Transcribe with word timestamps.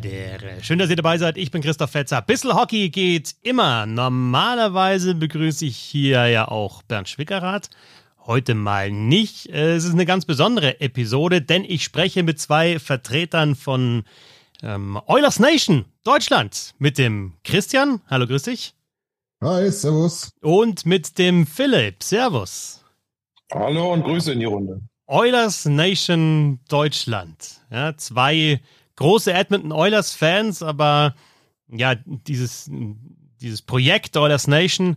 Belvedere. 0.00 0.62
Schön, 0.62 0.78
dass 0.78 0.90
ihr 0.90 0.96
dabei 0.96 1.16
seid. 1.16 1.38
Ich 1.38 1.50
bin 1.50 1.62
Christoph 1.62 1.90
Fetzer. 1.90 2.20
Bissel 2.20 2.54
Hockey 2.54 2.90
geht 2.90 3.34
immer. 3.42 3.86
Normalerweise 3.86 5.14
begrüße 5.14 5.64
ich 5.64 5.76
hier 5.78 6.26
ja 6.26 6.48
auch 6.48 6.82
Bernd 6.82 7.08
Schwickerath. 7.08 7.70
Heute 8.26 8.54
mal 8.54 8.90
nicht. 8.90 9.46
Es 9.46 9.84
ist 9.84 9.94
eine 9.94 10.04
ganz 10.04 10.26
besondere 10.26 10.80
Episode, 10.82 11.40
denn 11.40 11.64
ich 11.64 11.82
spreche 11.82 12.22
mit 12.22 12.38
zwei 12.38 12.78
Vertretern 12.78 13.54
von 13.54 14.04
ähm, 14.62 15.00
Oilers 15.06 15.38
Nation 15.38 15.86
Deutschland. 16.04 16.74
Mit 16.78 16.98
dem 16.98 17.32
Christian. 17.42 18.02
Hallo, 18.08 18.26
grüß 18.26 18.42
dich. 18.42 18.74
Hi, 19.42 19.70
servus. 19.70 20.30
Und 20.42 20.84
mit 20.84 21.16
dem 21.16 21.46
Philipp. 21.46 22.02
Servus. 22.02 22.84
Hallo 23.50 23.94
und 23.94 24.02
Grüße 24.02 24.32
in 24.32 24.40
die 24.40 24.44
Runde. 24.44 24.82
Oilers 25.06 25.64
Nation 25.64 26.60
Deutschland. 26.68 27.62
Ja, 27.70 27.96
zwei 27.96 28.60
große 28.96 29.32
Edmonton 29.32 29.72
Oilers 29.72 30.14
Fans, 30.14 30.62
aber 30.62 31.14
ja, 31.68 31.94
dieses, 31.94 32.70
dieses 33.40 33.62
Projekt 33.62 34.16
Oilers 34.16 34.46
Nation 34.46 34.96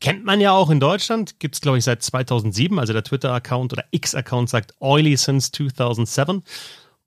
kennt 0.00 0.24
man 0.24 0.40
ja 0.40 0.52
auch 0.52 0.70
in 0.70 0.80
Deutschland. 0.80 1.38
Gibt 1.38 1.54
es, 1.54 1.60
glaube 1.60 1.78
ich, 1.78 1.84
seit 1.84 2.02
2007. 2.02 2.78
Also 2.78 2.92
der 2.92 3.04
Twitter-Account 3.04 3.72
oder 3.72 3.84
X-Account 3.90 4.50
sagt 4.50 4.74
Oily 4.80 5.16
since 5.16 5.50
2007. 5.50 6.42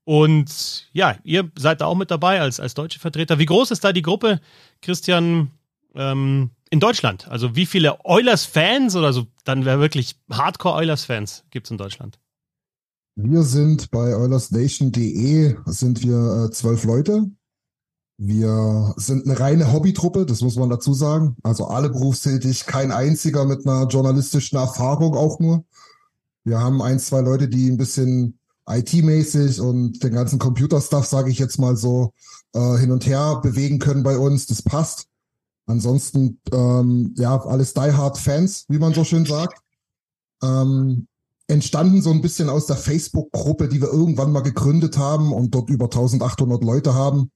Und 0.05 0.89
ja, 0.91 1.17
ihr 1.23 1.51
seid 1.57 1.81
da 1.81 1.85
auch 1.85 1.95
mit 1.95 2.09
dabei 2.09 2.41
als, 2.41 2.59
als 2.59 2.73
deutsche 2.73 2.99
Vertreter. 2.99 3.37
Wie 3.37 3.45
groß 3.45 3.71
ist 3.71 3.83
da 3.83 3.93
die 3.93 4.01
Gruppe, 4.01 4.41
Christian, 4.81 5.51
ähm, 5.93 6.49
in 6.71 6.79
Deutschland? 6.79 7.27
Also 7.27 7.55
wie 7.55 7.67
viele 7.67 8.03
Oilers-Fans 8.05 8.95
oder 8.95 9.13
so, 9.13 9.27
dann 9.43 9.65
wäre 9.65 9.79
wirklich 9.79 10.15
Hardcore-Oilers-Fans 10.31 11.45
gibt 11.51 11.67
es 11.67 11.71
in 11.71 11.77
Deutschland? 11.77 12.17
Wir 13.21 13.43
sind 13.43 13.91
bei 13.91 14.15
OilersNation.de 14.15 15.57
sind 15.65 16.03
wir 16.03 16.45
äh, 16.45 16.51
zwölf 16.51 16.85
Leute. 16.85 17.29
Wir 18.17 18.93
sind 18.95 19.25
eine 19.25 19.37
reine 19.37 19.73
Hobbytruppe, 19.73 20.25
das 20.25 20.39
muss 20.39 20.55
man 20.55 20.69
dazu 20.69 20.93
sagen. 20.93 21.35
Also 21.43 21.65
alle 21.65 21.89
berufstätig, 21.89 22.65
kein 22.65 22.93
einziger 22.93 23.43
mit 23.43 23.67
einer 23.67 23.87
journalistischen 23.87 24.57
Erfahrung 24.57 25.15
auch 25.15 25.37
nur. 25.41 25.65
Wir 26.45 26.61
haben 26.61 26.81
ein, 26.81 26.97
zwei 26.97 27.19
Leute, 27.19 27.49
die 27.49 27.69
ein 27.69 27.75
bisschen 27.75 28.39
IT-mäßig 28.69 29.59
und 29.59 30.01
den 30.01 30.13
ganzen 30.13 30.39
Computerstuff, 30.39 31.05
sage 31.05 31.29
ich 31.29 31.39
jetzt 31.39 31.59
mal 31.59 31.75
so, 31.75 32.13
äh, 32.53 32.77
hin 32.77 32.93
und 32.93 33.05
her 33.05 33.41
bewegen 33.43 33.79
können 33.79 34.03
bei 34.03 34.17
uns. 34.17 34.45
Das 34.45 34.61
passt. 34.61 35.07
Ansonsten, 35.65 36.39
ähm, 36.53 37.13
ja, 37.17 37.37
alles 37.37 37.73
Die 37.73 37.81
Hard 37.81 38.17
Fans, 38.17 38.63
wie 38.69 38.79
man 38.79 38.93
so 38.93 39.03
schön 39.03 39.25
sagt. 39.25 39.59
Ähm, 40.41 41.08
entstanden 41.49 42.01
so 42.01 42.11
ein 42.11 42.21
bisschen 42.21 42.49
aus 42.49 42.67
der 42.67 42.75
Facebook-Gruppe, 42.75 43.67
die 43.67 43.81
wir 43.81 43.89
irgendwann 43.91 44.31
mal 44.31 44.41
gegründet 44.41 44.97
haben 44.97 45.33
und 45.33 45.53
dort 45.55 45.69
über 45.69 45.85
1800 45.85 46.63
Leute 46.63 46.93
haben. 46.93 47.31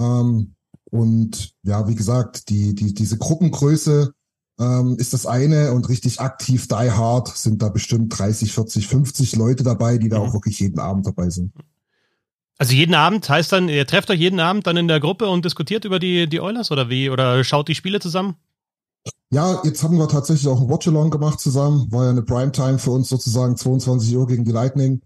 Ähm, 0.00 0.54
und 0.90 1.54
ja, 1.62 1.88
wie 1.88 1.94
gesagt, 1.94 2.48
die, 2.48 2.74
die, 2.74 2.92
diese 2.92 3.16
Gruppengröße 3.16 4.12
ähm, 4.60 4.96
ist 4.98 5.14
das 5.14 5.26
eine 5.26 5.72
und 5.72 5.88
richtig 5.88 6.20
aktiv 6.20 6.66
die 6.68 6.90
hard 6.90 7.28
sind 7.28 7.62
da 7.62 7.68
bestimmt 7.68 8.18
30, 8.18 8.52
40, 8.52 8.88
50 8.88 9.36
Leute 9.36 9.62
dabei, 9.62 9.98
die 9.98 10.08
da 10.08 10.18
mhm. 10.18 10.26
auch 10.26 10.34
wirklich 10.34 10.58
jeden 10.58 10.80
Abend 10.80 11.06
dabei 11.06 11.30
sind. 11.30 11.52
Also 12.58 12.74
jeden 12.74 12.94
Abend 12.94 13.28
heißt 13.28 13.52
dann, 13.52 13.68
ihr 13.68 13.86
trefft 13.86 14.10
euch 14.10 14.20
jeden 14.20 14.40
Abend 14.40 14.66
dann 14.66 14.76
in 14.76 14.88
der 14.88 15.00
Gruppe 15.00 15.28
und 15.28 15.44
diskutiert 15.44 15.84
über 15.84 15.98
die, 15.98 16.28
die 16.28 16.40
Oilers 16.40 16.70
oder 16.70 16.90
wie? 16.90 17.08
Oder 17.08 17.42
schaut 17.44 17.68
die 17.68 17.74
Spiele 17.74 18.00
zusammen? 18.00 18.36
Ja, 19.30 19.62
jetzt 19.64 19.82
haben 19.82 19.96
wir 19.96 20.08
tatsächlich 20.08 20.46
auch 20.46 20.60
ein 20.60 20.68
Watch-Along 20.68 21.10
gemacht 21.10 21.40
zusammen. 21.40 21.90
War 21.90 22.04
ja 22.04 22.10
eine 22.10 22.22
Primetime 22.22 22.78
für 22.78 22.90
uns 22.90 23.08
sozusagen, 23.08 23.56
22 23.56 24.14
Uhr 24.14 24.26
gegen 24.26 24.44
die 24.44 24.52
Lightning. 24.52 25.00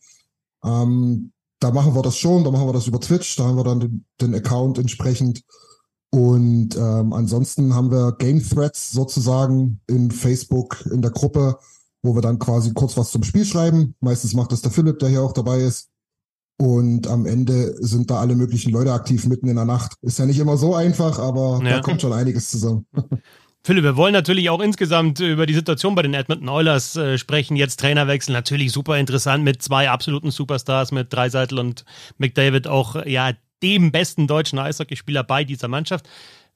Ähm, 0.65 1.33
da 1.61 1.71
machen 1.71 1.95
wir 1.95 2.03
das 2.03 2.19
schon, 2.19 2.43
da 2.43 2.51
machen 2.51 2.67
wir 2.67 2.73
das 2.73 2.89
über 2.89 3.01
Twitch, 3.01 3.37
da 3.37 3.45
haben 3.45 3.57
wir 3.57 3.65
dann 3.65 3.81
den, 3.81 4.05
den 4.21 4.35
Account 4.35 4.79
entsprechend. 4.79 5.43
Und 6.11 6.77
ähm, 6.77 7.13
ansonsten 7.13 7.75
haben 7.75 7.91
wir 7.91 8.17
Game 8.19 8.43
Threads 8.43 8.91
sozusagen 8.91 9.81
in 9.87 10.11
Facebook 10.11 10.85
in 10.91 11.03
der 11.03 11.11
Gruppe, 11.11 11.59
wo 12.03 12.15
wir 12.15 12.23
dann 12.23 12.39
quasi 12.39 12.73
kurz 12.73 12.97
was 12.97 13.11
zum 13.11 13.23
Spiel 13.23 13.45
schreiben. 13.45 13.95
Meistens 14.01 14.35
macht 14.35 14.51
das 14.51 14.63
der 14.63 14.71
Philipp, 14.71 14.99
der 14.99 15.09
hier 15.09 15.23
auch 15.23 15.33
dabei 15.33 15.61
ist. 15.61 15.89
Und 16.59 17.07
am 17.07 17.27
Ende 17.27 17.77
sind 17.85 18.11
da 18.11 18.19
alle 18.19 18.35
möglichen 18.35 18.73
Leute 18.73 18.93
aktiv 18.93 19.27
mitten 19.27 19.49
in 19.49 19.57
der 19.57 19.67
Nacht. 19.67 19.97
Ist 20.01 20.19
ja 20.19 20.27
nicht 20.27 20.39
immer 20.39 20.57
so 20.57 20.75
einfach, 20.75 21.19
aber 21.19 21.61
ja. 21.63 21.77
da 21.77 21.81
kommt 21.81 22.01
schon 22.01 22.15
einiges 22.15 22.51
zusammen. 22.51 22.87
Philipp, 23.67 23.83
wir 23.83 23.97
wollen 23.97 24.13
natürlich 24.13 24.49
auch 24.49 24.61
insgesamt 24.61 25.19
über 25.19 25.45
die 25.45 25.53
Situation 25.53 25.97
bei 25.97 26.03
den 26.03 26.15
Edmonton 26.15 26.49
Oilers 26.49 26.95
äh, 26.95 27.19
sprechen. 27.19 27.57
Jetzt 27.57 27.81
Trainerwechsel, 27.81 28.33
natürlich 28.33 28.71
super 28.71 28.97
interessant 28.97 29.43
mit 29.43 29.61
zwei 29.61 29.91
absoluten 29.91 30.31
Superstars, 30.31 30.93
mit 30.93 31.13
Dreiseitel 31.13 31.59
und 31.59 31.85
McDavid, 32.17 32.69
auch 32.69 33.05
ja 33.05 33.33
dem 33.65 33.91
besten 33.91 34.29
deutschen 34.29 34.61
Eishockeyspieler 34.61 35.25
bei 35.25 35.43
dieser 35.43 35.67
Mannschaft. 35.67 36.09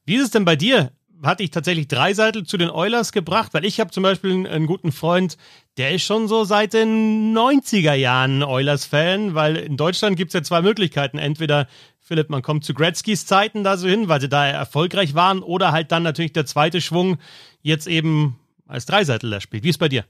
Wie 0.05 0.15
ist 0.15 0.23
es 0.23 0.31
denn 0.31 0.45
bei 0.45 0.55
dir? 0.55 0.93
Hatte 1.21 1.43
ich 1.43 1.51
tatsächlich 1.51 1.89
Dreiseitel 1.89 2.45
zu 2.45 2.55
den 2.55 2.69
Oilers 2.69 3.11
gebracht? 3.11 3.53
Weil 3.53 3.65
ich 3.65 3.81
habe 3.81 3.91
zum 3.91 4.03
Beispiel 4.03 4.31
einen, 4.31 4.47
einen 4.47 4.65
guten 4.65 4.93
Freund, 4.93 5.35
der 5.75 5.91
ist 5.91 6.03
schon 6.03 6.29
so 6.29 6.45
seit 6.45 6.71
den 6.71 7.37
90er 7.37 7.93
Jahren 7.93 8.41
Oilers-Fan, 8.41 9.35
weil 9.35 9.57
in 9.57 9.75
Deutschland 9.75 10.15
gibt 10.15 10.29
es 10.29 10.33
ja 10.33 10.43
zwei 10.43 10.61
Möglichkeiten. 10.61 11.17
Entweder 11.17 11.67
Philipp, 12.11 12.29
man 12.29 12.41
kommt 12.41 12.65
zu 12.65 12.73
Gretzkys 12.73 13.25
Zeiten 13.25 13.63
da 13.63 13.77
so 13.77 13.87
hin, 13.87 14.09
weil 14.09 14.19
sie 14.19 14.27
da 14.27 14.45
erfolgreich 14.45 15.15
waren, 15.15 15.41
oder 15.41 15.71
halt 15.71 15.93
dann 15.93 16.03
natürlich 16.03 16.33
der 16.33 16.45
zweite 16.45 16.81
Schwung 16.81 17.19
jetzt 17.61 17.87
eben 17.87 18.37
als 18.67 18.85
Dreiseitler 18.85 19.39
spielt. 19.39 19.63
Wie 19.63 19.69
ist 19.69 19.77
bei 19.77 19.87
dir? 19.87 20.03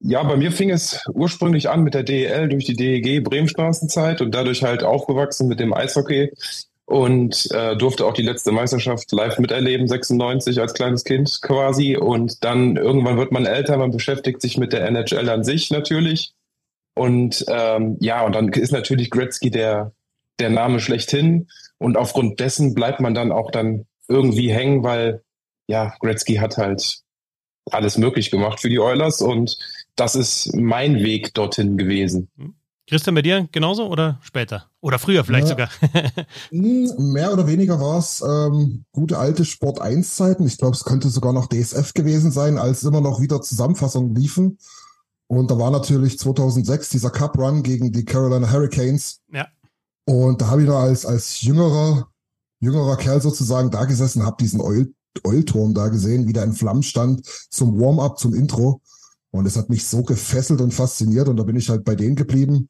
Ja, 0.00 0.24
bei 0.24 0.36
mir 0.36 0.50
fing 0.50 0.70
es 0.70 1.04
ursprünglich 1.12 1.70
an 1.70 1.84
mit 1.84 1.94
der 1.94 2.02
DEL 2.02 2.48
durch 2.48 2.64
die 2.64 2.74
DEG 2.74 3.22
Bremenstraßenzeit 3.22 4.20
und 4.22 4.34
dadurch 4.34 4.64
halt 4.64 4.82
aufgewachsen 4.82 5.46
mit 5.46 5.60
dem 5.60 5.72
Eishockey 5.72 6.32
und 6.84 7.48
äh, 7.52 7.76
durfte 7.76 8.04
auch 8.04 8.14
die 8.14 8.22
letzte 8.22 8.50
Meisterschaft 8.50 9.12
live 9.12 9.38
miterleben, 9.38 9.86
96 9.86 10.60
als 10.60 10.74
kleines 10.74 11.04
Kind 11.04 11.42
quasi. 11.42 11.96
Und 11.96 12.42
dann 12.42 12.74
irgendwann 12.76 13.18
wird 13.18 13.30
man 13.30 13.46
älter, 13.46 13.76
man 13.76 13.92
beschäftigt 13.92 14.42
sich 14.42 14.58
mit 14.58 14.72
der 14.72 14.84
NHL 14.88 15.28
an 15.28 15.44
sich 15.44 15.70
natürlich. 15.70 16.32
Und 16.96 17.44
ähm, 17.46 17.98
ja, 18.00 18.26
und 18.26 18.34
dann 18.34 18.48
ist 18.48 18.72
natürlich 18.72 19.10
Gretzky 19.10 19.50
der, 19.50 19.92
der 20.38 20.50
Name 20.50 20.80
schlechthin. 20.80 21.48
Und 21.78 21.96
aufgrund 21.96 22.40
dessen 22.40 22.74
bleibt 22.74 23.00
man 23.00 23.14
dann 23.14 23.32
auch 23.32 23.50
dann 23.50 23.86
irgendwie 24.08 24.52
hängen, 24.52 24.82
weil 24.82 25.22
ja, 25.66 25.94
Gretzky 26.00 26.36
hat 26.36 26.56
halt 26.56 27.00
alles 27.70 27.96
möglich 27.96 28.30
gemacht 28.30 28.60
für 28.60 28.68
die 28.68 28.78
Oilers 28.78 29.22
und 29.22 29.58
das 29.96 30.14
ist 30.14 30.54
mein 30.54 30.96
Weg 30.96 31.32
dorthin 31.34 31.76
gewesen. 31.76 32.28
Hm. 32.36 32.54
Christian, 32.86 33.14
bei 33.14 33.22
dir 33.22 33.48
genauso 33.50 33.86
oder 33.88 34.18
später? 34.20 34.68
Oder 34.82 34.98
früher 34.98 35.24
vielleicht 35.24 35.48
ja, 35.48 35.50
sogar? 35.50 35.70
Hm, 36.50 37.12
mehr 37.12 37.32
oder 37.32 37.46
weniger 37.46 37.80
war 37.80 37.98
es 37.98 38.20
ähm, 38.20 38.84
gute 38.92 39.16
alte 39.16 39.46
Sport 39.46 39.80
1 39.80 40.16
Zeiten. 40.16 40.46
Ich 40.46 40.58
glaube, 40.58 40.76
es 40.76 40.84
könnte 40.84 41.08
sogar 41.08 41.32
noch 41.32 41.48
DSF 41.48 41.94
gewesen 41.94 42.30
sein, 42.30 42.58
als 42.58 42.82
immer 42.82 43.00
noch 43.00 43.22
wieder 43.22 43.40
Zusammenfassungen 43.40 44.14
liefen. 44.14 44.58
Und 45.28 45.50
da 45.50 45.58
war 45.58 45.70
natürlich 45.70 46.18
2006 46.18 46.90
dieser 46.90 47.08
Cup 47.08 47.38
Run 47.38 47.62
gegen 47.62 47.90
die 47.90 48.04
Carolina 48.04 48.52
Hurricanes. 48.52 49.22
Ja. 49.32 49.48
Und 50.06 50.40
da 50.40 50.48
habe 50.48 50.62
ich 50.62 50.68
da 50.68 50.80
als, 50.80 51.06
als 51.06 51.40
jüngerer, 51.42 52.08
jüngerer 52.60 52.96
Kerl 52.96 53.20
sozusagen 53.20 53.70
da 53.70 53.84
gesessen, 53.84 54.24
habe 54.24 54.36
diesen 54.40 54.60
Eul, 54.60 54.92
Eulturm 55.24 55.74
da 55.74 55.88
gesehen, 55.88 56.26
wie 56.26 56.32
der 56.32 56.44
in 56.44 56.52
Flammen 56.52 56.82
stand 56.82 57.26
zum 57.50 57.80
Warm-up, 57.80 58.18
zum 58.18 58.34
Intro. 58.34 58.80
Und 59.30 59.46
es 59.46 59.56
hat 59.56 59.68
mich 59.68 59.86
so 59.86 60.02
gefesselt 60.02 60.60
und 60.60 60.72
fasziniert 60.72 61.28
und 61.28 61.36
da 61.36 61.42
bin 61.42 61.56
ich 61.56 61.68
halt 61.68 61.84
bei 61.84 61.94
denen 61.94 62.16
geblieben. 62.16 62.68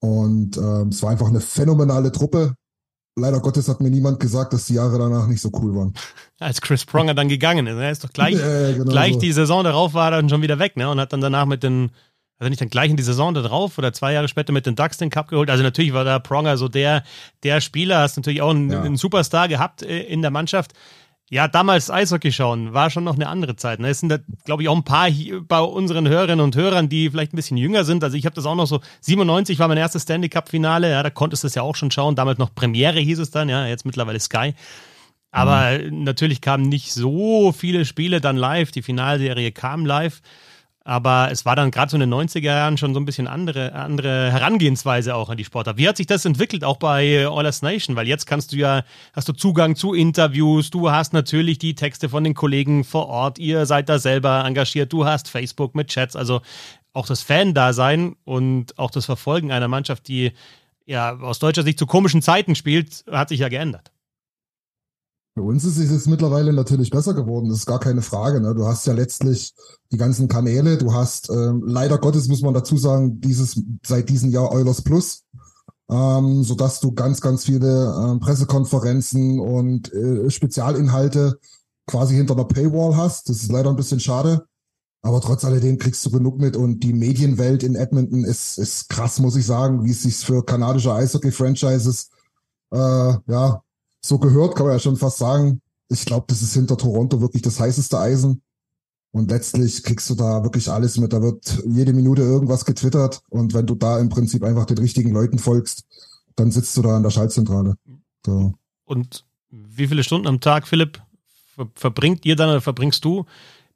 Und 0.00 0.56
ähm, 0.56 0.88
es 0.88 1.02
war 1.02 1.10
einfach 1.10 1.28
eine 1.28 1.40
phänomenale 1.40 2.12
Truppe. 2.12 2.54
Leider 3.16 3.40
Gottes 3.40 3.68
hat 3.68 3.80
mir 3.80 3.90
niemand 3.90 4.20
gesagt, 4.20 4.52
dass 4.52 4.66
die 4.66 4.74
Jahre 4.74 4.98
danach 4.98 5.26
nicht 5.26 5.40
so 5.40 5.50
cool 5.54 5.74
waren. 5.74 5.92
Als 6.38 6.60
Chris 6.60 6.84
Pronger 6.84 7.14
dann 7.14 7.28
gegangen 7.28 7.66
ist, 7.66 7.76
er 7.76 7.90
ist 7.90 8.04
doch 8.04 8.12
gleich, 8.12 8.34
ja, 8.38 8.72
genau 8.72 8.90
gleich 8.90 9.14
so. 9.14 9.20
die 9.20 9.32
Saison 9.32 9.64
darauf 9.64 9.94
war 9.94 10.12
er 10.12 10.18
dann 10.18 10.28
schon 10.28 10.42
wieder 10.42 10.58
weg, 10.58 10.76
ne? 10.76 10.88
Und 10.88 11.00
hat 11.00 11.12
dann 11.12 11.20
danach 11.20 11.46
mit 11.46 11.62
den 11.62 11.90
also 12.38 12.48
nicht 12.48 12.60
dann 12.60 12.70
gleich 12.70 12.90
in 12.90 12.96
die 12.96 13.02
Saison 13.02 13.34
da 13.34 13.42
drauf 13.42 13.78
oder 13.78 13.92
zwei 13.92 14.12
Jahre 14.12 14.28
später 14.28 14.52
mit 14.52 14.66
den 14.66 14.76
Ducks 14.76 14.96
den 14.96 15.10
Cup 15.10 15.28
geholt. 15.28 15.50
Also 15.50 15.62
natürlich 15.62 15.92
war 15.92 16.04
da 16.04 16.18
Pronger 16.18 16.56
so 16.56 16.68
der, 16.68 17.02
der 17.42 17.60
Spieler, 17.60 17.98
hast 17.98 18.16
natürlich 18.16 18.42
auch 18.42 18.50
einen, 18.50 18.70
ja. 18.70 18.80
einen 18.80 18.96
Superstar 18.96 19.48
gehabt 19.48 19.82
äh, 19.82 20.02
in 20.02 20.22
der 20.22 20.30
Mannschaft. 20.30 20.72
Ja, 21.30 21.46
damals 21.46 21.90
Eishockey 21.90 22.32
schauen 22.32 22.72
war 22.72 22.88
schon 22.88 23.04
noch 23.04 23.16
eine 23.16 23.28
andere 23.28 23.54
Zeit. 23.56 23.80
Ne? 23.80 23.90
Es 23.90 24.00
sind 24.00 24.08
da, 24.08 24.18
glaube 24.44 24.62
ich, 24.62 24.68
auch 24.70 24.76
ein 24.76 24.84
paar 24.84 25.10
bei 25.46 25.60
unseren 25.60 26.08
Hörerinnen 26.08 26.42
und 26.42 26.56
Hörern, 26.56 26.88
die 26.88 27.10
vielleicht 27.10 27.34
ein 27.34 27.36
bisschen 27.36 27.58
jünger 27.58 27.84
sind. 27.84 28.02
Also 28.02 28.16
ich 28.16 28.24
habe 28.24 28.34
das 28.34 28.46
auch 28.46 28.54
noch 28.54 28.66
so, 28.66 28.80
97 29.02 29.58
war 29.58 29.68
mein 29.68 29.76
erstes 29.76 30.04
Stanley 30.04 30.30
Cup-Finale, 30.30 30.90
ja, 30.90 31.02
da 31.02 31.10
konntest 31.10 31.42
du 31.42 31.48
es 31.48 31.54
ja 31.54 31.62
auch 31.62 31.76
schon 31.76 31.90
schauen. 31.90 32.14
Damals 32.14 32.38
noch 32.38 32.54
Premiere 32.54 32.98
hieß 32.98 33.18
es 33.18 33.30
dann, 33.30 33.50
ja, 33.50 33.66
jetzt 33.66 33.84
mittlerweile 33.84 34.20
Sky. 34.20 34.54
Aber 35.30 35.78
mhm. 35.78 36.04
natürlich 36.04 36.40
kamen 36.40 36.68
nicht 36.68 36.92
so 36.94 37.52
viele 37.52 37.84
Spiele 37.84 38.22
dann 38.22 38.36
live. 38.36 38.70
Die 38.70 38.82
Finalserie 38.82 39.52
kam 39.52 39.84
live. 39.84 40.22
Aber 40.88 41.28
es 41.30 41.44
war 41.44 41.54
dann 41.54 41.70
gerade 41.70 41.90
so 41.90 41.98
in 41.98 42.00
den 42.00 42.14
90er 42.14 42.40
Jahren 42.40 42.78
schon 42.78 42.94
so 42.94 43.00
ein 43.00 43.04
bisschen 43.04 43.26
andere, 43.26 43.74
andere 43.74 44.32
Herangehensweise 44.32 45.14
auch 45.14 45.28
an 45.28 45.36
die 45.36 45.44
Sportart. 45.44 45.76
Wie 45.76 45.86
hat 45.86 45.98
sich 45.98 46.06
das 46.06 46.24
entwickelt, 46.24 46.64
auch 46.64 46.78
bei 46.78 47.28
Oilers 47.28 47.60
Nation? 47.60 47.94
Weil 47.94 48.08
jetzt 48.08 48.24
kannst 48.24 48.52
du 48.52 48.56
ja, 48.56 48.84
hast 49.12 49.28
du 49.28 49.34
Zugang 49.34 49.76
zu 49.76 49.92
Interviews, 49.92 50.70
du 50.70 50.90
hast 50.90 51.12
natürlich 51.12 51.58
die 51.58 51.74
Texte 51.74 52.08
von 52.08 52.24
den 52.24 52.32
Kollegen 52.32 52.84
vor 52.84 53.06
Ort, 53.08 53.38
ihr 53.38 53.66
seid 53.66 53.90
da 53.90 53.98
selber 53.98 54.42
engagiert, 54.46 54.90
du 54.90 55.04
hast 55.04 55.28
Facebook 55.28 55.74
mit 55.74 55.88
Chats, 55.88 56.16
also 56.16 56.40
auch 56.94 57.06
das 57.06 57.20
Fan-Dasein 57.20 58.16
und 58.24 58.78
auch 58.78 58.90
das 58.90 59.04
Verfolgen 59.04 59.52
einer 59.52 59.68
Mannschaft, 59.68 60.08
die 60.08 60.32
ja 60.86 61.18
aus 61.18 61.38
deutscher 61.38 61.64
Sicht 61.64 61.78
zu 61.78 61.84
komischen 61.84 62.22
Zeiten 62.22 62.54
spielt, 62.54 63.04
hat 63.10 63.28
sich 63.28 63.40
ja 63.40 63.50
geändert. 63.50 63.92
Für 65.38 65.44
uns 65.44 65.64
ist 65.64 65.78
es 65.78 65.92
jetzt 65.92 66.08
mittlerweile 66.08 66.52
natürlich 66.52 66.90
besser 66.90 67.14
geworden, 67.14 67.48
das 67.48 67.58
ist 67.58 67.66
gar 67.66 67.78
keine 67.78 68.02
Frage. 68.02 68.40
Ne? 68.40 68.56
Du 68.56 68.66
hast 68.66 68.88
ja 68.88 68.92
letztlich 68.92 69.54
die 69.92 69.96
ganzen 69.96 70.26
Kanäle, 70.26 70.78
du 70.78 70.92
hast 70.92 71.30
äh, 71.30 71.52
leider 71.64 71.98
Gottes, 71.98 72.26
muss 72.26 72.42
man 72.42 72.54
dazu 72.54 72.76
sagen, 72.76 73.20
dieses 73.20 73.62
seit 73.86 74.08
diesem 74.08 74.30
Jahr 74.30 74.50
Eulers 74.50 74.82
Plus, 74.82 75.22
ähm, 75.88 76.42
sodass 76.42 76.80
du 76.80 76.90
ganz, 76.90 77.20
ganz 77.20 77.44
viele 77.44 77.68
äh, 77.68 78.18
Pressekonferenzen 78.18 79.38
und 79.38 79.92
äh, 79.92 80.28
Spezialinhalte 80.28 81.38
quasi 81.86 82.16
hinter 82.16 82.34
der 82.34 82.42
Paywall 82.42 82.96
hast. 82.96 83.28
Das 83.28 83.40
ist 83.40 83.52
leider 83.52 83.70
ein 83.70 83.76
bisschen 83.76 84.00
schade. 84.00 84.44
Aber 85.02 85.20
trotz 85.20 85.44
alledem 85.44 85.78
kriegst 85.78 86.04
du 86.04 86.10
genug 86.10 86.40
mit 86.40 86.56
und 86.56 86.80
die 86.80 86.94
Medienwelt 86.94 87.62
in 87.62 87.76
Edmonton 87.76 88.24
ist, 88.24 88.58
ist 88.58 88.88
krass, 88.88 89.20
muss 89.20 89.36
ich 89.36 89.46
sagen, 89.46 89.84
wie 89.84 89.92
es 89.92 90.02
sich 90.02 90.16
für 90.16 90.44
kanadische 90.44 90.92
Eishockey-Franchises 90.92 92.10
äh, 92.72 93.14
ja, 93.28 93.62
so 94.00 94.18
gehört, 94.18 94.56
kann 94.56 94.66
man 94.66 94.74
ja 94.74 94.78
schon 94.78 94.96
fast 94.96 95.18
sagen. 95.18 95.60
Ich 95.88 96.04
glaube, 96.04 96.26
das 96.28 96.42
ist 96.42 96.54
hinter 96.54 96.76
Toronto 96.76 97.20
wirklich 97.20 97.42
das 97.42 97.58
heißeste 97.58 97.98
Eisen. 97.98 98.42
Und 99.10 99.30
letztlich 99.30 99.82
kriegst 99.82 100.08
du 100.10 100.14
da 100.14 100.42
wirklich 100.42 100.70
alles 100.70 100.98
mit. 100.98 101.12
Da 101.12 101.22
wird 101.22 101.62
jede 101.66 101.92
Minute 101.92 102.22
irgendwas 102.22 102.64
getwittert. 102.64 103.22
Und 103.30 103.54
wenn 103.54 103.66
du 103.66 103.74
da 103.74 103.98
im 103.98 104.10
Prinzip 104.10 104.44
einfach 104.44 104.66
den 104.66 104.78
richtigen 104.78 105.12
Leuten 105.12 105.38
folgst, 105.38 105.84
dann 106.36 106.50
sitzt 106.50 106.76
du 106.76 106.82
da 106.82 106.96
in 106.96 107.02
der 107.02 107.10
Schaltzentrale. 107.10 107.74
So. 108.24 108.52
Und 108.84 109.24
wie 109.50 109.86
viele 109.86 110.04
Stunden 110.04 110.26
am 110.26 110.40
Tag, 110.40 110.68
Philipp, 110.68 111.02
verbringt 111.74 112.26
ihr 112.26 112.36
dann 112.36 112.50
oder 112.50 112.60
verbringst 112.60 113.04
du 113.04 113.24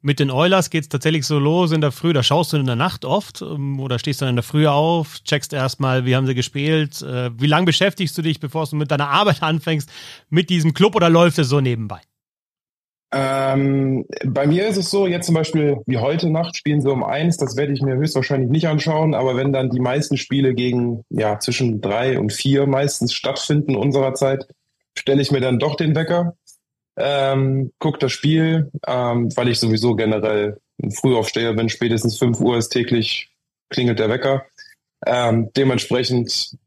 mit 0.03 0.19
den 0.19 0.29
Oilers 0.29 0.69
geht 0.69 0.83
es 0.83 0.89
tatsächlich 0.89 1.25
so 1.25 1.39
los 1.39 1.71
in 1.71 1.81
der 1.81 1.91
Früh, 1.91 2.13
da 2.13 2.21
schaust 2.21 2.53
du 2.53 2.57
in 2.57 2.65
der 2.65 2.75
Nacht 2.75 3.05
oft 3.05 3.41
ähm, 3.41 3.79
oder 3.79 3.97
stehst 3.97 4.21
dann 4.21 4.29
in 4.29 4.35
der 4.35 4.43
Früh 4.43 4.67
auf, 4.67 5.19
checkst 5.23 5.53
erstmal, 5.53 6.05
wie 6.05 6.15
haben 6.15 6.27
sie 6.27 6.35
gespielt, 6.35 7.01
äh, 7.01 7.31
wie 7.39 7.47
lange 7.47 7.65
beschäftigst 7.65 8.17
du 8.17 8.21
dich, 8.21 8.39
bevor 8.39 8.65
du 8.65 8.75
mit 8.75 8.91
deiner 8.91 9.09
Arbeit 9.09 9.41
anfängst, 9.41 9.89
mit 10.29 10.49
diesem 10.49 10.73
Club 10.73 10.95
oder 10.95 11.09
läuft 11.09 11.39
es 11.39 11.47
so 11.47 11.61
nebenbei? 11.61 12.01
Ähm, 13.15 14.05
bei 14.25 14.45
mir 14.47 14.67
ist 14.67 14.77
es 14.77 14.89
so, 14.89 15.07
jetzt 15.07 15.27
zum 15.27 15.35
Beispiel 15.35 15.77
wie 15.85 15.99
heute 15.99 16.29
Nacht 16.29 16.57
spielen 16.57 16.81
sie 16.81 16.91
um 16.91 17.03
eins, 17.03 17.37
das 17.37 17.55
werde 17.55 17.71
ich 17.71 17.81
mir 17.81 17.95
höchstwahrscheinlich 17.95 18.49
nicht 18.49 18.67
anschauen, 18.67 19.13
aber 19.13 19.37
wenn 19.37 19.53
dann 19.53 19.69
die 19.69 19.79
meisten 19.79 20.17
Spiele 20.17 20.53
gegen, 20.53 21.03
ja, 21.09 21.39
zwischen 21.39 21.79
drei 21.79 22.19
und 22.19 22.33
vier 22.33 22.65
meistens 22.65 23.13
stattfinden 23.13 23.75
unserer 23.75 24.15
Zeit, 24.15 24.47
stelle 24.97 25.21
ich 25.21 25.31
mir 25.31 25.41
dann 25.41 25.59
doch 25.59 25.75
den 25.75 25.95
Wecker 25.95 26.33
ähm, 26.97 27.71
gucke 27.79 27.99
das 27.99 28.11
Spiel, 28.11 28.71
ähm, 28.87 29.35
weil 29.35 29.49
ich 29.49 29.59
sowieso 29.59 29.95
generell 29.95 30.59
ein 30.81 30.91
Frühaufsteher 30.91 31.53
bin. 31.53 31.69
Spätestens 31.69 32.17
5 32.17 32.39
Uhr 32.39 32.57
ist 32.57 32.69
täglich 32.69 33.29
klingelt 33.69 33.99
der 33.99 34.09
Wecker. 34.09 34.45
Ähm, 35.05 35.49
dementsprechend, 35.55 36.57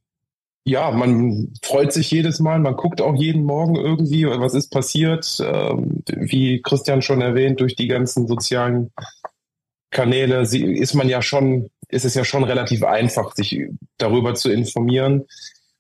ja, 0.64 0.90
man 0.90 1.52
freut 1.62 1.93
sich 1.93 2.11
jedes 2.11 2.40
Mal, 2.40 2.58
man 2.58 2.76
guckt 2.76 3.00
auch 3.00 3.14
jeden 3.14 3.44
Morgen 3.44 3.76
irgendwie, 3.76 4.26
was 4.26 4.55
ist 4.55 4.70
passiert. 4.70 5.38
Ähm, 5.40 6.02
wie 6.06 6.61
Christian 6.62 7.02
schon 7.02 7.20
erwähnt, 7.20 7.61
durch 7.61 7.76
die 7.76 7.87
ganzen 7.87 8.26
sozialen 8.26 8.93
Kanäle 9.90 10.40
ist 10.43 10.94
man 10.94 11.08
ja 11.08 11.22
schon, 11.22 11.70
ist 11.88 12.05
es 12.05 12.14
ja 12.14 12.25
schon 12.25 12.44
relativ 12.44 12.82
einfach, 12.82 13.34
sich 13.34 13.69
darüber 13.96 14.34
zu 14.34 14.50
informieren. 14.50 15.25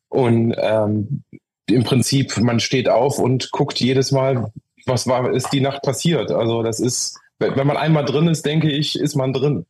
Und 0.08 0.54
ähm, 0.56 1.24
im 1.68 1.84
Prinzip, 1.84 2.36
man 2.38 2.60
steht 2.60 2.88
auf 2.88 3.18
und 3.18 3.50
guckt 3.50 3.80
jedes 3.80 4.12
Mal, 4.12 4.52
was 4.86 5.06
war, 5.06 5.30
ist 5.32 5.52
die 5.52 5.60
Nacht 5.60 5.82
passiert. 5.82 6.30
Also 6.30 6.62
das 6.62 6.80
ist, 6.80 7.18
wenn 7.38 7.66
man 7.66 7.76
einmal 7.76 8.04
drin 8.04 8.28
ist, 8.28 8.46
denke 8.46 8.70
ich, 8.70 8.98
ist 8.98 9.16
man 9.16 9.32
drin. 9.32 9.66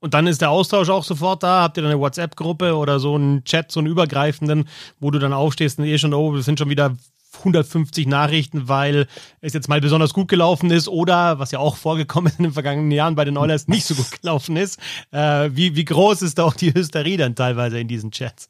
Und 0.00 0.14
dann 0.14 0.26
ist 0.26 0.42
der 0.42 0.50
Austausch 0.50 0.90
auch 0.90 1.04
sofort 1.04 1.42
da. 1.42 1.62
Habt 1.62 1.78
ihr 1.78 1.82
dann 1.82 1.92
eine 1.92 2.00
WhatsApp-Gruppe 2.00 2.76
oder 2.76 3.00
so 3.00 3.14
einen 3.14 3.44
Chat, 3.44 3.72
so 3.72 3.80
einen 3.80 3.86
übergreifenden, 3.86 4.68
wo 5.00 5.10
du 5.10 5.18
dann 5.18 5.32
aufstehst 5.32 5.78
und 5.78 5.86
eh 5.86 5.98
schon, 5.98 6.12
oh, 6.12 6.36
es 6.36 6.44
sind 6.44 6.58
schon 6.58 6.68
wieder 6.68 6.94
150 7.38 8.06
Nachrichten, 8.06 8.68
weil 8.68 9.06
es 9.40 9.54
jetzt 9.54 9.68
mal 9.68 9.80
besonders 9.80 10.12
gut 10.12 10.28
gelaufen 10.28 10.70
ist 10.70 10.88
oder, 10.88 11.38
was 11.38 11.50
ja 11.50 11.58
auch 11.58 11.76
vorgekommen 11.76 12.30
ist 12.30 12.38
in 12.38 12.44
den 12.44 12.52
vergangenen 12.52 12.90
Jahren 12.90 13.14
bei 13.14 13.24
den 13.24 13.38
Oilers, 13.38 13.68
nicht 13.68 13.86
so 13.86 13.94
gut 13.94 14.20
gelaufen 14.20 14.56
ist. 14.56 14.78
Äh, 15.10 15.50
wie, 15.52 15.74
wie 15.74 15.84
groß 15.84 16.22
ist 16.22 16.38
da 16.38 16.44
auch 16.44 16.54
die 16.54 16.74
Hysterie 16.74 17.16
dann 17.16 17.34
teilweise 17.34 17.78
in 17.78 17.88
diesen 17.88 18.10
Chats? 18.10 18.48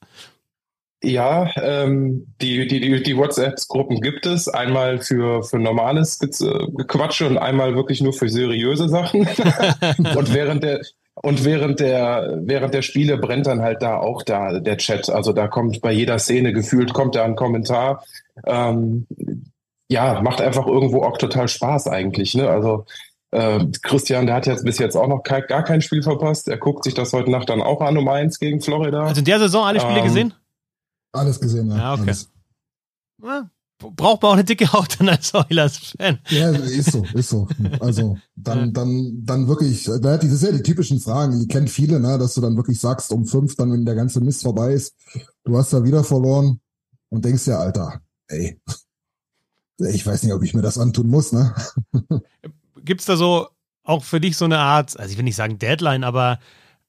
Ja, 1.05 1.51
ähm, 1.57 2.33
die, 2.41 2.69
die, 2.69 2.81
die, 2.81 3.03
die 3.03 3.17
WhatsApp-Gruppen 3.17 4.01
gibt 4.01 4.25
es. 4.25 4.49
Einmal 4.49 4.99
für, 4.99 5.43
für 5.43 5.59
normales 5.59 6.19
Gequatsche 6.21 7.27
und 7.27 7.39
einmal 7.39 7.75
wirklich 7.75 8.01
nur 8.01 8.13
für 8.13 8.29
seriöse 8.29 8.89
Sachen. 8.89 9.21
und 10.17 10.33
während 10.33 10.63
der, 10.63 10.81
und 11.15 11.45
während 11.45 11.81
der, 11.81 12.39
während 12.43 12.73
der 12.73 12.83
Spiele 12.83 13.19
brennt 13.19 13.47
dann 13.47 13.63
halt 13.63 13.83
da 13.83 13.99
auch 13.99 14.23
da 14.23 14.61
der 14.61 14.77
Chat. 14.77 15.11
Also 15.11 15.33
da 15.33 15.49
kommt 15.49 15.81
bei 15.81 15.91
jeder 15.91 16.21
Szene 16.21 16.53
gefühlt 16.53 16.93
kommt 16.93 17.17
da 17.17 17.25
ein 17.25 17.37
Kommentar. 17.37 18.05
Ähm, 18.47 19.07
ja, 19.89 20.23
macht 20.23 20.41
einfach 20.41 20.67
irgendwo 20.69 21.03
auch 21.03 21.19
total 21.19 21.49
Spaß 21.49 21.89
eigentlich. 21.89 22.35
Ne? 22.35 22.49
Also 22.49 22.87
äh, 23.33 23.59
Christian, 23.83 24.27
der 24.27 24.37
hat 24.37 24.47
jetzt 24.47 24.65
bis 24.65 24.79
jetzt 24.79 24.97
auch 24.97 25.09
noch 25.09 25.23
kein, 25.23 25.43
gar 25.49 25.65
kein 25.65 25.83
Spiel 25.83 26.03
verpasst. 26.03 26.49
Er 26.49 26.59
guckt 26.59 26.85
sich 26.85 26.95
das 26.95 27.13
heute 27.13 27.31
Nacht 27.31 27.51
dann 27.51 27.61
auch 27.61 27.81
an 27.81 27.99
um 27.99 28.09
eins 28.09 28.39
gegen 28.39 28.61
Florida. 28.61 29.03
Also 29.03 29.19
in 29.19 29.25
der 29.25 29.41
Saison 29.41 29.65
alle 29.65 29.81
Spiele 29.81 29.99
ähm, 29.99 30.05
gesehen? 30.05 30.35
Alles 31.13 31.41
gesehen, 31.41 31.71
ja. 31.71 31.77
Ja, 31.77 31.95
okay. 31.95 32.15
Ja, 33.23 33.51
braucht 33.79 34.23
man 34.23 34.31
auch 34.31 34.35
eine 34.35 34.45
dicke 34.45 34.73
Haut 34.73 34.99
dann 34.99 35.09
als 35.09 35.35
Oilers-Fan. 35.35 36.21
Ja, 36.29 36.51
ist 36.51 36.93
so, 36.93 37.05
ist 37.15 37.29
so. 37.29 37.49
Also 37.81 38.19
dann, 38.37 38.73
dann, 38.73 39.25
dann 39.25 39.49
wirklich, 39.49 39.85
das 39.85 40.23
sind 40.23 40.43
ja 40.43 40.57
die 40.57 40.63
typischen 40.63 41.01
Fragen, 41.01 41.39
die 41.41 41.49
kennt 41.49 41.71
viele, 41.71 42.01
ne, 42.01 42.19
dass 42.19 42.35
du 42.35 42.41
dann 42.41 42.57
wirklich 42.57 42.81
sagst, 42.81 43.13
um 43.13 43.27
fünf, 43.27 43.57
dann 43.57 43.73
wenn 43.73 43.85
der 43.85 43.95
ganze 43.95 44.21
Mist 44.21 44.43
vorbei 44.43 44.73
ist, 44.73 44.95
du 45.45 45.57
hast 45.57 45.73
da 45.73 45.85
wieder 45.85 46.05
verloren 46.05 46.61
und 47.11 47.25
denkst 47.25 47.47
ja, 47.47 47.59
Alter, 47.59 48.01
ey, 48.29 48.61
ich 49.79 50.07
weiß 50.07 50.23
nicht, 50.23 50.33
ob 50.33 50.43
ich 50.43 50.55
mir 50.55 50.63
das 50.63 50.79
antun 50.79 51.09
muss, 51.09 51.33
ne? 51.33 51.55
Gibt's 52.85 53.05
da 53.05 53.17
so 53.17 53.49
auch 53.85 54.05
für 54.05 54.21
dich 54.21 54.37
so 54.37 54.45
eine 54.45 54.59
Art, 54.59 54.99
also 54.99 55.11
ich 55.11 55.17
will 55.17 55.25
nicht 55.25 55.37
sagen 55.37 55.59
Deadline, 55.59 56.05
aber 56.05 56.39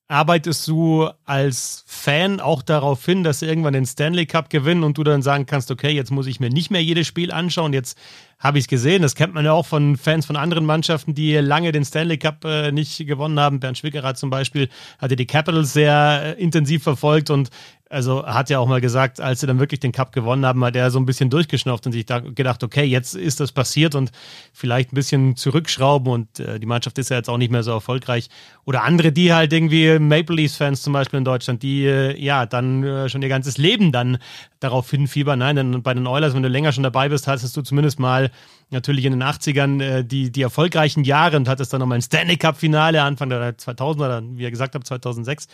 arbeitest 0.08 0.68
du 0.68 1.10
als 1.26 1.84
Fan 1.88 2.40
auch 2.40 2.62
darauf 2.62 3.06
hin, 3.06 3.24
dass 3.24 3.40
sie 3.40 3.48
irgendwann 3.48 3.74
den 3.74 3.86
Stanley 3.86 4.26
Cup 4.26 4.50
gewinnen 4.50 4.84
und 4.84 4.98
du 4.98 5.04
dann 5.04 5.22
sagen 5.22 5.46
kannst, 5.46 5.72
okay, 5.72 5.92
jetzt 5.92 6.12
muss 6.12 6.28
ich 6.28 6.40
mir 6.40 6.50
nicht 6.50 6.72
mehr 6.72 6.84
jedes 6.84 7.08
Spiel 7.08 7.32
anschauen, 7.32 7.74
jetzt 7.74 7.98
habe 8.38 8.58
ich 8.58 8.66
es 8.66 8.68
gesehen. 8.68 9.02
Das 9.02 9.16
kennt 9.16 9.34
man 9.34 9.46
ja 9.46 9.54
auch 9.54 9.66
von 9.66 9.96
Fans 9.96 10.26
von 10.26 10.36
anderen 10.36 10.66
Mannschaften, 10.66 11.16
die 11.16 11.34
lange 11.36 11.72
den 11.72 11.86
Stanley 11.86 12.18
Cup 12.18 12.44
äh, 12.44 12.72
nicht 12.72 12.98
gewonnen 13.08 13.40
haben. 13.40 13.60
Bernd 13.62 13.78
Schwickerath 13.78 14.18
zum 14.18 14.30
Beispiel 14.30 14.70
hatte 15.00 15.16
die 15.16 15.26
Capitals 15.26 15.74
sehr 15.74 16.36
äh, 16.38 16.42
intensiv 16.42 16.84
verfolgt 16.84 17.30
und 17.30 17.50
also 17.94 18.26
hat 18.26 18.50
ja 18.50 18.60
auch 18.60 18.68
mal 18.68 18.82
gesagt, 18.82 19.22
als 19.22 19.40
sie 19.40 19.48
dann 19.48 19.60
wirklich 19.60 19.80
den 19.80 19.92
Cup 19.92 20.12
gewonnen 20.12 20.46
haben, 20.46 20.64
hat 20.66 20.76
er 20.76 20.90
so 20.92 21.00
ein 21.00 21.06
bisschen 21.06 21.30
durchgeschnauft 21.30 21.86
und 21.86 21.92
sich 21.92 22.06
da 22.06 22.20
gedacht, 22.20 22.64
okay, 22.64 22.84
jetzt 22.84 23.16
ist 23.16 23.40
das 23.40 23.52
passiert 23.52 23.96
und 23.96 24.12
vielleicht 24.52 24.92
ein 24.92 24.96
bisschen 24.96 25.36
zurückschrauben 25.36 26.12
und 26.12 26.40
äh, 26.40 26.60
die 26.60 26.66
Mannschaft 26.66 26.98
ist 26.98 27.10
ja 27.10 27.18
jetzt 27.18 27.30
auch 27.30 27.38
nicht 27.38 27.52
mehr 27.52 27.64
so 27.64 27.72
erfolgreich. 27.72 28.30
Oder 28.66 28.84
andere, 28.84 29.12
die 29.12 29.34
halt 29.34 29.54
irgendwie 29.54 30.00
Maple 30.00 30.36
Leafs-Fans 30.36 30.82
zum 30.82 30.94
Beispiel 30.94 31.20
in 31.20 31.26
Deutschland, 31.26 31.62
die 31.62 31.86
äh, 31.86 32.20
ja 32.20 32.46
dann 32.46 32.84
äh, 32.84 33.10
schon 33.10 33.22
ihr 33.22 33.30
ganzes 33.30 33.58
Leben 33.58 33.92
dann 33.92 34.18
darauf 34.60 34.90
hinfiebern. 34.90 35.40
Nein, 35.40 35.56
denn 35.56 35.84
bei 35.84 35.94
den 35.94 36.08
Oilers, 36.08 36.34
wenn 36.34 36.44
du 36.44 36.50
länger 36.50 36.72
schon 36.72 36.84
dabei 36.84 37.10
bist, 37.10 37.28
hast 37.28 37.56
du 37.56 37.62
zumindest 37.62 38.00
mal 38.00 38.32
natürlich 38.72 39.06
in 39.06 39.12
den 39.12 39.24
80ern 39.24 39.82
äh, 39.82 40.04
die, 40.04 40.32
die 40.32 40.42
erfolgreichen 40.42 41.04
Jahre 41.04 41.38
und 41.38 41.48
hattest 41.48 41.72
dann 41.74 41.80
nochmal 41.80 42.00
ein 42.00 42.02
Stanley 42.02 42.38
Cup-Finale 42.38 43.02
Anfang 43.02 43.30
der 43.30 43.56
2000er, 43.58 43.96
oder 43.96 44.24
wie 44.24 44.44
ihr 44.44 44.52
gesagt 44.52 44.76
habt, 44.76 44.88
2006. 44.88 45.48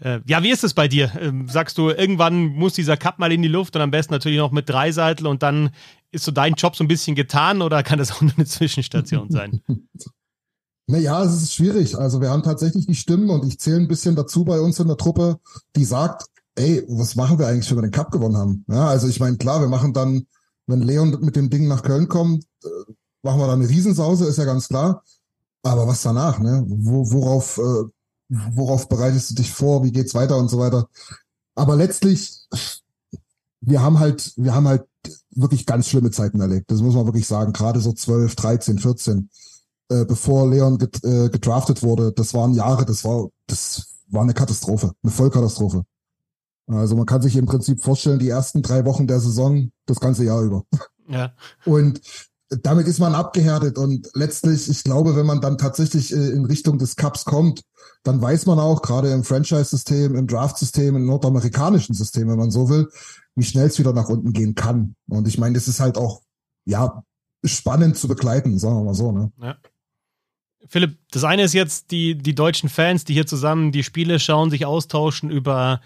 Äh, 0.00 0.20
ja, 0.26 0.42
wie 0.42 0.50
ist 0.50 0.64
es 0.64 0.74
bei 0.74 0.88
dir? 0.88 1.12
Ähm, 1.20 1.48
sagst 1.48 1.78
du, 1.78 1.90
irgendwann 1.90 2.46
muss 2.46 2.74
dieser 2.74 2.96
Cup 2.96 3.18
mal 3.18 3.32
in 3.32 3.42
die 3.42 3.48
Luft 3.48 3.76
und 3.76 3.82
am 3.82 3.90
besten 3.90 4.12
natürlich 4.12 4.38
noch 4.38 4.50
mit 4.50 4.68
Dreiseitel 4.68 5.26
und 5.26 5.42
dann 5.42 5.70
ist 6.10 6.24
so 6.24 6.32
dein 6.32 6.54
Job 6.54 6.76
so 6.76 6.84
ein 6.84 6.88
bisschen 6.88 7.14
getan 7.14 7.62
oder 7.62 7.82
kann 7.82 7.98
das 7.98 8.12
auch 8.12 8.20
nur 8.20 8.32
eine 8.36 8.46
Zwischenstation 8.46 9.30
sein? 9.30 9.60
Naja, 10.86 11.24
es 11.24 11.42
ist 11.42 11.54
schwierig. 11.54 11.96
Also 11.96 12.20
wir 12.20 12.28
haben 12.28 12.42
tatsächlich 12.42 12.86
die 12.86 12.94
Stimmen 12.94 13.30
und 13.30 13.46
ich 13.46 13.58
zähle 13.58 13.78
ein 13.78 13.88
bisschen 13.88 14.16
dazu 14.16 14.44
bei 14.44 14.60
uns 14.60 14.78
in 14.78 14.86
der 14.86 14.98
Truppe, 14.98 15.38
die 15.76 15.84
sagt, 15.86 16.26
ey, 16.56 16.84
was 16.88 17.16
machen 17.16 17.38
wir 17.38 17.46
eigentlich, 17.46 17.70
wenn 17.70 17.78
wir 17.78 17.88
den 17.88 17.90
Cup 17.90 18.10
gewonnen 18.10 18.36
haben? 18.36 18.64
Ja, 18.68 18.88
also 18.88 19.08
ich 19.08 19.18
meine, 19.18 19.38
klar, 19.38 19.60
wir 19.60 19.68
machen 19.68 19.94
dann, 19.94 20.26
wenn 20.66 20.82
Leon 20.82 21.18
mit 21.22 21.36
dem 21.36 21.48
Ding 21.48 21.68
nach 21.68 21.82
Köln 21.82 22.08
kommt, 22.08 22.44
äh, 22.64 22.68
machen 23.22 23.40
wir 23.40 23.46
dann 23.46 23.60
eine 23.60 23.68
Riesensause, 23.70 24.26
ist 24.26 24.36
ja 24.36 24.44
ganz 24.44 24.68
klar. 24.68 25.02
Aber 25.62 25.86
was 25.88 26.02
danach, 26.02 26.38
ne? 26.38 26.62
Wo, 26.68 27.10
worauf 27.10 27.56
äh, 27.56 27.88
worauf 28.28 28.88
bereitest 28.88 29.30
du 29.30 29.34
dich 29.34 29.52
vor, 29.52 29.84
wie 29.84 29.92
geht's 29.92 30.14
weiter 30.14 30.36
und 30.36 30.48
so 30.48 30.58
weiter. 30.58 30.88
Aber 31.54 31.76
letztlich, 31.76 32.40
wir 33.60 33.82
haben 33.82 33.98
halt, 33.98 34.32
wir 34.36 34.54
haben 34.54 34.68
halt 34.68 34.84
wirklich 35.30 35.66
ganz 35.66 35.88
schlimme 35.88 36.10
Zeiten 36.10 36.40
erlebt. 36.40 36.70
Das 36.70 36.80
muss 36.80 36.94
man 36.94 37.06
wirklich 37.06 37.26
sagen. 37.26 37.52
Gerade 37.52 37.80
so 37.80 37.92
12, 37.92 38.34
13, 38.34 38.78
14, 38.78 39.30
äh, 39.90 40.04
bevor 40.04 40.48
Leon 40.48 40.78
get, 40.78 41.02
äh, 41.04 41.28
gedraftet 41.28 41.82
wurde, 41.82 42.12
das 42.12 42.34
waren 42.34 42.54
Jahre, 42.54 42.84
das 42.84 43.04
war, 43.04 43.28
das 43.46 43.94
war 44.08 44.22
eine 44.22 44.34
Katastrophe, 44.34 44.92
eine 45.02 45.12
Vollkatastrophe. 45.12 45.84
Also 46.66 46.96
man 46.96 47.06
kann 47.06 47.20
sich 47.20 47.36
im 47.36 47.46
Prinzip 47.46 47.82
vorstellen, 47.82 48.18
die 48.18 48.28
ersten 48.28 48.62
drei 48.62 48.86
Wochen 48.86 49.06
der 49.06 49.20
Saison, 49.20 49.70
das 49.86 50.00
ganze 50.00 50.24
Jahr 50.24 50.42
über. 50.42 50.64
Ja. 51.06 51.34
Und 51.66 52.00
damit 52.48 52.86
ist 52.86 52.98
man 52.98 53.14
abgehärtet 53.14 53.78
und 53.78 54.08
letztlich, 54.14 54.68
ich 54.68 54.84
glaube, 54.84 55.16
wenn 55.16 55.26
man 55.26 55.40
dann 55.40 55.58
tatsächlich 55.58 56.12
äh, 56.12 56.30
in 56.30 56.44
Richtung 56.44 56.78
des 56.78 56.96
Cups 56.96 57.24
kommt, 57.24 57.62
dann 58.02 58.20
weiß 58.20 58.46
man 58.46 58.58
auch, 58.58 58.82
gerade 58.82 59.10
im 59.10 59.24
Franchise-System, 59.24 60.14
im 60.14 60.26
Draft-System, 60.26 60.96
im 60.96 61.06
nordamerikanischen 61.06 61.94
System, 61.94 62.28
wenn 62.28 62.38
man 62.38 62.50
so 62.50 62.68
will, 62.68 62.90
wie 63.34 63.44
schnell 63.44 63.66
es 63.66 63.78
wieder 63.78 63.92
nach 63.92 64.08
unten 64.08 64.32
gehen 64.32 64.54
kann. 64.54 64.94
Und 65.08 65.26
ich 65.26 65.38
meine, 65.38 65.54
das 65.54 65.68
ist 65.68 65.80
halt 65.80 65.96
auch, 65.96 66.22
ja, 66.66 67.02
spannend 67.44 67.96
zu 67.96 68.08
begleiten, 68.08 68.58
sagen 68.58 68.76
wir 68.76 68.84
mal 68.84 68.94
so. 68.94 69.12
Ne? 69.12 69.32
Ja. 69.38 69.56
Philipp, 70.66 70.98
das 71.10 71.24
eine 71.24 71.42
ist 71.42 71.52
jetzt 71.52 71.90
die, 71.90 72.16
die 72.16 72.34
deutschen 72.34 72.68
Fans, 72.68 73.04
die 73.04 73.12
hier 73.12 73.26
zusammen 73.26 73.72
die 73.72 73.82
Spiele 73.82 74.18
schauen, 74.18 74.50
sich 74.50 74.64
austauschen 74.64 75.30
über, 75.30 75.80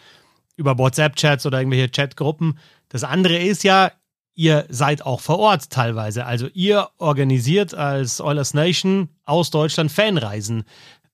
über 0.56 0.78
WhatsApp-Chats 0.78 1.46
oder 1.46 1.58
irgendwelche 1.60 1.88
Chatgruppen. 1.88 2.58
Das 2.88 3.04
andere 3.04 3.38
ist 3.38 3.64
ja, 3.64 3.92
ihr 4.38 4.66
seid 4.68 5.04
auch 5.04 5.20
vor 5.20 5.40
Ort 5.40 5.68
teilweise. 5.68 6.24
Also 6.24 6.46
ihr 6.54 6.88
organisiert 6.98 7.74
als 7.74 8.20
Oilers 8.20 8.54
Nation 8.54 9.08
aus 9.24 9.50
Deutschland 9.50 9.90
Fanreisen 9.90 10.62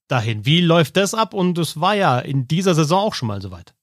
dahin. 0.07 0.45
Wie 0.45 0.61
läuft 0.61 0.95
das 0.95 1.15
ab? 1.15 1.33
Und 1.33 1.57
es 1.57 1.81
war 1.81 1.95
ja 1.95 2.19
in 2.19 2.47
dieser 2.47 2.75
Saison 2.75 2.99
auch 2.99 3.15
schon 3.15 3.27
mal 3.27 3.41
soweit. 3.41 3.73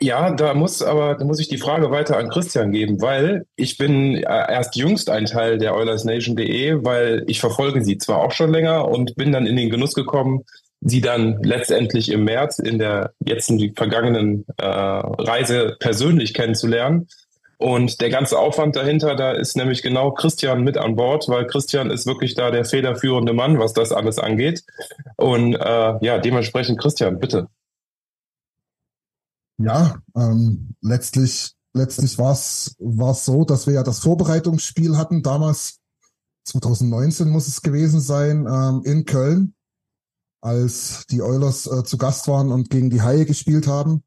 Ja, 0.00 0.30
da 0.30 0.54
muss 0.54 0.80
aber 0.80 1.16
da 1.16 1.24
muss 1.24 1.40
ich 1.40 1.48
die 1.48 1.58
Frage 1.58 1.90
weiter 1.90 2.16
an 2.16 2.30
Christian 2.30 2.70
geben, 2.70 3.02
weil 3.02 3.46
ich 3.56 3.76
bin 3.78 4.14
äh, 4.14 4.22
erst 4.22 4.76
jüngst 4.76 5.10
ein 5.10 5.26
Teil 5.26 5.58
der 5.58 5.74
OilersNation.de, 5.74 6.84
weil 6.84 7.24
ich 7.26 7.40
verfolge 7.40 7.84
sie 7.84 7.98
zwar 7.98 8.18
auch 8.18 8.32
schon 8.32 8.52
länger 8.52 8.86
und 8.88 9.16
bin 9.16 9.32
dann 9.32 9.46
in 9.46 9.56
den 9.56 9.70
Genuss 9.70 9.94
gekommen, 9.94 10.44
sie 10.80 11.00
dann 11.00 11.42
letztendlich 11.42 12.10
im 12.10 12.24
März 12.24 12.60
in 12.60 12.78
der 12.78 13.12
jetzt 13.26 13.50
in 13.50 13.58
die 13.58 13.72
vergangenen 13.76 14.46
äh, 14.56 14.64
Reise 14.64 15.76
persönlich 15.80 16.32
kennenzulernen. 16.32 17.08
Und 17.58 18.00
der 18.00 18.08
ganze 18.08 18.38
Aufwand 18.38 18.76
dahinter, 18.76 19.16
da 19.16 19.32
ist 19.32 19.56
nämlich 19.56 19.82
genau 19.82 20.12
Christian 20.12 20.62
mit 20.62 20.78
an 20.78 20.94
Bord, 20.94 21.28
weil 21.28 21.46
Christian 21.46 21.90
ist 21.90 22.06
wirklich 22.06 22.34
da 22.34 22.52
der 22.52 22.64
federführende 22.64 23.32
Mann, 23.32 23.58
was 23.58 23.72
das 23.72 23.90
alles 23.90 24.20
angeht. 24.20 24.64
Und 25.16 25.54
äh, 25.54 26.04
ja, 26.04 26.18
dementsprechend 26.18 26.80
Christian, 26.80 27.18
bitte. 27.18 27.48
Ja, 29.58 29.96
ähm, 30.16 30.76
letztlich, 30.80 31.52
letztlich 31.72 32.16
war 32.16 32.30
es 32.32 32.76
so, 33.24 33.44
dass 33.44 33.66
wir 33.66 33.74
ja 33.74 33.82
das 33.82 33.98
Vorbereitungsspiel 33.98 34.96
hatten, 34.96 35.24
damals 35.24 35.80
2019 36.44 37.28
muss 37.28 37.48
es 37.48 37.62
gewesen 37.62 38.00
sein, 38.00 38.46
ähm, 38.46 38.82
in 38.84 39.04
Köln, 39.04 39.54
als 40.40 41.06
die 41.10 41.22
Oilers 41.22 41.66
äh, 41.66 41.82
zu 41.82 41.98
Gast 41.98 42.28
waren 42.28 42.52
und 42.52 42.70
gegen 42.70 42.88
die 42.88 43.02
Haie 43.02 43.26
gespielt 43.26 43.66
haben. 43.66 44.04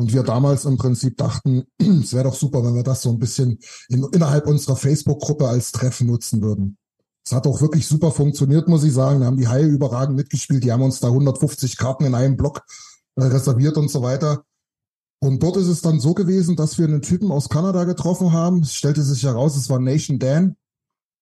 Und 0.00 0.14
wir 0.14 0.22
damals 0.22 0.64
im 0.64 0.78
Prinzip 0.78 1.18
dachten, 1.18 1.64
es 1.78 2.14
wäre 2.14 2.24
doch 2.24 2.34
super, 2.34 2.64
wenn 2.64 2.74
wir 2.74 2.82
das 2.82 3.02
so 3.02 3.10
ein 3.10 3.18
bisschen 3.18 3.58
in, 3.90 4.02
innerhalb 4.12 4.46
unserer 4.46 4.74
Facebook-Gruppe 4.74 5.46
als 5.46 5.72
Treffen 5.72 6.06
nutzen 6.06 6.40
würden. 6.40 6.78
Es 7.22 7.32
hat 7.32 7.46
auch 7.46 7.60
wirklich 7.60 7.86
super 7.86 8.10
funktioniert, 8.10 8.66
muss 8.66 8.82
ich 8.82 8.94
sagen. 8.94 9.20
Da 9.20 9.26
haben 9.26 9.36
die 9.36 9.48
Haie 9.48 9.66
überragend 9.66 10.16
mitgespielt. 10.16 10.64
Die 10.64 10.72
haben 10.72 10.80
uns 10.82 11.00
da 11.00 11.08
150 11.08 11.76
Karten 11.76 12.06
in 12.06 12.14
einem 12.14 12.38
Block 12.38 12.62
äh, 13.16 13.24
reserviert 13.24 13.76
und 13.76 13.90
so 13.90 14.00
weiter. 14.00 14.42
Und 15.22 15.42
dort 15.42 15.58
ist 15.58 15.68
es 15.68 15.82
dann 15.82 16.00
so 16.00 16.14
gewesen, 16.14 16.56
dass 16.56 16.78
wir 16.78 16.86
einen 16.86 17.02
Typen 17.02 17.30
aus 17.30 17.50
Kanada 17.50 17.84
getroffen 17.84 18.32
haben. 18.32 18.62
Es 18.62 18.74
stellte 18.74 19.02
sich 19.02 19.22
heraus, 19.24 19.54
es 19.54 19.68
war 19.68 19.80
Nation 19.80 20.18
Dan. 20.18 20.56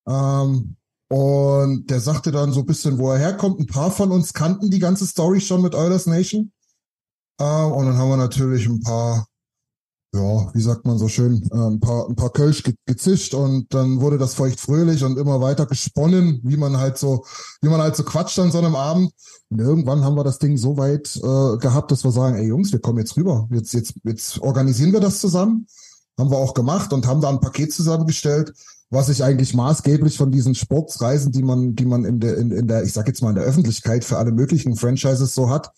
Ähm, 0.07 0.77
und 1.09 1.91
der 1.91 1.99
sagte 1.99 2.31
dann 2.31 2.53
so 2.53 2.61
ein 2.61 2.67
bisschen, 2.67 2.99
wo 2.99 3.11
er 3.11 3.19
herkommt. 3.19 3.59
Ein 3.59 3.67
paar 3.67 3.91
von 3.91 4.13
uns 4.13 4.35
kannten 4.35 4.71
die 4.71 4.79
ganze 4.79 5.05
Story 5.05 5.41
schon 5.41 5.63
mit 5.63 5.75
Oilers 5.75 6.07
Nation. 6.07 6.53
Äh, 7.38 7.45
und 7.45 7.87
dann 7.87 7.99
haben 7.99 8.11
wir 8.11 8.16
natürlich 8.16 8.66
ein 8.66 8.80
paar 8.80 9.26
ja, 10.14 10.54
wie 10.54 10.62
sagt 10.62 10.87
man 10.87 10.97
so 10.97 11.09
schön, 11.09 11.47
äh, 11.52 11.57
ein 11.57 11.80
paar, 11.80 12.09
ein 12.09 12.16
paar 12.16 12.30
Kölsch 12.30 12.62
ge 12.62 12.75
gezischt 12.87 13.35
und 13.35 13.73
dann 13.75 14.00
wurde 14.00 14.16
das 14.16 14.35
feucht 14.35 14.59
fröhlich 14.59 15.04
und 15.04 15.18
immer 15.18 15.40
weiter 15.40 15.66
gesponnen, 15.66 16.40
wie 16.45 16.57
man 16.57 16.78
halt 16.78 16.97
so, 16.97 17.25
wie 17.61 17.68
man 17.68 17.80
halt 17.80 17.95
so 17.95 18.04
quatscht 18.04 18.38
an 18.38 18.50
so 18.50 18.59
einem 18.59 18.75
Abend. 18.75 19.12
Und 19.50 19.61
irgendwann 19.61 20.04
haben 20.04 20.16
wir 20.16 20.25
das 20.25 20.38
Ding 20.38 20.57
so 20.57 20.78
weit 20.78 21.14
äh, 21.16 21.59
gehabt, 21.59 21.90
dass 21.92 22.04
wir 22.04 22.12
sagen, 22.12 22.37
ey 22.37 22.47
Jungs, 22.47 22.73
wir 22.73 22.80
kommen 22.80 22.99
jetzt 22.99 23.16
rüber. 23.16 23.49
Jetzt, 23.52 23.75
jetzt, 23.75 23.95
jetzt 24.04 24.40
organisieren 24.40 24.92
wir 24.92 25.00
das 25.00 25.21
zusammen. 25.21 25.66
Haben 26.18 26.30
wir 26.30 26.38
auch 26.38 26.54
gemacht 26.54 26.92
und 26.92 27.07
haben 27.07 27.21
da 27.21 27.28
ein 27.28 27.40
Paket 27.40 27.73
zusammengestellt, 27.73 28.52
was 28.90 29.07
sich 29.07 29.23
eigentlich 29.23 29.54
maßgeblich 29.54 30.16
von 30.16 30.30
diesen 30.30 30.54
Sportsreisen, 30.54 31.33
die 31.33 31.42
man, 31.42 31.75
die 31.76 31.85
man 31.85 32.04
in 32.04 32.18
der, 32.18 32.38
in, 32.38 32.50
in 32.50 32.66
der, 32.66 32.83
ich 32.83 32.92
sag 32.92 33.07
jetzt 33.07 33.23
mal 33.23 33.30
in 33.30 33.37
der 33.37 33.45
Öffentlichkeit 33.45 34.04
für 34.04 34.16
alle 34.16 34.33
möglichen 34.33 34.75
Franchises 34.75 35.35
so 35.35 35.50
hat, 35.50 35.71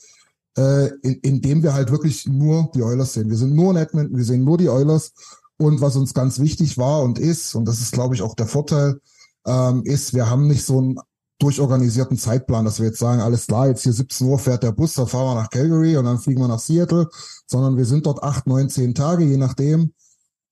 äh, 0.57 0.89
in, 1.03 1.15
in 1.23 1.41
dem 1.41 1.63
wir 1.63 1.75
halt 1.75 1.91
wirklich 1.91 2.27
nur 2.27 2.71
die 2.75 2.83
Oilers 2.83 3.15
sehen. 3.15 3.31
Wir 3.31 3.37
sind 3.37 3.55
nur 3.55 3.71
in 3.71 3.77
Edmonton, 3.77 4.17
wir 4.17 4.25
sehen 4.25 4.45
nur 4.45 4.59
die 4.59 4.69
Oilers. 4.69 5.13
Und 5.59 5.81
was 5.81 5.97
uns 5.97 6.15
ganz 6.15 6.39
wichtig 6.39 6.79
war 6.79 7.03
und 7.03 7.19
ist, 7.19 7.55
und 7.55 7.67
das 7.67 7.81
ist, 7.81 7.93
glaube 7.93 8.15
ich, 8.15 8.23
auch 8.23 8.35
der 8.35 8.47
Vorteil, 8.47 8.99
ähm, 9.47 9.83
ist, 9.85 10.15
wir 10.15 10.31
haben 10.31 10.47
nicht 10.47 10.65
so 10.65 10.79
einen 10.79 10.99
durchorganisierten 11.39 12.17
Zeitplan, 12.17 12.65
dass 12.65 12.79
wir 12.79 12.87
jetzt 12.87 12.99
sagen, 12.99 13.21
alles 13.21 13.47
klar, 13.47 13.69
jetzt 13.69 13.83
hier 13.83 13.93
17 13.93 14.27
Uhr 14.27 14.39
fährt 14.39 14.63
der 14.63 14.73
Bus, 14.73 14.95
da 14.95 15.07
fahren 15.07 15.35
wir 15.37 15.43
nach 15.43 15.51
Calgary 15.51 15.97
und 15.97 16.05
dann 16.05 16.19
fliegen 16.19 16.41
wir 16.41 16.49
nach 16.49 16.59
Seattle, 16.59 17.09
sondern 17.47 17.77
wir 17.77 17.87
sind 17.87 18.07
dort 18.07 18.23
acht, 18.23 18.47
neun, 18.47 18.69
zehn 18.69 18.95
Tage, 18.95 19.25
je 19.25 19.39
nachdem, 19.39 19.93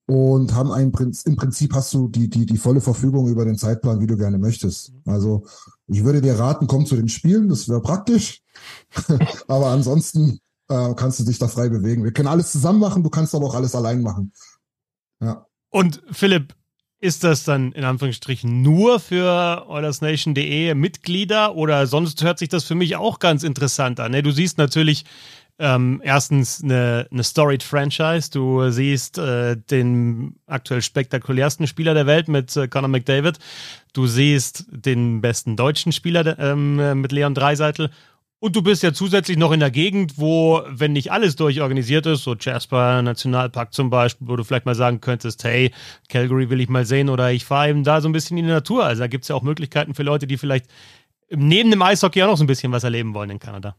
und 0.07 0.55
haben 0.55 0.71
ein 0.71 0.91
Prinzip, 0.91 1.27
im 1.27 1.35
Prinzip 1.35 1.73
hast 1.73 1.93
du 1.93 2.07
die, 2.07 2.29
die, 2.29 2.47
die 2.47 2.57
volle 2.57 2.81
Verfügung 2.81 3.27
über 3.27 3.45
den 3.45 3.57
Zeitplan, 3.57 3.99
wie 3.99 4.07
du 4.07 4.17
gerne 4.17 4.39
möchtest. 4.39 4.91
Also 5.05 5.43
ich 5.89 6.03
würde 6.03 6.21
dir 6.21 6.37
raten, 6.37 6.67
komm 6.67 6.85
zu 6.85 6.95
den 6.95 7.09
Spielen, 7.09 7.49
das 7.49 7.67
wäre 7.67 7.81
praktisch. 7.81 8.41
aber 9.47 9.67
ansonsten 9.67 10.39
äh, 10.69 10.93
kannst 10.95 11.19
du 11.19 11.23
dich 11.23 11.39
da 11.39 11.47
frei 11.47 11.69
bewegen. 11.69 12.03
Wir 12.03 12.13
können 12.13 12.27
alles 12.27 12.51
zusammen 12.51 12.79
machen, 12.79 13.03
du 13.03 13.09
kannst 13.09 13.33
aber 13.35 13.47
auch 13.47 13.55
alles 13.55 13.75
allein 13.75 14.01
machen. 14.01 14.31
Ja. 15.19 15.45
Und 15.69 16.01
Philipp, 16.11 16.53
ist 17.01 17.23
das 17.23 17.45
dann 17.45 17.71
in 17.71 17.85
Anführungsstrichen 17.85 18.61
nur 18.61 18.99
für 18.99 19.65
OilersNation.de 19.69 20.75
Mitglieder 20.75 21.55
oder 21.55 21.87
sonst 21.87 22.21
hört 22.23 22.39
sich 22.39 22.49
das 22.49 22.65
für 22.65 22.75
mich 22.75 22.97
auch 22.97 23.19
ganz 23.19 23.43
interessant 23.43 24.01
an? 24.01 24.11
Ne? 24.11 24.21
Du 24.21 24.31
siehst 24.31 24.57
natürlich 24.57 25.05
ähm, 25.59 26.01
erstens 26.03 26.63
eine, 26.63 27.07
eine 27.11 27.23
Storied 27.23 27.63
Franchise. 27.63 28.31
Du 28.31 28.69
siehst 28.69 29.17
äh, 29.17 29.57
den 29.57 30.35
aktuell 30.47 30.81
spektakulärsten 30.81 31.67
Spieler 31.67 31.93
der 31.93 32.07
Welt 32.07 32.29
mit 32.29 32.55
äh, 32.55 32.67
Conor 32.67 32.87
McDavid. 32.87 33.37
Du 33.93 34.07
siehst 34.07 34.65
den 34.69 35.21
besten 35.21 35.57
deutschen 35.57 35.91
Spieler 35.91 36.39
ähm, 36.39 37.01
mit 37.01 37.11
Leon 37.11 37.35
Dreiseitel. 37.35 37.89
Und 38.41 38.55
du 38.55 38.61
bist 38.61 38.83
ja 38.83 38.93
zusätzlich 38.93 39.35
noch 39.35 39.51
in 39.51 39.59
der 39.59 39.69
Gegend, 39.69 40.17
wo, 40.17 40.61
wenn 40.69 40.93
nicht 40.93 41.11
alles 41.11 41.35
durchorganisiert 41.35 42.05
ist, 42.05 42.23
so 42.23 42.35
Jasper 42.35 43.01
Nationalpark 43.01 43.73
zum 43.73 43.89
Beispiel, 43.89 44.29
wo 44.29 44.37
du 44.37 44.45
vielleicht 44.45 44.65
mal 44.65 44.75
sagen 44.75 45.01
könntest, 45.01 45.43
hey, 45.43 45.73
Calgary 46.07 46.49
will 46.49 46.61
ich 46.61 46.69
mal 46.69 46.85
sehen 46.85 47.09
oder 47.09 47.33
ich 47.33 47.43
fahre 47.43 47.69
eben 47.69 47.83
da 47.83 47.99
so 47.99 48.07
ein 48.07 48.13
bisschen 48.13 48.37
in 48.37 48.45
die 48.45 48.51
Natur. 48.51 48.85
Also 48.85 49.01
da 49.01 49.07
gibt 49.07 49.25
es 49.25 49.27
ja 49.27 49.35
auch 49.35 49.41
Möglichkeiten 49.41 49.93
für 49.93 50.03
Leute, 50.03 50.25
die 50.25 50.37
vielleicht 50.37 50.67
neben 51.29 51.69
dem 51.69 51.81
Eishockey 51.81 52.23
auch 52.23 52.27
noch 52.27 52.37
so 52.37 52.45
ein 52.45 52.47
bisschen 52.47 52.71
was 52.71 52.85
erleben 52.85 53.13
wollen 53.13 53.31
in 53.31 53.39
Kanada. 53.39 53.75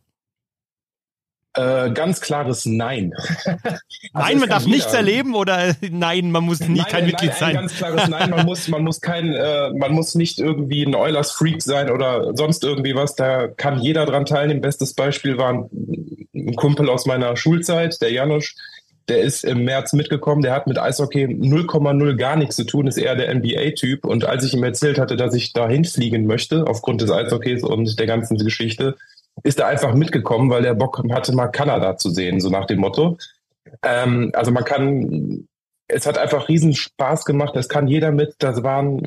Äh, 1.54 1.90
ganz 1.90 2.20
klares 2.20 2.64
Nein. 2.64 3.12
also 3.44 3.78
nein, 4.12 4.38
man 4.38 4.48
darf 4.48 4.66
nichts 4.66 4.94
erleben 4.94 5.34
oder 5.34 5.74
nein, 5.90 6.30
man 6.30 6.44
muss 6.44 6.60
nicht 6.60 6.82
nein, 6.82 6.86
kein 6.88 7.06
Mitglied 7.06 7.34
sein. 7.34 7.54
Ganz 7.54 7.74
klares 7.74 8.08
Nein, 8.08 8.30
man 8.30 8.46
muss, 8.46 8.68
man 8.68 8.84
muss 8.84 9.00
kein, 9.00 9.32
äh, 9.32 9.70
man 9.70 9.92
muss 9.92 10.14
nicht 10.14 10.38
irgendwie 10.38 10.84
ein 10.84 10.94
Oilers 10.94 11.32
Freak 11.32 11.60
sein 11.60 11.90
oder 11.90 12.36
sonst 12.36 12.62
irgendwie 12.62 12.94
was. 12.94 13.16
Da 13.16 13.48
kann 13.48 13.80
jeder 13.80 14.06
dran 14.06 14.26
teilnehmen. 14.26 14.60
Bestes 14.60 14.94
Beispiel 14.94 15.38
war 15.38 15.52
ein, 15.52 15.70
ein 16.34 16.54
Kumpel 16.54 16.88
aus 16.88 17.06
meiner 17.06 17.36
Schulzeit, 17.36 18.00
der 18.00 18.12
Janusz. 18.12 18.54
Der 19.08 19.18
ist 19.22 19.44
im 19.44 19.64
März 19.64 19.92
mitgekommen, 19.92 20.42
der 20.42 20.52
hat 20.52 20.68
mit 20.68 20.78
Eishockey 20.78 21.24
0,0 21.24 22.14
gar 22.14 22.36
nichts 22.36 22.54
zu 22.54 22.62
tun, 22.62 22.86
ist 22.86 22.96
eher 22.96 23.16
der 23.16 23.34
NBA-Typ. 23.34 24.04
Und 24.04 24.24
als 24.24 24.44
ich 24.44 24.54
ihm 24.54 24.62
erzählt 24.62 25.00
hatte, 25.00 25.16
dass 25.16 25.34
ich 25.34 25.52
dahin 25.52 25.84
fliegen 25.84 26.26
möchte, 26.26 26.68
aufgrund 26.68 27.00
des 27.00 27.10
Eishockeys 27.10 27.64
und 27.64 27.98
der 27.98 28.06
ganzen 28.06 28.36
Geschichte, 28.38 28.94
ist 29.42 29.60
er 29.60 29.66
einfach 29.66 29.94
mitgekommen, 29.94 30.50
weil 30.50 30.64
er 30.64 30.74
Bock 30.74 31.02
hatte, 31.10 31.34
mal 31.34 31.48
Kanada 31.48 31.96
zu 31.96 32.10
sehen, 32.10 32.40
so 32.40 32.50
nach 32.50 32.66
dem 32.66 32.80
Motto. 32.80 33.18
Ähm, 33.82 34.30
also 34.34 34.50
man 34.50 34.64
kann, 34.64 35.46
es 35.88 36.06
hat 36.06 36.18
einfach 36.18 36.48
riesen 36.48 36.74
Spaß 36.74 37.24
gemacht, 37.24 37.54
das 37.54 37.68
kann 37.68 37.88
jeder 37.88 38.12
mit. 38.12 38.34
Da 38.38 38.62
waren, 38.62 39.02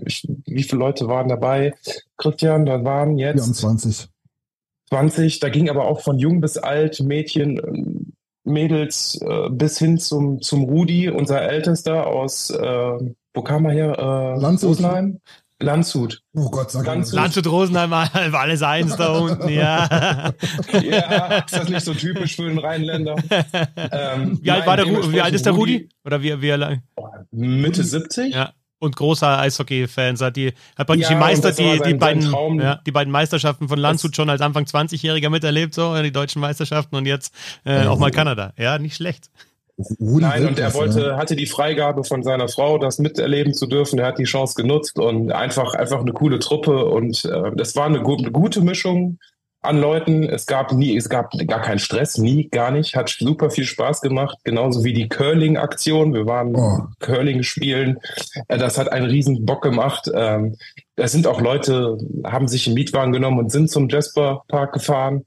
wie 0.45 0.63
viele 0.63 0.79
Leute 0.79 1.07
waren 1.07 1.29
dabei? 1.29 1.73
Christian, 2.17 2.65
da 2.65 2.83
waren 2.83 3.17
jetzt. 3.17 3.43
24. 3.43 4.09
20, 4.89 5.39
da 5.39 5.49
ging 5.49 5.69
aber 5.69 5.85
auch 5.85 6.01
von 6.01 6.19
jung 6.19 6.39
bis 6.39 6.57
alt, 6.57 6.99
Mädchen, 6.99 8.13
Mädels 8.43 9.19
äh, 9.21 9.49
bis 9.49 9.79
hin 9.79 9.97
zum, 9.97 10.41
zum 10.41 10.63
Rudi, 10.63 11.09
unser 11.09 11.41
Ältester 11.41 12.07
aus, 12.07 12.49
äh, 12.49 13.13
wo 13.33 13.41
kam 13.41 13.65
er 13.65 13.71
her? 13.71 13.97
Äh, 13.97 14.39
Landshut. 14.39 14.79
Landshut. 15.61 16.21
Oh 16.33 16.49
Gott, 16.49 16.71
sag 16.71 16.85
Landshut. 16.85 17.13
Landshut 17.13 17.47
Rosenheim 17.47 17.91
war 17.91 18.09
alles 18.13 18.61
eins 18.61 18.95
da 18.95 19.17
unten, 19.17 19.49
ja. 19.49 19.87
ja, 20.81 21.37
ist 21.37 21.55
das 21.55 21.69
nicht 21.69 21.85
so 21.85 21.93
typisch 21.93 22.35
für 22.35 22.43
einen 22.43 22.59
Rheinländer? 22.59 23.15
Ähm, 23.77 24.39
wie, 24.41 24.51
alt 24.51 24.65
war 24.65 24.77
der, 24.77 24.85
wie 24.85 25.21
alt 25.21 25.33
ist 25.33 25.45
der 25.45 25.53
Rudi? 25.53 25.89
Oder 26.03 26.21
wie, 26.21 26.41
wie 26.41 26.49
lang? 26.49 26.83
Mitte 27.31 27.83
70? 27.83 28.33
Ja. 28.33 28.53
Und 28.79 28.97
großer 28.97 29.39
Eishockey-Fans 29.39 30.19
hat 30.19 30.35
die, 30.35 30.51
hat 30.75 30.87
praktisch 30.87 31.09
ja, 31.09 31.09
die 31.11 31.15
Meister, 31.15 31.53
die, 31.53 31.79
die 31.85 31.93
beiden, 31.93 32.59
ja, 32.59 32.81
die 32.85 32.91
beiden 32.91 33.13
Meisterschaften 33.13 33.69
von 33.69 33.79
Landshut 33.79 34.13
schon 34.13 34.29
als 34.29 34.41
Anfang 34.41 34.65
20-Jähriger 34.65 35.29
miterlebt, 35.29 35.73
so, 35.73 36.01
die 36.01 36.11
deutschen 36.11 36.41
Meisterschaften 36.41 36.97
und 36.97 37.05
jetzt 37.05 37.33
äh, 37.63 37.85
auch 37.85 37.97
mal 37.97 38.11
Kanada. 38.11 38.51
Ja, 38.57 38.77
nicht 38.79 38.95
schlecht. 38.95 39.29
Nein, 39.97 40.47
und 40.47 40.59
er 40.59 40.73
wollte, 40.75 41.01
ja. 41.01 41.17
hatte 41.17 41.35
die 41.35 41.47
Freigabe 41.47 42.03
von 42.03 42.21
seiner 42.21 42.47
Frau, 42.47 42.77
das 42.77 42.99
miterleben 42.99 43.53
zu 43.53 43.65
dürfen. 43.65 43.97
Er 43.97 44.07
hat 44.07 44.19
die 44.19 44.25
Chance 44.25 44.53
genutzt 44.55 44.99
und 44.99 45.31
einfach, 45.31 45.73
einfach 45.73 46.01
eine 46.01 46.13
coole 46.13 46.39
Truppe. 46.39 46.85
Und 46.85 47.25
äh, 47.25 47.51
das 47.55 47.75
war 47.75 47.87
eine, 47.87 47.99
eine 47.99 48.31
gute 48.31 48.61
Mischung 48.61 49.17
an 49.63 49.79
Leuten. 49.79 50.23
Es 50.23 50.45
gab 50.45 50.73
nie, 50.73 50.95
es 50.95 51.09
gab 51.09 51.31
gar 51.47 51.61
keinen 51.61 51.79
Stress, 51.79 52.17
nie, 52.17 52.49
gar 52.49 52.69
nicht. 52.69 52.95
Hat 52.95 53.09
super 53.09 53.49
viel 53.49 53.65
Spaß 53.65 54.01
gemacht, 54.01 54.37
genauso 54.43 54.83
wie 54.83 54.93
die 54.93 55.09
Curling-Aktion. 55.09 56.13
Wir 56.13 56.27
waren 56.27 56.55
oh. 56.55 56.83
Curling 56.99 57.41
spielen. 57.41 57.97
Äh, 58.49 58.59
das 58.59 58.77
hat 58.77 58.91
einen 58.91 59.07
riesen 59.07 59.45
Bock 59.45 59.63
gemacht. 59.63 60.09
Ähm, 60.13 60.55
es 60.95 61.11
sind 61.11 61.25
auch 61.25 61.41
Leute, 61.41 61.97
haben 62.25 62.47
sich 62.47 62.67
einen 62.67 62.75
Mietwagen 62.75 63.13
genommen 63.13 63.39
und 63.39 63.51
sind 63.51 63.71
zum 63.71 63.89
Jasper 63.89 64.43
Park 64.47 64.73
gefahren. 64.73 65.25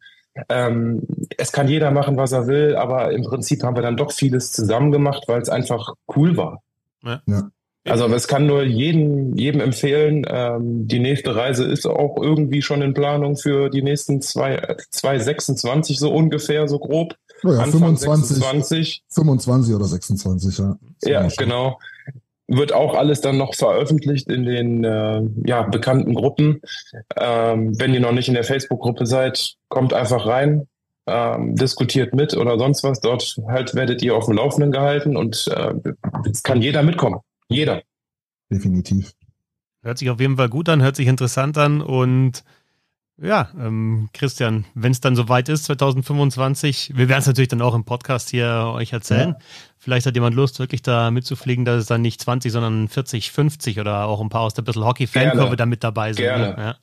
Ähm, 0.49 1.03
es 1.37 1.53
kann 1.53 1.69
jeder 1.69 1.91
machen, 1.91 2.17
was 2.17 2.33
er 2.33 2.47
will, 2.47 2.77
aber 2.77 3.13
im 3.13 3.23
Prinzip 3.23 3.63
haben 3.63 3.77
wir 3.77 3.83
dann 3.83 3.97
doch 3.97 4.13
vieles 4.13 4.53
zusammen 4.53 4.93
gemacht, 4.93 5.25
weil 5.27 5.41
es 5.41 5.49
einfach 5.49 5.95
cool 6.15 6.37
war. 6.37 6.63
Ja. 7.03 7.21
ja. 7.27 7.51
Also 7.89 8.07
es 8.07 8.27
kann 8.27 8.47
nur 8.47 8.65
jedem, 8.65 9.37
jedem 9.37 9.61
empfehlen. 9.61 10.27
Ähm, 10.29 10.89
die 10.89 10.99
nächste 10.99 11.37
Reise 11.37 11.65
ist 11.65 11.87
auch 11.87 12.17
irgendwie 12.21 12.61
schon 12.61 12.83
in 12.83 12.95
Planung 12.95 13.37
für 13.37 13.71
die 13.71 13.83
nächsten 13.83 14.21
zwei, 14.21 14.77
2026 14.91 15.99
so 15.99 16.13
ungefähr, 16.13 16.67
so 16.67 16.81
grob. 16.81 17.15
Oh 17.45 17.53
ja, 17.53 17.59
Anfang 17.59 17.97
25, 17.97 18.37
26. 18.39 19.05
25 19.11 19.75
oder 19.75 19.85
26, 19.85 20.59
ja. 20.59 20.77
Ja, 21.05 21.29
genau 21.37 21.79
wird 22.49 22.73
auch 22.73 22.95
alles 22.95 23.21
dann 23.21 23.39
noch 23.39 23.55
veröffentlicht 23.55 24.29
in 24.29 24.45
den 24.45 24.85
äh, 24.85 25.23
ja, 25.45 25.63
bekannten 25.63 26.15
Gruppen. 26.15 26.61
Ähm, 27.17 27.79
wenn 27.79 27.93
ihr 27.93 28.01
noch 28.01 28.13
nicht 28.13 28.29
in 28.29 28.35
der 28.35 28.45
Facebook-Gruppe 28.45 29.07
seid, 29.07 29.57
kommt 29.69 29.93
einfach 29.93 30.27
rein, 30.27 30.69
ähm, 31.07 31.57
diskutiert 31.57 32.15
mit 32.15 32.37
oder 32.37 32.59
sonst 32.59 32.85
was. 32.85 33.01
Dort 33.01 33.37
halt 33.49 33.75
werdet 33.75 34.03
ihr 34.03 34.15
auf 34.15 34.27
dem 34.27 34.37
Laufenden 34.37 34.71
gehalten 34.71 35.17
und 35.17 35.49
äh, 35.49 35.75
es 36.31 36.43
kann 36.43 36.63
jeder 36.63 36.83
mitkommen. 36.83 37.21
Jeder. 37.49 37.83
Definitiv. 38.51 39.13
Hört 39.83 39.99
sich 39.99 40.11
auf 40.11 40.21
jeden 40.21 40.37
Fall 40.37 40.49
gut 40.49 40.69
an, 40.69 40.83
hört 40.83 40.97
sich 40.97 41.07
interessant 41.07 41.59
an 41.59 41.81
und 41.81 42.45
ja, 43.19 43.49
ähm, 43.59 44.11
Christian, 44.13 44.67
wenn 44.75 44.93
es 44.93 45.01
dann 45.01 45.17
soweit 45.17 45.49
ist, 45.49 45.65
2025, 45.65 46.93
wir 46.97 47.09
werden 47.09 47.21
es 47.21 47.27
natürlich 47.27 47.49
dann 47.49 47.63
auch 47.63 47.75
im 47.75 47.85
Podcast 47.85 48.29
hier 48.29 48.73
euch 48.75 48.93
erzählen. 48.93 49.31
Ja. 49.31 49.39
Vielleicht 49.79 50.07
hat 50.07 50.15
jemand 50.15 50.37
Lust, 50.37 50.59
wirklich 50.59 50.83
da 50.83 51.11
mitzufliegen, 51.11 51.65
dass 51.65 51.81
es 51.81 51.87
dann 51.87 52.03
nicht 52.03 52.21
20, 52.21 52.53
sondern 52.53 52.89
40, 52.89 53.31
50 53.33 53.81
oder 53.81 54.05
auch 54.07 54.21
ein 54.21 54.29
paar 54.29 54.43
aus 54.43 54.53
der 54.53 54.63
bisschen 54.63 54.85
Hockey-Fankurve 54.85 55.57
da 55.57 55.65
mit 55.65 55.83
dabei 55.83 56.13
sind. 56.13 56.25
Ne? 56.25 56.31
Gerne. 56.31 56.57
Ja. 56.59 56.77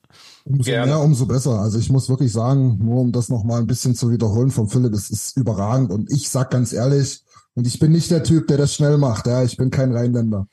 Umso 0.45 0.63
Gerne. 0.63 0.91
mehr, 0.93 0.99
umso 1.01 1.25
besser. 1.25 1.59
Also 1.59 1.77
ich 1.77 1.89
muss 1.89 2.09
wirklich 2.09 2.31
sagen, 2.31 2.79
nur 2.83 3.01
um 3.01 3.11
das 3.11 3.29
nochmal 3.29 3.59
ein 3.59 3.67
bisschen 3.67 3.93
zu 3.93 4.09
wiederholen 4.09 4.51
vom 4.51 4.69
Philipp, 4.69 4.93
es 4.93 5.09
ist 5.09 5.37
überragend. 5.37 5.91
Und 5.91 6.11
ich 6.11 6.29
sag 6.29 6.49
ganz 6.49 6.73
ehrlich, 6.73 7.23
und 7.55 7.67
ich 7.67 7.77
bin 7.77 7.91
nicht 7.91 8.09
der 8.09 8.23
Typ, 8.23 8.47
der 8.47 8.57
das 8.57 8.73
schnell 8.73 8.97
macht. 8.97 9.27
Ja, 9.27 9.43
ich 9.43 9.57
bin 9.57 9.69
kein 9.69 9.91
Rheinländer. 9.91 10.47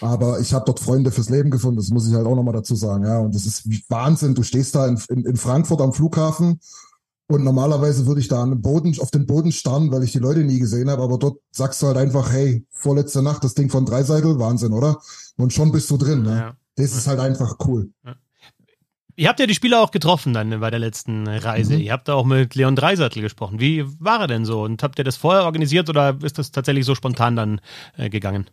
Aber 0.00 0.40
ich 0.40 0.52
habe 0.52 0.64
dort 0.64 0.80
Freunde 0.80 1.10
fürs 1.10 1.28
Leben 1.28 1.50
gefunden, 1.50 1.76
das 1.76 1.90
muss 1.90 2.08
ich 2.08 2.14
halt 2.14 2.26
auch 2.26 2.34
nochmal 2.34 2.54
dazu 2.54 2.74
sagen. 2.74 3.04
Ja, 3.04 3.18
und 3.18 3.34
das 3.34 3.46
ist 3.46 3.68
Wahnsinn. 3.88 4.34
Du 4.34 4.42
stehst 4.42 4.74
da 4.74 4.86
in, 4.86 5.00
in, 5.10 5.24
in 5.24 5.36
Frankfurt 5.36 5.80
am 5.80 5.92
Flughafen 5.92 6.60
und 7.28 7.44
normalerweise 7.44 8.06
würde 8.06 8.20
ich 8.20 8.28
da 8.28 8.42
an 8.42 8.50
den 8.50 8.62
Boden, 8.62 8.94
auf 9.00 9.10
den 9.10 9.26
Boden 9.26 9.52
starren, 9.52 9.90
weil 9.92 10.02
ich 10.02 10.12
die 10.12 10.18
Leute 10.18 10.40
nie 10.40 10.58
gesehen 10.58 10.90
habe. 10.90 11.02
Aber 11.02 11.18
dort 11.18 11.38
sagst 11.50 11.80
du 11.82 11.86
halt 11.86 11.96
einfach, 11.96 12.32
hey, 12.32 12.66
vorletzte 12.70 13.22
Nacht 13.22 13.44
das 13.44 13.54
Ding 13.54 13.70
von 13.70 13.86
Dreiseitel, 13.86 14.38
Wahnsinn, 14.38 14.72
oder? 14.72 15.00
Und 15.36 15.52
schon 15.52 15.72
bist 15.72 15.90
du 15.90 15.96
drin. 15.96 16.22
Ne? 16.22 16.36
Ja. 16.36 16.56
Das 16.76 16.96
ist 16.96 17.06
halt 17.06 17.20
einfach 17.20 17.56
cool. 17.66 17.90
Ja. 18.04 18.14
Ihr 19.14 19.28
habt 19.28 19.40
ja 19.40 19.46
die 19.46 19.54
Spieler 19.54 19.80
auch 19.80 19.90
getroffen 19.90 20.32
dann 20.32 20.58
bei 20.60 20.70
der 20.70 20.78
letzten 20.78 21.26
Reise. 21.28 21.74
Mhm. 21.74 21.80
Ihr 21.80 21.92
habt 21.92 22.08
auch 22.08 22.24
mit 22.24 22.54
Leon 22.54 22.76
Dreisattel 22.76 23.20
gesprochen. 23.20 23.60
Wie 23.60 23.84
war 24.00 24.20
er 24.20 24.26
denn 24.26 24.44
so? 24.44 24.62
Und 24.62 24.82
habt 24.82 24.98
ihr 24.98 25.04
das 25.04 25.16
vorher 25.16 25.44
organisiert 25.44 25.90
oder 25.90 26.16
ist 26.22 26.38
das 26.38 26.50
tatsächlich 26.50 26.86
so 26.86 26.94
spontan 26.94 27.36
dann 27.36 27.60
äh, 27.96 28.08
gegangen? 28.08 28.48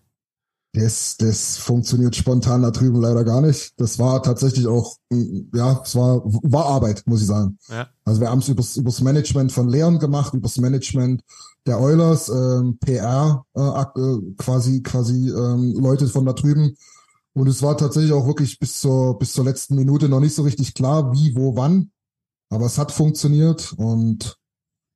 Das, 0.74 1.18
das 1.18 1.58
funktioniert 1.58 2.16
spontan 2.16 2.62
da 2.62 2.70
drüben 2.70 3.02
leider 3.02 3.24
gar 3.24 3.42
nicht. 3.42 3.74
Das 3.78 3.98
war 3.98 4.22
tatsächlich 4.22 4.68
auch, 4.68 4.98
ja, 5.12 5.82
es 5.84 5.96
war, 5.96 6.22
war 6.24 6.66
Arbeit, 6.66 7.04
muss 7.08 7.22
ich 7.22 7.28
sagen. 7.28 7.58
Ja. 7.70 7.88
Also 8.06 8.22
wir 8.22 8.30
haben 8.30 8.40
es 8.40 8.50
übers, 8.50 8.78
übers 8.78 9.02
Management 9.02 9.52
von 9.52 9.68
Leon 9.68 9.98
gemacht, 9.98 10.34
übers 10.36 10.58
Management 10.58 11.24
der 11.66 11.82
Oilers, 11.82 12.30
ähm, 12.30 12.78
PR, 12.80 13.46
äh, 13.56 13.62
äh, 13.62 14.36
quasi, 14.38 14.82
quasi 14.84 15.30
ähm, 15.30 15.74
Leute 15.80 16.08
von 16.08 16.26
da 16.26 16.34
drüben. 16.34 16.76
Und 17.34 17.48
es 17.48 17.62
war 17.62 17.78
tatsächlich 17.78 18.14
auch 18.14 18.28
wirklich 18.28 18.60
bis 18.60 18.80
zur, 18.80 19.18
bis 19.18 19.34
zur 19.34 19.46
letzten 19.46 19.76
Minute 19.76 20.08
noch 20.08 20.20
nicht 20.20 20.36
so 20.36 20.44
richtig 20.44 20.74
klar, 20.76 21.12
wie, 21.14 21.36
wo, 21.36 21.56
wann. 21.56 21.92
Aber 22.50 22.66
es 22.66 22.78
hat 22.78 22.92
funktioniert 22.92 23.74
und 23.78 24.39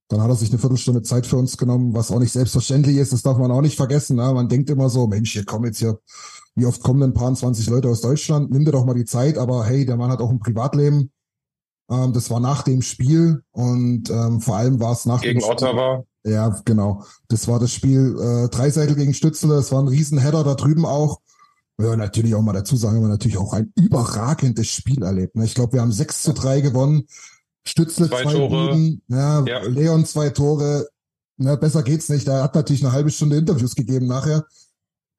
dann 0.10 0.22
hat 0.22 0.30
er 0.30 0.36
sich 0.36 0.50
eine 0.50 0.60
Viertelstunde 0.60 1.02
Zeit 1.02 1.26
für 1.26 1.38
uns 1.38 1.58
genommen, 1.58 1.94
was 1.96 2.12
auch 2.12 2.20
nicht 2.20 2.32
selbstverständlich 2.32 2.98
ist. 2.98 3.14
Das 3.14 3.22
darf 3.22 3.38
man 3.38 3.52
auch 3.52 3.62
nicht 3.62 3.78
vergessen. 3.78 4.18
Ne? 4.18 4.34
Man 4.34 4.50
denkt 4.50 4.70
immer 4.70 4.90
so, 4.90 5.08
Mensch, 5.08 5.32
hier 5.32 5.46
kommen 5.46 5.66
jetzt 5.66 5.80
hier, 5.80 6.00
wie 6.56 6.66
oft 6.66 6.84
kommen 6.84 7.00
denn 7.00 7.12
ein 7.12 7.14
paar 7.14 7.34
20 7.34 7.68
Leute 7.70 7.90
aus 7.90 8.02
Deutschland? 8.02 8.52
Nimm 8.52 8.66
dir 8.66 8.72
doch 8.72 8.86
mal 8.86 8.94
die 8.94 9.06
Zeit. 9.06 9.38
Aber 9.38 9.66
hey, 9.66 9.86
der 9.86 9.98
Mann 9.98 10.12
hat 10.12 10.20
auch 10.20 10.30
ein 10.30 10.40
Privatleben. 10.40 11.12
Ähm, 11.90 12.14
das 12.14 12.30
war 12.30 12.40
nach 12.40 12.64
dem 12.64 12.82
Spiel 12.82 13.44
und 13.52 14.10
ähm, 14.10 14.42
vor 14.42 14.58
allem 14.58 14.80
war 14.80 14.92
es 14.92 15.06
nach 15.06 15.22
gegen 15.22 15.40
dem 15.40 15.44
Spiel. 15.44 15.68
Ottawa. 15.68 16.04
Ja, 16.26 16.62
genau. 16.64 17.04
Das 17.28 17.48
war 17.48 17.60
das 17.60 17.72
Spiel 17.72 18.18
äh, 18.20 18.50
Dreiseitel 18.50 18.96
gegen 18.96 19.14
Stützle. 19.14 19.56
Es 19.56 19.72
war 19.72 19.82
ein 19.82 19.88
Riesenheader 19.90 20.44
da 20.44 20.56
drüben 20.56 20.86
auch. 20.86 21.20
Ja, 21.82 21.96
natürlich 21.96 22.36
auch 22.36 22.42
mal 22.42 22.54
dazu 22.54 22.76
sagen, 22.78 23.02
wir 23.02 23.08
natürlich 23.08 23.38
auch 23.38 23.52
ein 23.54 23.74
überragendes 23.76 24.68
Spiel 24.68 25.04
erlebt. 25.04 25.36
Ne? 25.36 25.46
Ich 25.46 25.56
glaube, 25.56 25.74
wir 25.74 25.82
haben 25.82 25.92
6 25.92 26.22
zu 26.22 26.34
3 26.34 26.62
gewonnen. 26.62 27.08
Stützle 27.66 28.08
zwei, 28.10 28.24
zwei 28.24 28.34
Tore. 28.34 28.98
ja, 29.08 29.46
ja, 29.46 29.60
Leon 29.64 30.06
zwei 30.06 30.30
Tore. 30.30 30.88
Na, 31.38 31.56
besser 31.56 31.84
geht's 31.84 32.10
nicht. 32.10 32.28
Er 32.28 32.44
hat 32.44 32.56
natürlich 32.56 32.84
eine 32.84 32.92
halbe 32.92 33.10
Stunde 33.10 33.38
Interviews 33.38 33.76
gegeben 33.76 34.08
nachher. 34.08 34.46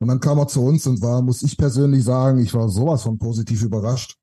Und 0.00 0.08
dann 0.08 0.20
kam 0.20 0.38
er 0.38 0.48
zu 0.48 0.62
uns 0.62 0.86
und 0.86 1.00
war, 1.02 1.22
muss 1.22 1.42
ich 1.42 1.56
persönlich 1.56 2.04
sagen, 2.04 2.38
ich 2.38 2.52
war 2.54 2.68
sowas 2.68 3.02
von 3.02 3.18
positiv 3.18 3.62
überrascht. 3.62 4.16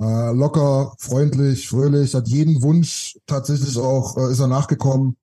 Äh, 0.00 0.32
locker, 0.32 0.94
freundlich, 0.98 1.68
fröhlich, 1.68 2.14
hat 2.14 2.28
jeden 2.28 2.62
Wunsch 2.62 3.18
tatsächlich 3.26 3.78
auch, 3.78 4.16
äh, 4.18 4.30
ist 4.30 4.40
er 4.40 4.46
nachgekommen, 4.46 5.16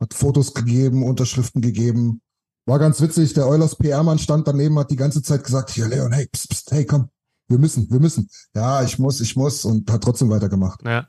hat 0.00 0.14
Fotos 0.14 0.54
gegeben, 0.54 1.02
Unterschriften 1.02 1.60
gegeben. 1.60 2.22
War 2.66 2.78
ganz 2.78 3.00
witzig, 3.00 3.34
der 3.34 3.48
Eulers 3.48 3.74
PR-Mann 3.74 4.20
stand 4.20 4.46
daneben, 4.46 4.78
hat 4.78 4.92
die 4.92 4.96
ganze 4.96 5.22
Zeit 5.22 5.42
gesagt, 5.42 5.70
hier 5.70 5.88
Leon, 5.88 6.12
hey, 6.12 6.28
pst, 6.32 6.48
pst, 6.48 6.70
hey, 6.70 6.86
komm, 6.86 7.08
wir 7.48 7.58
müssen, 7.58 7.90
wir 7.90 7.98
müssen. 7.98 8.30
Ja, 8.54 8.82
ich 8.84 8.98
muss, 8.98 9.20
ich 9.20 9.34
muss 9.34 9.64
und 9.64 9.90
hat 9.90 10.04
trotzdem 10.04 10.30
weitergemacht. 10.30 10.80
Ja. 10.84 11.08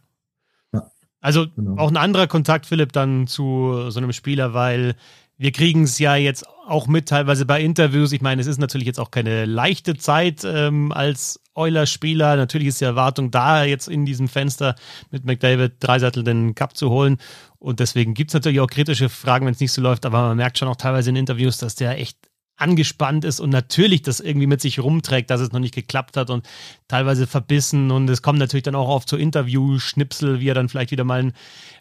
Also 1.22 1.46
genau. 1.56 1.78
auch 1.78 1.90
ein 1.90 1.98
anderer 1.98 2.28
Kontakt, 2.28 2.66
Philipp, 2.66 2.92
dann 2.92 3.28
zu 3.28 3.90
so 3.90 4.00
einem 4.00 4.12
Spieler, 4.12 4.54
weil 4.54 4.96
wir 5.38 5.52
kriegen 5.52 5.84
es 5.84 5.98
ja 5.98 6.16
jetzt 6.16 6.46
auch 6.68 6.88
mit, 6.88 7.10
teilweise 7.10 7.46
bei 7.46 7.62
Interviews. 7.62 8.12
Ich 8.12 8.22
meine, 8.22 8.42
es 8.42 8.48
ist 8.48 8.60
natürlich 8.60 8.86
jetzt 8.86 9.00
auch 9.00 9.12
keine 9.12 9.46
leichte 9.46 9.96
Zeit 9.96 10.44
ähm, 10.46 10.92
als 10.92 11.40
Euler-Spieler. 11.56 12.36
Natürlich 12.36 12.68
ist 12.68 12.82
die 12.82 12.86
Erwartung 12.86 13.32
da, 13.32 13.64
jetzt 13.64 13.88
in 13.88 14.06
diesem 14.06 14.28
Fenster 14.28 14.76
mit 15.10 15.26
McDavid 15.26 15.74
Dreisattel 15.80 16.24
den 16.24 16.54
Cup 16.54 16.78
zu 16.78 16.90
holen. 16.90 17.18
Und 17.58 17.80
deswegen 17.80 18.14
gibt 18.14 18.30
es 18.30 18.34
natürlich 18.36 18.60
auch 18.60 18.68
kritische 18.68 19.10
Fragen, 19.10 19.46
wenn 19.46 19.54
es 19.54 19.60
nicht 19.60 19.72
so 19.72 19.82
läuft. 19.82 20.06
Aber 20.06 20.22
man 20.28 20.38
merkt 20.38 20.58
schon 20.58 20.68
auch 20.68 20.76
teilweise 20.76 21.10
in 21.10 21.16
Interviews, 21.16 21.58
dass 21.58 21.76
der 21.76 22.00
echt 22.00 22.18
angespannt 22.62 23.26
ist 23.26 23.40
und 23.40 23.50
natürlich 23.50 24.02
das 24.02 24.20
irgendwie 24.20 24.48
mit 24.48 24.62
sich 24.62 24.80
rumträgt, 24.80 25.30
dass 25.30 25.42
es 25.42 25.52
noch 25.52 25.60
nicht 25.60 25.76
geklappt 25.76 26.18
hat 26.18 26.30
und 26.30 26.48
teilweise 26.88 27.28
verbissen 27.28 27.92
und 27.92 28.10
es 28.10 28.22
kommt 28.22 28.40
natürlich 28.40 28.64
dann 28.64 28.76
auch 28.76 28.88
oft 28.88 29.10
zu 29.10 29.18
Interview-Schnipsel, 29.18 30.40
wie 30.40 30.50
er 30.50 30.56
dann 30.56 30.70
vielleicht 30.70 30.92
wieder 30.92 31.04
mal 31.04 31.20
einen, 31.20 31.34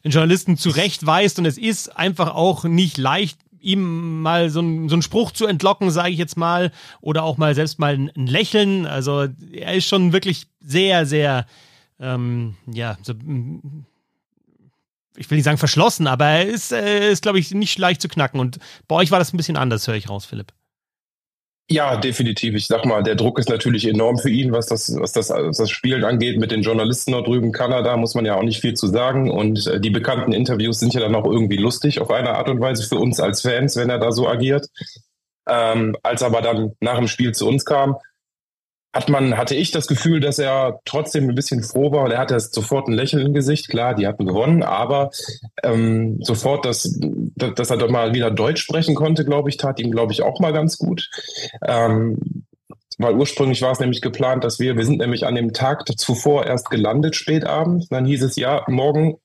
einen 0.03 0.13
Journalisten 0.13 0.57
zurechtweist 0.57 1.39
und 1.39 1.47
es 1.47 1.59
ist 1.59 1.97
einfach 1.97 2.35
auch 2.35 2.65
nicht 2.65 2.99
leicht, 2.99 3.39
ihm 3.61 4.23
mal 4.23 4.51
so, 4.51 4.61
ein, 4.61 4.89
so 4.89 4.95
einen 4.95 5.03
Spruch 5.03 5.33
zu 5.33 5.47
entlocken, 5.47 5.91
sage 5.91 6.11
ich 6.11 6.19
jetzt 6.19 6.37
mal, 6.37 6.73
oder 7.01 7.23
auch 7.23 7.37
mal 7.37 7.55
selbst 7.55 7.79
mal 7.79 7.95
ein, 7.95 8.11
ein 8.17 8.27
Lächeln. 8.27 8.87
Also 8.87 9.29
er 9.53 9.75
ist 9.75 9.87
schon 9.87 10.13
wirklich 10.13 10.47
sehr, 10.61 11.05
sehr, 11.07 11.47
ähm, 11.99 12.57
ja, 12.67 12.97
so 13.03 13.15
ich 15.17 15.31
will 15.31 15.37
nicht 15.37 15.45
sagen 15.45 15.59
verschlossen, 15.59 16.07
aber 16.07 16.25
er 16.27 16.47
ist, 16.47 16.73
äh, 16.73 17.11
ist 17.11 17.23
glaube 17.23 17.39
ich, 17.39 17.53
nicht 17.53 17.79
leicht 17.79 18.01
zu 18.01 18.09
knacken. 18.09 18.41
Und 18.41 18.59
bei 18.89 18.97
euch 18.97 19.11
war 19.11 19.19
das 19.19 19.35
ein 19.35 19.37
bisschen 19.37 19.57
anders, 19.57 19.87
höre 19.87 19.97
ich 19.97 20.09
raus, 20.09 20.25
Philipp. 20.25 20.53
Ja, 21.73 21.97
definitiv. 21.97 22.57
Ich 22.57 22.67
sag 22.67 22.85
mal, 22.85 23.05
der 23.05 23.15
Druck 23.15 23.39
ist 23.39 23.49
natürlich 23.49 23.87
enorm 23.87 24.19
für 24.19 24.29
ihn, 24.29 24.51
was 24.51 24.67
das, 24.67 24.93
was 24.99 25.13
das, 25.13 25.31
was 25.31 25.57
das 25.57 25.71
Spielen 25.71 26.03
angeht. 26.03 26.37
Mit 26.37 26.51
den 26.51 26.63
Journalisten 26.63 27.13
dort 27.13 27.29
drüben 27.29 27.47
in 27.47 27.53
Kanada 27.53 27.97
muss 27.97 28.17
man 28.17 28.25
ja 28.25 28.35
auch 28.35 28.43
nicht 28.43 28.61
viel 28.61 28.75
zu 28.75 28.89
sagen. 28.89 29.31
Und 29.31 29.69
äh, 29.69 29.81
die 29.81 29.91
bekannten 29.91 30.33
Interviews 30.33 30.81
sind 30.81 30.95
ja 30.95 31.01
dann 31.01 31.15
auch 31.15 31.27
irgendwie 31.27 31.59
lustig 31.59 32.01
auf 32.01 32.11
eine 32.11 32.31
Art 32.35 32.49
und 32.49 32.61
Weise 32.61 32.83
für 32.83 32.97
uns 32.97 33.21
als 33.21 33.43
Fans, 33.43 33.77
wenn 33.77 33.89
er 33.89 34.01
da 34.01 34.11
so 34.11 34.29
agiert. 34.29 34.67
Ähm, 35.49 35.97
als 36.03 36.25
aber 36.25 36.43
dann 36.43 36.73
nach 36.81 36.99
dem 36.99 37.07
Spiel 37.07 37.33
zu 37.33 37.47
uns 37.47 37.65
kam, 37.65 37.97
hat 38.93 39.09
man, 39.09 39.37
hatte 39.37 39.55
ich 39.55 39.71
das 39.71 39.87
Gefühl, 39.87 40.19
dass 40.21 40.39
er 40.39 40.81
trotzdem 40.85 41.29
ein 41.29 41.35
bisschen 41.35 41.63
froh 41.63 41.93
war. 41.93 42.05
Und 42.05 42.11
er 42.11 42.19
hatte 42.19 42.39
sofort 42.41 42.89
ein 42.89 42.93
Lächeln 42.93 43.25
im 43.25 43.35
Gesicht. 43.35 43.69
Klar, 43.69 43.95
die 43.95 44.07
hatten 44.07 44.27
gewonnen, 44.27 44.63
aber 44.63 45.11
ähm, 45.63 46.19
sofort, 46.23 46.65
dass, 46.65 46.99
dass 47.01 47.71
er 47.71 47.77
doch 47.77 47.91
mal 47.91 48.15
wieder 48.15 48.31
Deutsch 48.31 48.63
sprechen 48.63 48.97
konnte, 48.97 49.25
glaube 49.25 49.49
ich, 49.49 49.57
tat 49.57 49.79
ihm, 49.79 49.93
glaube 49.93 50.13
ich, 50.13 50.23
auch 50.23 50.41
mal 50.41 50.53
ganz 50.53 50.77
gut. 50.77 51.09
Ähm, 51.65 52.45
weil 52.99 53.15
ursprünglich 53.15 53.63
war 53.63 53.73
es 53.73 53.81
nämlich 53.81 54.03
geplant, 54.03 54.45
dass 54.45 54.59
wir, 54.59 54.77
wir 54.77 54.85
sind 54.85 54.99
nämlich 54.99 55.25
an 55.25 55.37
dem 55.37 55.53
Tag 55.53 55.87
zuvor 55.97 56.47
erst 56.47 56.69
gelandet, 56.69 57.15
spät 57.15 57.45
abends. 57.45 57.89
Dann 57.89 58.05
hieß 58.05 58.23
es 58.23 58.37
ja, 58.37 58.65
morgen 58.67 59.17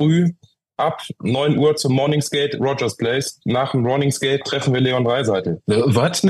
früh 0.00 0.32
ab 0.78 1.02
9 1.20 1.58
Uhr 1.58 1.74
zum 1.76 1.92
Morningsgate 1.92 2.56
Rogers 2.58 2.96
Place. 2.96 3.40
Nach 3.44 3.72
dem 3.72 3.82
Morningsgate 3.82 4.44
treffen 4.44 4.72
wir 4.72 4.80
Leon 4.80 5.04
Dreiseitel. 5.04 5.60
Äh, 5.66 5.82
was? 5.86 6.22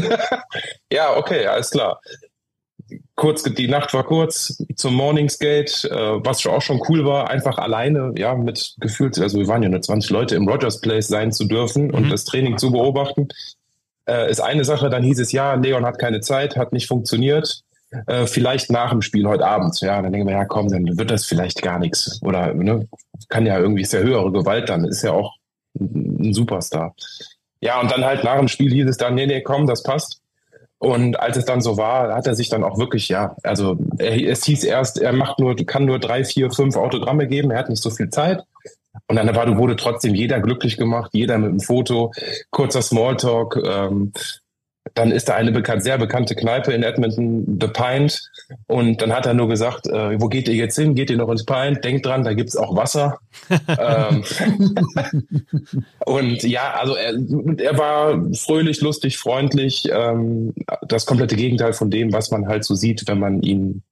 ja, 0.93 1.17
okay, 1.17 1.47
alles 1.47 1.71
klar. 1.71 2.01
Kurz, 3.19 3.43
die 3.43 3.67
Nacht 3.67 3.93
war 3.95 4.05
kurz 4.05 4.63
zum 4.77 4.95
Morningsgate, 4.95 5.91
äh, 5.91 6.25
was 6.25 6.47
auch 6.47 6.63
schon 6.63 6.81
cool 6.89 7.05
war, 7.05 7.29
einfach 7.29 7.59
alleine, 7.59 8.13
ja, 8.17 8.35
mit 8.35 8.77
gefühlt, 8.79 9.19
also 9.19 9.39
wir 9.39 9.49
waren 9.49 9.63
ja 9.63 9.69
nur 9.69 9.83
20 9.83 10.11
Leute 10.11 10.37
im 10.37 10.49
Rogers 10.49 10.81
Place 10.81 11.09
sein 11.09 11.33
zu 11.33 11.45
dürfen 11.47 11.89
mhm. 11.89 11.95
und 11.95 12.11
das 12.11 12.25
Training 12.25 12.59
zu 12.59 12.71
beobachten, 12.71 13.29
äh, 14.09 14.31
ist 14.31 14.41
eine 14.41 14.65
Sache. 14.65 14.89
Dann 14.89 15.03
hieß 15.03 15.19
es, 15.19 15.33
ja, 15.33 15.55
Leon 15.55 15.85
hat 15.85 15.99
keine 15.99 16.21
Zeit, 16.21 16.57
hat 16.57 16.73
nicht 16.73 16.87
funktioniert 16.87 17.65
äh, 18.07 18.27
vielleicht 18.27 18.71
nach 18.71 18.91
dem 18.91 19.03
Spiel 19.03 19.27
heute 19.27 19.47
Abend. 19.47 19.81
Ja, 19.81 20.01
dann 20.03 20.13
denken 20.13 20.29
wir, 20.29 20.35
ja 20.35 20.45
komm, 20.45 20.69
dann 20.69 20.99
wird 20.99 21.11
das 21.11 21.25
vielleicht 21.25 21.63
gar 21.63 21.79
nichts. 21.79 22.21
Oder 22.23 22.55
ne, 22.55 22.87
kann 23.29 23.47
ja 23.47 23.59
irgendwie, 23.59 23.83
ist 23.83 23.93
ja 23.93 24.01
höhere 24.01 24.31
Gewalt 24.33 24.69
dann, 24.69 24.85
ist 24.85 25.03
ja 25.03 25.13
auch 25.13 25.35
ein 25.79 26.33
Superstar. 26.33 26.95
Ja, 27.61 27.81
und 27.81 27.91
dann 27.91 28.05
halt 28.05 28.25
nach 28.25 28.39
dem 28.39 28.49
Spiel 28.49 28.73
hieß 28.73 28.89
es 28.89 28.99
dann, 28.99 29.15
nee, 29.15 29.27
nee, 29.27 29.43
komm, 29.43 29.67
das 29.67 29.83
passt. 29.83 30.21
Und 30.79 31.19
als 31.19 31.37
es 31.37 31.45
dann 31.45 31.61
so 31.61 31.77
war, 31.77 32.15
hat 32.15 32.27
er 32.27 32.35
sich 32.35 32.49
dann 32.49 32.63
auch 32.63 32.79
wirklich, 32.79 33.09
ja, 33.09 33.35
also 33.43 33.77
er, 33.99 34.17
es 34.29 34.45
hieß 34.45 34.63
erst, 34.65 35.01
er 35.01 35.13
macht 35.13 35.41
nur, 35.41 35.57
kann 35.57 35.85
nur 35.85 35.99
drei, 35.99 36.25
vier, 36.25 36.53
fünf 36.53 36.77
Autogramme 36.77 37.27
geben, 37.27 37.51
er 37.51 37.59
hat 37.59 37.69
nicht 37.69 37.83
so 37.83 37.91
viel 37.91 38.11
Zeit. 38.11 38.45
Und 39.09 39.17
dann 39.17 39.35
war, 39.35 39.59
wurde 39.59 39.77
trotzdem 39.77 40.15
jeder 40.15 40.41
glücklich 40.41 40.77
gemacht, 40.77 41.11
jeder 41.13 41.39
mit 41.39 41.51
einem 41.51 41.61
Foto, 41.61 42.13
kurzer 42.51 42.83
Smalltalk. 42.83 43.61
Ähm, 43.65 44.13
dann 44.95 45.11
ist 45.11 45.29
da 45.29 45.35
eine 45.35 45.53
bekannt, 45.53 45.83
sehr 45.83 45.99
bekannte 45.99 46.35
Kneipe 46.35 46.73
in 46.73 46.83
Edmonton, 46.83 47.59
The 47.61 47.69
Pint. 47.69 48.31
Und 48.67 49.03
dann 49.03 49.13
hat 49.13 49.27
er 49.27 49.35
nur 49.35 49.49
gesagt, 49.49 49.87
äh, 49.87 50.21
wo 50.21 50.29
geht 50.29 50.49
ihr 50.49 50.55
jetzt 50.55 50.77
hin? 50.77 50.95
Geht 50.95 51.11
ihr 51.11 51.17
noch 51.17 51.29
ins 51.29 51.45
Pint? 51.45 51.85
Denkt 51.85 52.07
dran, 52.07 52.25
da 52.25 52.33
gibt's 52.35 52.57
auch 52.57 52.77
Wasser. 52.77 53.19
ähm, 53.69 54.25
und 56.07 56.43
ja, 56.43 56.75
also 56.75 56.95
er, 56.95 57.15
er, 57.59 57.79
war 57.79 58.23
fröhlich, 58.35 58.81
lustig, 58.81 59.19
freundlich. 59.19 59.89
Ähm, 59.93 60.55
das 60.87 61.07
komplette 61.07 61.37
Gegenteil 61.37 61.73
von 61.73 61.91
dem, 61.91 62.13
was 62.13 62.31
man 62.31 62.47
halt 62.47 62.65
so 62.65 62.75
sieht, 62.75 63.07
wenn 63.07 63.19
man 63.19 63.43
ihn 63.43 63.83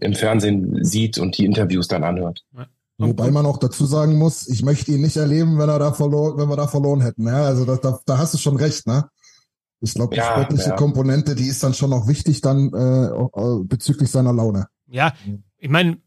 im 0.00 0.14
Fernsehen 0.14 0.84
sieht 0.84 1.18
und 1.18 1.38
die 1.38 1.44
Interviews 1.44 1.88
dann 1.88 2.04
anhört. 2.04 2.44
Wobei 2.98 3.30
man 3.30 3.44
auch 3.44 3.58
dazu 3.58 3.84
sagen 3.84 4.16
muss, 4.16 4.48
ich 4.48 4.62
möchte 4.62 4.92
ihn 4.92 5.02
nicht 5.02 5.16
erleben, 5.16 5.58
wenn 5.58 5.68
er 5.68 5.78
da 5.78 5.92
verloren, 5.92 6.38
wenn 6.38 6.48
wir 6.48 6.56
da 6.56 6.66
verloren 6.66 7.02
hätten. 7.02 7.26
Ja, 7.26 7.44
also 7.44 7.66
da, 7.66 7.76
da, 7.76 8.00
da 8.06 8.18
hast 8.18 8.32
du 8.32 8.38
schon 8.38 8.56
recht, 8.56 8.86
ne? 8.86 9.08
Ich 9.80 9.94
glaube, 9.94 10.14
die 10.14 10.20
ja, 10.20 10.32
sportliche 10.32 10.70
ja. 10.70 10.76
Komponente, 10.76 11.34
die 11.34 11.46
ist 11.46 11.62
dann 11.62 11.74
schon 11.74 11.92
auch 11.92 12.08
wichtig 12.08 12.40
dann 12.40 12.72
äh, 12.72 13.06
äh 13.06 13.64
bezüglich 13.64 14.10
seiner 14.10 14.32
Laune. 14.32 14.66
Ja, 14.86 15.12
ich 15.58 15.68
meine, 15.68 15.98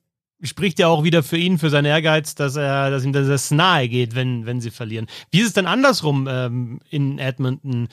spricht 0.42 0.80
ja 0.80 0.88
auch 0.88 1.04
wieder 1.04 1.24
für 1.24 1.38
ihn, 1.38 1.58
für 1.58 1.70
seinen 1.70 1.86
Ehrgeiz, 1.86 2.36
dass 2.36 2.56
er, 2.56 2.90
dass 2.90 3.04
ihm 3.04 3.14
das 3.14 3.52
nahe 3.52 3.90
geht, 3.90 4.16
wenn, 4.16 4.46
wenn 4.46 4.62
sie 4.62 4.72
verlieren. 4.72 5.08
Wie 5.32 5.40
ist 5.40 5.48
es 5.48 5.54
denn 5.54 5.68
andersrum 5.68 6.28
ähm, 6.30 6.80
in 6.90 7.20
Edmonton? 7.20 7.90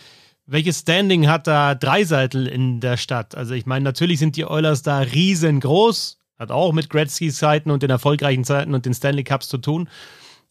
Welches 0.47 0.81
Standing 0.81 1.27
hat 1.27 1.47
da 1.47 1.75
Dreiseitel 1.75 2.47
in 2.47 2.81
der 2.81 2.97
Stadt? 2.97 3.35
Also 3.35 3.55
ich 3.55 3.67
meine, 3.67 3.83
natürlich 3.83 4.21
sind 4.21 4.37
die 4.37 4.45
Oilers 4.45 4.83
da 4.83 4.99
riesengroß, 4.99 6.19
hat 6.39 6.53
auch 6.53 6.73
mit 6.73 6.89
Gretzkys 6.89 7.37
Zeiten 7.37 7.71
und 7.71 7.83
den 7.83 7.91
erfolgreichen 7.91 8.45
Zeiten 8.45 8.75
und 8.75 8.87
den 8.87 8.95
Stanley 8.95 9.25
Cups 9.25 9.49
zu 9.49 9.59
tun. 9.59 9.89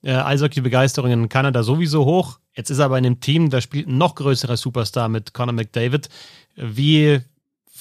Äh, 0.04 0.14
Eishockey-Begeisterung 0.14 1.12
in 1.12 1.30
Kanada 1.30 1.64
sowieso 1.64 2.06
hoch. 2.06 2.40
Jetzt 2.54 2.70
ist 2.70 2.80
er 2.80 2.86
aber 2.86 2.98
in 2.98 3.06
einem 3.06 3.20
Team, 3.20 3.50
da 3.50 3.60
spielt 3.60 3.88
ein 3.88 3.98
noch 3.98 4.16
größerer 4.16 4.58
Superstar 4.58 5.10
mit 5.10 5.34
Conor 5.34 5.54
McDavid. 5.54 6.10
Wie 6.56 7.22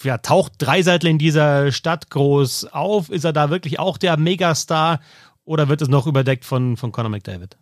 ja, 0.02 0.18
taucht 0.18 0.54
Dreiseitel 0.58 1.08
in 1.08 1.18
dieser 1.18 1.70
Stadt 1.70 2.10
groß 2.10 2.66
auf? 2.72 3.10
Ist 3.10 3.24
er 3.24 3.32
da 3.32 3.50
wirklich 3.50 3.78
auch 3.78 3.98
der 3.98 4.16
Megastar 4.16 5.00
oder 5.44 5.68
wird 5.68 5.82
es 5.82 5.88
noch 5.88 6.06
überdeckt 6.06 6.44
von, 6.44 6.76
von 6.76 6.92
Conor 6.92 7.10
McDavid? 7.10 7.56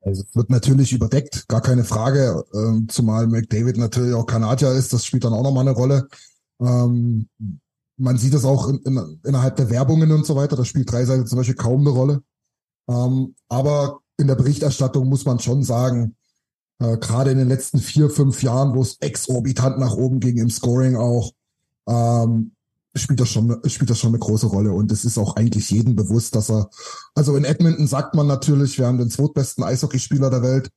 Also 0.00 0.24
wird 0.34 0.50
natürlich 0.50 0.92
überdeckt, 0.92 1.48
gar 1.48 1.62
keine 1.62 1.84
Frage. 1.84 2.44
Ähm, 2.52 2.88
zumal 2.90 3.26
McDavid 3.26 3.78
natürlich 3.78 4.14
auch 4.14 4.26
Kanadier 4.26 4.72
ist, 4.72 4.92
das 4.92 5.06
spielt 5.06 5.24
dann 5.24 5.32
auch 5.32 5.42
nochmal 5.42 5.66
eine 5.66 5.76
Rolle. 5.76 6.08
Ähm, 6.60 7.28
man 7.96 8.18
sieht 8.18 8.34
das 8.34 8.44
auch 8.44 8.68
in, 8.68 8.80
in, 8.84 9.20
innerhalb 9.24 9.56
der 9.56 9.70
Werbungen 9.70 10.10
und 10.12 10.26
so 10.26 10.36
weiter. 10.36 10.56
Da 10.56 10.64
spielt 10.64 10.90
Dreiseitel 10.90 11.26
zum 11.26 11.38
Beispiel 11.38 11.54
kaum 11.54 11.80
eine 11.80 11.90
Rolle. 11.90 12.22
Ähm, 12.88 13.34
aber 13.48 14.00
in 14.16 14.26
der 14.26 14.36
Berichterstattung 14.36 15.08
muss 15.08 15.24
man 15.24 15.38
schon 15.40 15.62
sagen, 15.62 16.16
äh, 16.78 16.96
gerade 16.98 17.30
in 17.30 17.38
den 17.38 17.48
letzten 17.48 17.78
vier, 17.78 18.10
fünf 18.10 18.42
Jahren, 18.42 18.74
wo 18.74 18.82
es 18.82 18.96
exorbitant 19.00 19.78
nach 19.78 19.94
oben 19.94 20.20
ging 20.20 20.38
im 20.38 20.50
Scoring 20.50 20.96
auch, 20.96 21.32
ähm, 21.88 22.52
spielt 22.96 23.20
das 23.20 23.28
schon, 23.28 23.60
spielt 23.66 23.90
das 23.90 23.98
schon 23.98 24.10
eine 24.10 24.18
große 24.18 24.46
Rolle. 24.46 24.72
Und 24.72 24.92
es 24.92 25.04
ist 25.04 25.18
auch 25.18 25.36
eigentlich 25.36 25.70
jedem 25.70 25.96
bewusst, 25.96 26.34
dass 26.34 26.50
er, 26.50 26.70
also 27.14 27.36
in 27.36 27.44
Edmonton 27.44 27.86
sagt 27.86 28.14
man 28.14 28.26
natürlich, 28.26 28.78
wir 28.78 28.86
haben 28.86 28.98
den 28.98 29.10
zweitbesten 29.10 29.64
Eishockeyspieler 29.64 30.30
der 30.30 30.42
Welt. 30.42 30.70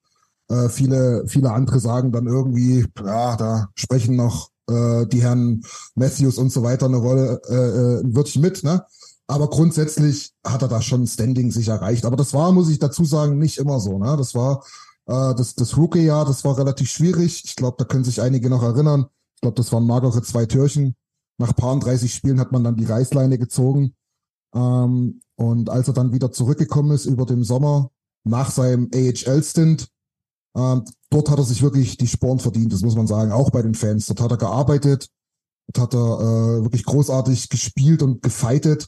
Äh, 0.50 0.70
viele, 0.70 1.26
viele 1.28 1.52
andere 1.52 1.80
sagen 1.80 2.12
dann 2.12 2.28
irgendwie, 2.28 2.86
ja, 3.04 3.36
da 3.36 3.68
sprechen 3.76 4.16
noch 4.16 4.50
äh, 4.70 5.06
die 5.08 5.22
Herren 5.22 5.62
Matthews 5.96 6.38
und 6.38 6.52
so 6.52 6.64
weiter 6.64 6.86
eine 6.88 6.98
Rolle, 6.98 7.42
äh, 7.50 7.56
äh 7.56 8.02
ein 8.02 8.16
Wörtchen 8.16 8.42
mit, 8.42 8.64
ne? 8.64 8.84
Aber 9.28 9.50
grundsätzlich 9.50 10.32
hat 10.46 10.62
er 10.62 10.70
da 10.70 10.82
schon 10.82 11.06
Standing 11.06 11.52
sich 11.52 11.68
erreicht. 11.68 12.06
Aber 12.06 12.16
das 12.16 12.34
war, 12.34 12.52
muss 12.54 12.70
ich 12.70 12.80
dazu 12.80 13.04
sagen, 13.04 13.38
nicht 13.38 13.58
immer 13.58 13.80
so. 13.80 13.98
Ne? 14.00 14.16
Das 14.18 14.34
war 14.36 14.64
äh, 15.06 15.36
das, 15.36 15.56
das 15.56 15.76
Rookie-Jahr, 15.76 16.26
das 16.26 16.46
war 16.46 16.58
relativ 16.58 16.90
schwierig. 16.90 17.44
Ich 17.44 17.56
glaube, 17.56 17.76
da 17.78 17.86
können 17.86 18.06
sich 18.06 18.22
einige 18.22 18.50
noch 18.50 18.64
erinnern. 18.64 19.08
Ich 19.36 19.42
glaube, 19.42 19.56
das 19.56 19.72
waren 19.74 19.86
magere 19.86 20.22
zwei 20.22 20.46
Türchen. 20.46 20.96
Nach 21.40 21.56
paar 21.56 21.78
30 21.78 22.14
Spielen 22.14 22.40
hat 22.40 22.52
man 22.52 22.64
dann 22.64 22.78
die 22.78 22.86
Reißleine 22.86 23.38
gezogen. 23.38 23.94
Ähm, 24.56 25.22
und 25.36 25.70
als 25.70 25.88
er 25.88 25.94
dann 25.94 26.14
wieder 26.14 26.32
zurückgekommen 26.32 26.92
ist 26.92 27.06
über 27.06 27.26
den 27.26 27.44
Sommer, 27.44 27.92
nach 28.24 28.50
seinem 28.50 28.90
AHL-Stint, 28.94 29.88
ähm, 30.56 30.84
dort 31.10 31.30
hat 31.30 31.38
er 31.38 31.44
sich 31.44 31.62
wirklich 31.62 31.98
die 31.98 32.08
Sporen 32.08 32.40
verdient, 32.40 32.74
das 32.74 32.82
muss 32.82 32.96
man 32.96 33.08
sagen, 33.08 33.32
auch 33.32 33.52
bei 33.52 33.62
den 33.62 33.76
Fans. 33.76 34.08
Dort 34.08 34.22
hat 34.22 34.32
er 34.32 34.38
gearbeitet, 34.38 35.10
dort 35.68 35.84
hat 35.86 35.94
er 35.94 36.20
äh, 36.20 36.64
wirklich 36.64 36.84
großartig 36.84 37.50
gespielt 37.50 38.02
und 38.02 38.22
gefeitet. 38.22 38.88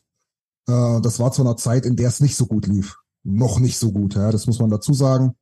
Äh, 0.70 1.02
das 1.02 1.20
war 1.20 1.32
zu 1.32 1.42
einer 1.42 1.58
Zeit, 1.58 1.86
in 1.86 1.96
der 1.96 2.10
es 2.10 2.20
nicht 2.20 2.36
so 2.36 2.46
gut 2.46 2.68
lief. 2.68 2.98
Noch 3.24 3.60
nicht 3.60 3.78
so 3.78 3.92
gut, 3.92 4.16
ja, 4.16 4.32
das 4.32 4.48
muss 4.48 4.60
man 4.60 4.70
dazu 4.70 4.94
sagen. 4.94 5.36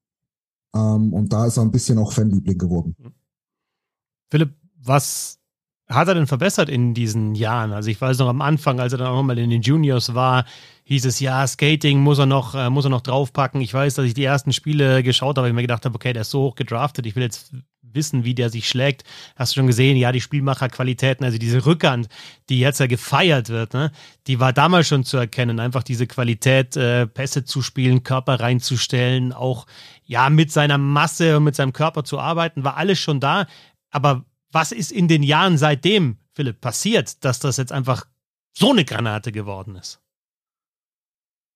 Ähm, 0.75 1.13
und 1.13 1.33
da 1.33 1.45
ist 1.45 1.57
er 1.57 1.63
ein 1.63 1.71
bisschen 1.71 1.99
auch 1.99 2.13
Fanliebling 2.13 2.57
geworden. 2.57 2.95
Philipp, 4.31 4.55
was 4.81 5.39
hat 5.89 6.07
er 6.07 6.15
denn 6.15 6.27
verbessert 6.27 6.69
in 6.69 6.93
diesen 6.93 7.35
Jahren? 7.35 7.71
Also 7.71 7.89
ich 7.89 7.99
weiß 7.99 8.17
noch 8.19 8.27
am 8.27 8.41
Anfang, 8.41 8.79
als 8.79 8.93
er 8.93 8.99
dann 8.99 9.07
auch 9.07 9.23
mal 9.23 9.37
in 9.37 9.49
den 9.49 9.61
Juniors 9.61 10.13
war, 10.13 10.45
hieß 10.83 11.05
es 11.05 11.19
ja, 11.19 11.45
Skating 11.45 11.99
muss 11.99 12.19
er 12.19 12.25
noch, 12.25 12.55
äh, 12.55 12.69
muss 12.69 12.85
er 12.85 12.89
noch 12.89 13.01
draufpacken. 13.01 13.61
Ich 13.61 13.73
weiß, 13.73 13.95
dass 13.95 14.05
ich 14.05 14.13
die 14.13 14.23
ersten 14.23 14.53
Spiele 14.53 15.03
geschaut 15.03 15.37
habe, 15.37 15.47
ich 15.47 15.53
mir 15.53 15.61
gedacht 15.61 15.85
habe, 15.85 15.95
okay, 15.95 16.13
der 16.13 16.21
ist 16.21 16.31
so 16.31 16.41
hoch 16.43 16.55
gedraftet, 16.55 17.05
ich 17.05 17.15
will 17.15 17.23
jetzt 17.23 17.53
wissen, 17.97 18.23
wie 18.23 18.33
der 18.33 18.49
sich 18.49 18.69
schlägt. 18.69 19.03
Hast 19.36 19.51
du 19.51 19.60
schon 19.60 19.67
gesehen, 19.67 19.97
ja, 19.97 20.13
die 20.13 20.21
Spielmacherqualitäten, 20.21 21.25
also 21.25 21.38
diese 21.38 21.65
Rückhand, 21.65 22.07
die 22.47 22.60
jetzt 22.60 22.79
ja 22.79 22.88
gefeiert 22.88 23.49
wird, 23.49 23.73
ne, 23.73 23.91
die 24.27 24.39
war 24.39 24.53
damals 24.53 24.88
schon 24.88 25.03
zu 25.03 25.17
erkennen. 25.17 25.60
Einfach 25.60 25.83
diese 25.83 26.07
Qualität, 26.07 26.77
äh, 26.77 27.05
Pässe 27.05 27.43
zu 27.43 27.62
spielen, 27.62 28.03
Körper 28.03 28.39
reinzustellen, 28.39 29.33
auch 29.33 29.65
ja 30.05 30.29
mit 30.29 30.53
seiner 30.53 30.77
Masse 30.77 31.36
und 31.36 31.43
mit 31.43 31.55
seinem 31.55 31.73
Körper 31.73 32.05
zu 32.05 32.19
arbeiten, 32.19 32.63
war 32.63 32.77
alles 32.77 32.99
schon 32.99 33.19
da. 33.19 33.47
Aber 33.89 34.23
was 34.51 34.71
ist 34.71 34.93
in 34.93 35.10
den 35.10 35.23
Jahren 35.23 35.57
seitdem, 35.57 36.17
Philipp, 36.33 36.62
passiert, 36.62 37.25
dass 37.25 37.39
das 37.39 37.57
jetzt 37.57 37.73
einfach 37.73 38.05
so 38.53 38.71
eine 38.71 38.86
Granate 38.86 39.33
geworden 39.33 39.75
ist? 39.75 39.99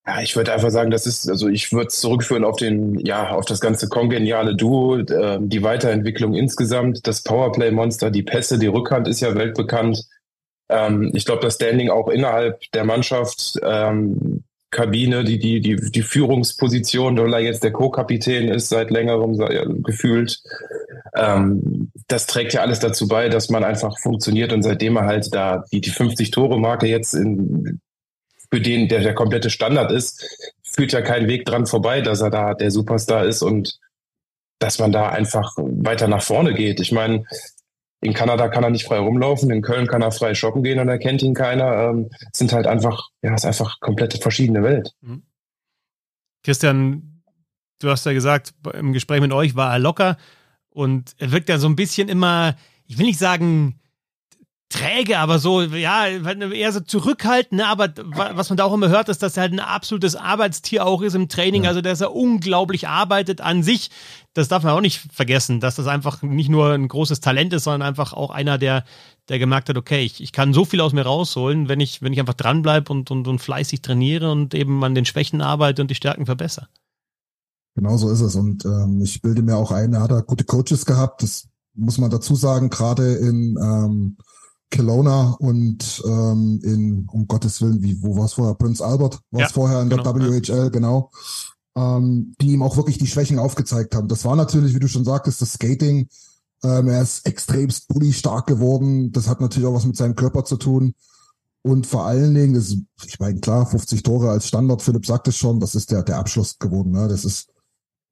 Ja, 0.06 0.20
ich 0.22 0.36
würde 0.36 0.52
einfach 0.52 0.72
sagen, 0.72 0.90
das 0.90 1.06
ist, 1.06 1.30
also 1.30 1.48
ich 1.48 1.72
würde 1.72 1.88
es 1.88 2.00
zurückführen 2.00 2.44
auf 2.44 2.56
den, 2.56 2.98
ja, 3.06 3.30
auf 3.30 3.46
das 3.46 3.62
ganze 3.62 3.88
kongeniale 3.88 4.56
Duo, 4.56 4.98
äh, 4.98 5.38
die 5.40 5.62
Weiterentwicklung 5.62 6.34
insgesamt, 6.34 7.06
das 7.06 7.22
Powerplay-Monster, 7.22 8.10
die 8.10 8.24
Pässe, 8.24 8.58
die 8.58 8.68
Rückhand 8.68 9.08
ist 9.08 9.20
ja 9.20 9.36
weltbekannt. 9.36 10.04
Ähm, 10.70 11.12
ich 11.14 11.26
glaube, 11.26 11.44
das 11.44 11.56
Standing 11.56 11.92
auch 11.92 12.08
innerhalb 12.08 12.62
der 12.74 12.84
Mannschaft, 12.84 13.60
ähm, 13.64 14.44
Kabine, 14.72 15.24
die, 15.26 15.38
die, 15.38 15.60
die, 15.60 15.76
die 15.76 16.02
Führungsposition, 16.02 17.18
weil 17.18 17.44
jetzt 17.44 17.64
der 17.64 17.74
Co-Kapitän 17.74 18.48
ist 18.48 18.70
seit 18.70 18.90
längerem 18.90 19.38
gefühlt. 19.84 20.42
Ähm, 21.14 21.92
das 22.08 22.26
trägt 22.26 22.54
ja 22.54 22.62
alles 22.62 22.80
dazu 22.80 23.08
bei, 23.08 23.28
dass 23.28 23.50
man 23.50 23.66
einfach 23.66 24.00
funktioniert 24.00 24.54
und 24.54 24.64
seitdem 24.64 24.96
er 24.96 25.06
halt 25.06 25.36
da 25.36 25.66
die, 25.72 25.82
die 25.82 25.92
50-Tore-Marke 25.92 26.88
jetzt 26.88 27.14
in 27.14 27.82
für 28.52 28.62
den 28.62 28.88
der 28.88 29.02
der 29.02 29.14
komplette 29.14 29.50
Standard 29.50 29.92
ist, 29.92 30.26
führt 30.64 30.92
ja 30.92 31.02
kein 31.02 31.28
Weg 31.28 31.46
dran 31.46 31.66
vorbei, 31.66 32.02
dass 32.02 32.22
er 32.22 32.30
da 32.30 32.54
der 32.54 32.72
Superstar 32.72 33.26
ist 33.26 33.42
und 33.42 33.80
dass 34.60 34.80
man 34.80 34.92
da 34.92 35.10
einfach 35.10 35.54
weiter 35.58 36.08
nach 36.08 36.22
vorne 36.22 36.54
geht. 36.54 36.80
Ich 36.80 36.92
meine, 36.92 37.26
in 38.02 38.14
Kanada 38.14 38.48
kann 38.50 38.64
er 38.64 38.70
nicht 38.70 38.86
frei 38.86 39.00
rumlaufen, 39.00 39.52
in 39.52 39.62
Köln 39.62 39.88
kann 39.88 40.02
er 40.02 40.12
frei 40.12 40.34
shoppen 40.34 40.64
gehen 40.64 40.80
und 40.80 40.88
da 40.88 40.98
kennt 40.98 41.22
ihn 41.22 41.34
keiner. 41.34 41.90
Ähm, 41.90 42.10
sind 42.34 42.52
halt 42.52 42.68
einfach, 42.68 43.10
ja, 43.22 43.34
ist 43.34 43.46
einfach 43.46 43.80
komplett 43.80 44.22
verschiedene 44.22 44.64
Welt. 44.64 44.92
Mhm. 45.02 45.24
Christian, 46.44 47.24
du 47.80 47.90
hast 47.90 48.06
ja 48.06 48.14
gesagt, 48.14 48.54
im 48.74 48.94
Gespräch 48.94 49.22
mit 49.22 49.32
euch 49.32 49.56
war 49.56 49.72
er 49.72 49.80
locker 49.80 50.18
und 50.70 51.14
er 51.18 51.32
wirkt 51.32 51.50
ja 51.50 51.58
so 51.60 51.68
ein 51.68 51.76
bisschen 51.76 52.10
immer, 52.10 52.56
ich 52.88 52.98
will 52.98 53.06
nicht 53.06 53.20
sagen 53.20 53.80
träge, 54.72 55.20
aber 55.20 55.38
so, 55.38 55.62
ja, 55.62 56.08
eher 56.08 56.72
so 56.72 56.80
zurückhaltend, 56.80 57.60
ne? 57.60 57.68
aber 57.68 57.90
was 58.06 58.50
man 58.50 58.58
da 58.58 58.64
auch 58.64 58.74
immer 58.74 58.90
hört, 58.90 59.10
ist, 59.10 59.22
dass 59.22 59.38
er 59.38 59.42
halt 59.42 59.54
ein 59.54 59.60
absolutes 59.60 60.16
Arbeitstier 60.16 60.86
auch 60.86 61.02
ist 61.02 61.14
im 61.14 61.30
Training, 61.30 61.64
ja. 61.64 61.70
also 61.70 61.82
dass 61.82 62.02
er 62.02 62.16
unglaublich 62.16 62.88
arbeitet 62.88 63.42
an 63.42 63.64
sich. 63.64 63.92
Das 64.34 64.48
darf 64.48 64.64
man 64.64 64.74
auch 64.74 64.82
nicht 64.82 65.00
vergessen, 65.12 65.60
dass 65.60 65.76
das 65.76 65.88
einfach 65.88 66.22
nicht 66.22 66.50
nur 66.50 66.72
ein 66.72 66.88
großes 66.88 67.20
Talent 67.20 67.54
ist, 67.54 67.66
sondern 67.66 67.82
einfach 67.82 68.14
auch 68.14 68.32
einer, 68.32 68.58
der, 68.58 68.86
der 69.28 69.40
gemerkt 69.40 69.70
hat, 69.70 69.78
okay, 69.78 70.04
ich, 70.04 70.22
ich 70.22 70.32
kann 70.32 70.54
so 70.54 70.64
viel 70.64 70.82
aus 70.82 70.94
mir 70.94 71.04
rausholen, 71.04 71.68
wenn 71.68 71.82
ich, 71.82 72.02
wenn 72.02 72.14
ich 72.14 72.20
einfach 72.20 72.34
dranbleibe 72.34 72.92
und, 72.92 73.12
und, 73.12 73.28
und 73.28 73.40
fleißig 73.40 73.82
trainiere 73.82 74.32
und 74.32 74.54
eben 74.54 74.84
an 74.84 74.96
den 74.96 75.06
Schwächen 75.06 75.42
arbeite 75.42 75.82
und 75.82 75.90
die 75.90 75.96
Stärken 75.96 76.26
verbessere. 76.26 76.68
Genau 77.76 77.98
so 77.98 78.10
ist 78.10 78.22
es. 78.22 78.36
Und 78.36 78.66
ähm, 78.66 79.02
ich 79.02 79.22
bilde 79.22 79.42
mir 79.42 79.58
auch 79.58 79.72
ein, 79.72 79.94
er 79.94 80.02
hat 80.02 80.12
da 80.12 80.22
gute 80.22 80.46
Coaches 80.46 80.86
gehabt. 80.86 81.24
Das 81.24 81.48
muss 81.74 81.98
man 81.98 82.10
dazu 82.10 82.36
sagen, 82.36 82.70
gerade 82.70 83.16
in 83.16 83.58
ähm, 83.62 84.18
Kelowna 84.72 85.36
und 85.40 86.02
ähm, 86.06 86.60
in, 86.64 87.08
um 87.12 87.28
Gottes 87.28 87.62
Willen, 87.62 87.84
wie, 87.84 88.02
wo 88.02 88.18
war 88.18 88.26
es 88.26 88.34
vorher? 88.34 88.56
Prince 88.56 88.84
Albert 88.84 89.20
war 89.30 89.42
es 89.42 89.50
ja, 89.50 89.54
vorher 89.54 89.82
in 89.82 89.90
genau, 89.90 90.04
der 90.04 90.16
WHL, 90.16 90.48
ja. 90.50 90.70
genau. 90.70 91.12
Ähm, 91.76 92.34
die 92.42 92.54
ihm 92.54 92.64
auch 92.64 92.78
wirklich 92.78 92.98
die 92.98 93.08
Schwächen 93.08 93.40
aufgezeigt 93.40 93.96
haben. 93.96 94.08
Das 94.08 94.26
war 94.26 94.36
natürlich, 94.36 94.74
wie 94.74 94.80
du 94.80 94.88
schon 94.88 95.06
sagtest, 95.06 95.42
das 95.42 95.54
Skating. 95.54 96.10
Ähm, 96.64 96.88
er 96.88 97.02
ist 97.02 97.26
extremst 97.26 97.88
bully 97.88 98.12
stark 98.12 98.48
geworden. 98.48 99.12
Das 99.12 99.28
hat 99.28 99.40
natürlich 99.40 99.68
auch 99.68 99.76
was 99.76 99.86
mit 99.86 99.96
seinem 99.96 100.16
Körper 100.16 100.44
zu 100.44 100.58
tun. 100.58 100.96
Und 101.64 101.86
vor 101.86 102.06
allen 102.06 102.34
Dingen, 102.34 102.56
das, 102.56 102.76
ich 103.06 103.20
meine, 103.20 103.40
klar, 103.40 103.66
50 103.66 104.04
Tore 104.04 104.32
als 104.32 104.48
Standard, 104.48 104.82
Philipp 104.82 105.06
sagt 105.06 105.28
es 105.28 105.38
schon, 105.38 105.60
das 105.60 105.76
ist 105.76 105.92
der, 105.92 106.04
der 106.04 106.18
Abschluss 106.18 106.58
geworden. 106.58 106.92
Ne? 106.92 107.08
Das 107.08 107.24
ist 107.24 107.48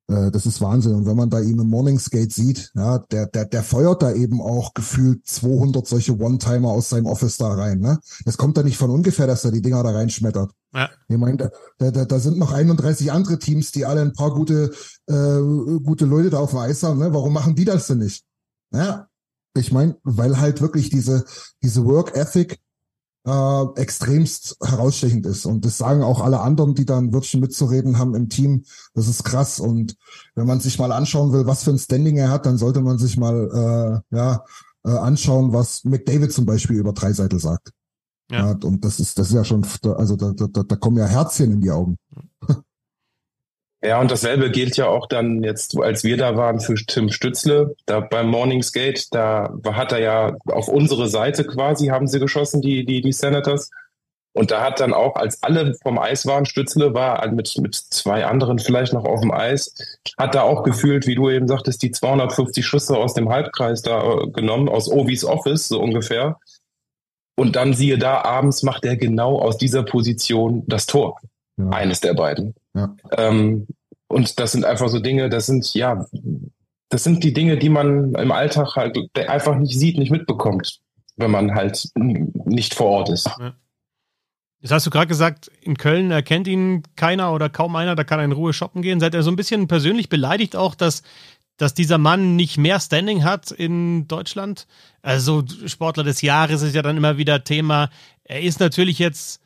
äh, 0.09 0.31
das 0.31 0.45
ist 0.45 0.59
Wahnsinn. 0.59 0.95
Und 0.95 1.05
wenn 1.05 1.15
man 1.15 1.29
da 1.29 1.39
ihn 1.39 1.59
im 1.59 1.67
Morningsgate 1.67 2.33
sieht, 2.33 2.71
ja, 2.75 2.97
der, 2.97 3.27
der, 3.27 3.45
der 3.45 3.63
feuert 3.63 4.01
da 4.01 4.11
eben 4.11 4.41
auch 4.41 4.73
gefühlt 4.73 5.25
200 5.25 5.85
solche 5.87 6.17
One-Timer 6.17 6.69
aus 6.69 6.89
seinem 6.89 7.05
Office 7.05 7.37
da 7.37 7.53
rein. 7.53 7.79
Ne? 7.79 7.99
Das 8.25 8.37
kommt 8.37 8.57
da 8.57 8.63
nicht 8.63 8.77
von 8.77 8.89
ungefähr, 8.89 9.27
dass 9.27 9.45
er 9.45 9.51
die 9.51 9.61
Dinger 9.61 9.83
da 9.83 9.91
reinschmettert. 9.91 10.51
Ja. 10.73 10.89
Ich 11.07 11.17
meine, 11.17 11.51
da, 11.77 11.91
da, 11.91 12.05
da 12.05 12.19
sind 12.19 12.37
noch 12.37 12.51
31 12.51 13.11
andere 13.11 13.39
Teams, 13.39 13.71
die 13.71 13.85
alle 13.85 14.01
ein 14.01 14.13
paar 14.13 14.33
gute, 14.33 14.71
äh, 15.07 15.39
gute 15.83 16.05
Leute 16.05 16.31
da 16.31 16.39
auf 16.39 16.51
dem 16.51 16.59
Eis 16.59 16.83
haben. 16.83 16.99
Ne? 16.99 17.13
Warum 17.13 17.33
machen 17.33 17.55
die 17.55 17.65
das 17.65 17.87
denn 17.87 17.99
nicht? 17.99 18.23
Ja, 18.71 19.07
ich 19.55 19.71
meine, 19.71 19.97
weil 20.03 20.39
halt 20.39 20.61
wirklich 20.61 20.89
diese, 20.89 21.25
diese 21.63 21.85
Work 21.85 22.15
Ethic 22.15 22.59
äh, 23.25 23.65
extremst 23.75 24.57
herausstechend 24.63 25.25
ist. 25.25 25.45
Und 25.45 25.65
das 25.65 25.77
sagen 25.77 26.03
auch 26.03 26.21
alle 26.21 26.39
anderen, 26.39 26.75
die 26.75 26.85
da 26.85 26.97
ein 26.97 27.13
Wörtchen 27.13 27.41
mitzureden 27.41 27.97
haben 27.97 28.15
im 28.15 28.29
Team. 28.29 28.63
Das 28.93 29.07
ist 29.07 29.23
krass. 29.23 29.59
Und 29.59 29.95
wenn 30.35 30.47
man 30.47 30.59
sich 30.59 30.79
mal 30.79 30.91
anschauen 30.91 31.33
will, 31.33 31.45
was 31.45 31.63
für 31.63 31.71
ein 31.71 31.79
Standing 31.79 32.17
er 32.17 32.31
hat, 32.31 32.45
dann 32.45 32.57
sollte 32.57 32.81
man 32.81 32.97
sich 32.97 33.17
mal 33.17 34.03
äh, 34.11 34.15
ja, 34.15 34.43
äh, 34.85 34.91
anschauen, 34.91 35.53
was 35.53 35.83
McDavid 35.83 36.31
zum 36.31 36.45
Beispiel 36.45 36.77
über 36.77 36.93
Dreiseitel 36.93 37.39
sagt. 37.39 37.71
Ja. 38.31 38.51
ja. 38.51 38.57
und 38.63 38.85
das 38.85 38.99
ist, 38.99 39.17
das 39.17 39.29
ist 39.29 39.33
ja 39.33 39.43
schon, 39.43 39.65
also 39.95 40.15
da, 40.15 40.31
da, 40.33 40.63
da 40.63 40.75
kommen 40.75 40.97
ja 40.97 41.05
Herzchen 41.05 41.51
in 41.51 41.61
die 41.61 41.71
Augen. 41.71 41.97
Ja, 43.81 44.01
und 44.01 44.11
dasselbe 44.11 44.51
gilt 44.51 44.75
ja 44.75 44.87
auch 44.87 45.07
dann 45.07 45.41
jetzt, 45.41 45.77
als 45.79 46.03
wir 46.03 46.17
da 46.17 46.35
waren 46.35 46.59
für 46.59 46.75
Tim 46.75 47.09
Stützle, 47.09 47.75
da 47.85 48.01
beim 48.01 48.27
Morningsgate, 48.27 49.05
da 49.11 49.53
hat 49.71 49.93
er 49.93 49.99
ja 49.99 50.37
auf 50.47 50.67
unsere 50.67 51.07
Seite 51.07 51.45
quasi, 51.45 51.87
haben 51.87 52.07
sie 52.07 52.19
geschossen, 52.19 52.61
die, 52.61 52.85
die, 52.85 53.01
die 53.01 53.13
Senators. 53.13 53.69
Und 54.33 54.51
da 54.51 54.61
hat 54.61 54.79
dann 54.79 54.93
auch, 54.93 55.15
als 55.15 55.41
alle 55.43 55.75
vom 55.81 55.97
Eis 55.97 56.25
waren, 56.25 56.45
Stützle 56.45 56.93
war 56.93 57.25
mit, 57.31 57.57
mit 57.57 57.73
zwei 57.75 58.25
anderen 58.25 58.59
vielleicht 58.59 58.93
noch 58.93 59.05
auf 59.05 59.21
dem 59.21 59.31
Eis, 59.31 59.73
hat 60.17 60.35
da 60.35 60.43
auch 60.43 60.63
gefühlt, 60.63 61.07
wie 61.07 61.15
du 61.15 61.29
eben 61.29 61.47
sagtest, 61.47 61.81
die 61.81 61.91
250 61.91 62.65
Schüsse 62.65 62.97
aus 62.97 63.13
dem 63.13 63.29
Halbkreis 63.29 63.81
da 63.81 64.01
äh, 64.01 64.27
genommen, 64.29 64.69
aus 64.69 64.91
Ovis 64.91 65.23
Office, 65.23 65.69
so 65.69 65.81
ungefähr. 65.81 66.37
Und 67.35 67.55
dann 67.55 67.73
siehe 67.73 67.97
da, 67.97 68.21
abends 68.21 68.61
macht 68.63 68.83
er 68.83 68.97
genau 68.97 69.39
aus 69.39 69.57
dieser 69.57 69.83
Position 69.83 70.63
das 70.67 70.85
Tor. 70.85 71.19
Ja. 71.57 71.69
Eines 71.69 72.01
der 72.01 72.13
beiden. 72.13 72.53
Ja. 72.73 72.95
Ähm, 73.17 73.67
und 74.07 74.39
das 74.39 74.51
sind 74.51 74.65
einfach 74.65 74.89
so 74.89 74.99
Dinge, 74.99 75.29
das 75.29 75.45
sind, 75.45 75.73
ja, 75.73 76.05
das 76.89 77.03
sind 77.03 77.23
die 77.23 77.33
Dinge, 77.33 77.57
die 77.57 77.69
man 77.69 78.13
im 78.15 78.31
Alltag 78.31 78.75
halt 78.75 78.97
einfach 79.15 79.55
nicht 79.57 79.77
sieht, 79.77 79.97
nicht 79.97 80.11
mitbekommt, 80.11 80.79
wenn 81.15 81.31
man 81.31 81.53
halt 81.53 81.89
nicht 81.95 82.73
vor 82.73 82.87
Ort 82.87 83.09
ist. 83.09 83.27
Ja. 83.27 83.53
Jetzt 84.61 84.71
hast 84.71 84.85
du 84.85 84.89
gerade 84.89 85.07
gesagt, 85.07 85.49
in 85.61 85.77
Köln 85.77 86.11
erkennt 86.11 86.47
ihn 86.47 86.83
keiner 86.97 87.31
oder 87.31 87.49
kaum 87.49 87.75
einer, 87.77 87.95
da 87.95 88.03
kann 88.03 88.19
er 88.19 88.25
in 88.25 88.33
Ruhe 88.33 88.51
shoppen 88.51 88.81
gehen. 88.81 88.99
Seid 88.99 89.13
ihr 89.13 89.23
so 89.23 89.31
ein 89.31 89.37
bisschen 89.37 89.67
persönlich 89.67 90.09
beleidigt 90.09 90.57
auch, 90.57 90.75
dass, 90.75 91.03
dass 91.55 91.73
dieser 91.73 91.97
Mann 91.97 92.35
nicht 92.35 92.57
mehr 92.57 92.79
Standing 92.79 93.23
hat 93.23 93.51
in 93.51 94.07
Deutschland? 94.09 94.67
Also 95.01 95.45
Sportler 95.65 96.03
des 96.03 96.21
Jahres 96.21 96.61
ist 96.61 96.75
ja 96.75 96.81
dann 96.81 96.97
immer 96.97 97.17
wieder 97.17 97.45
Thema. 97.45 97.89
Er 98.25 98.41
ist 98.41 98.59
natürlich 98.59 98.99
jetzt 98.99 99.39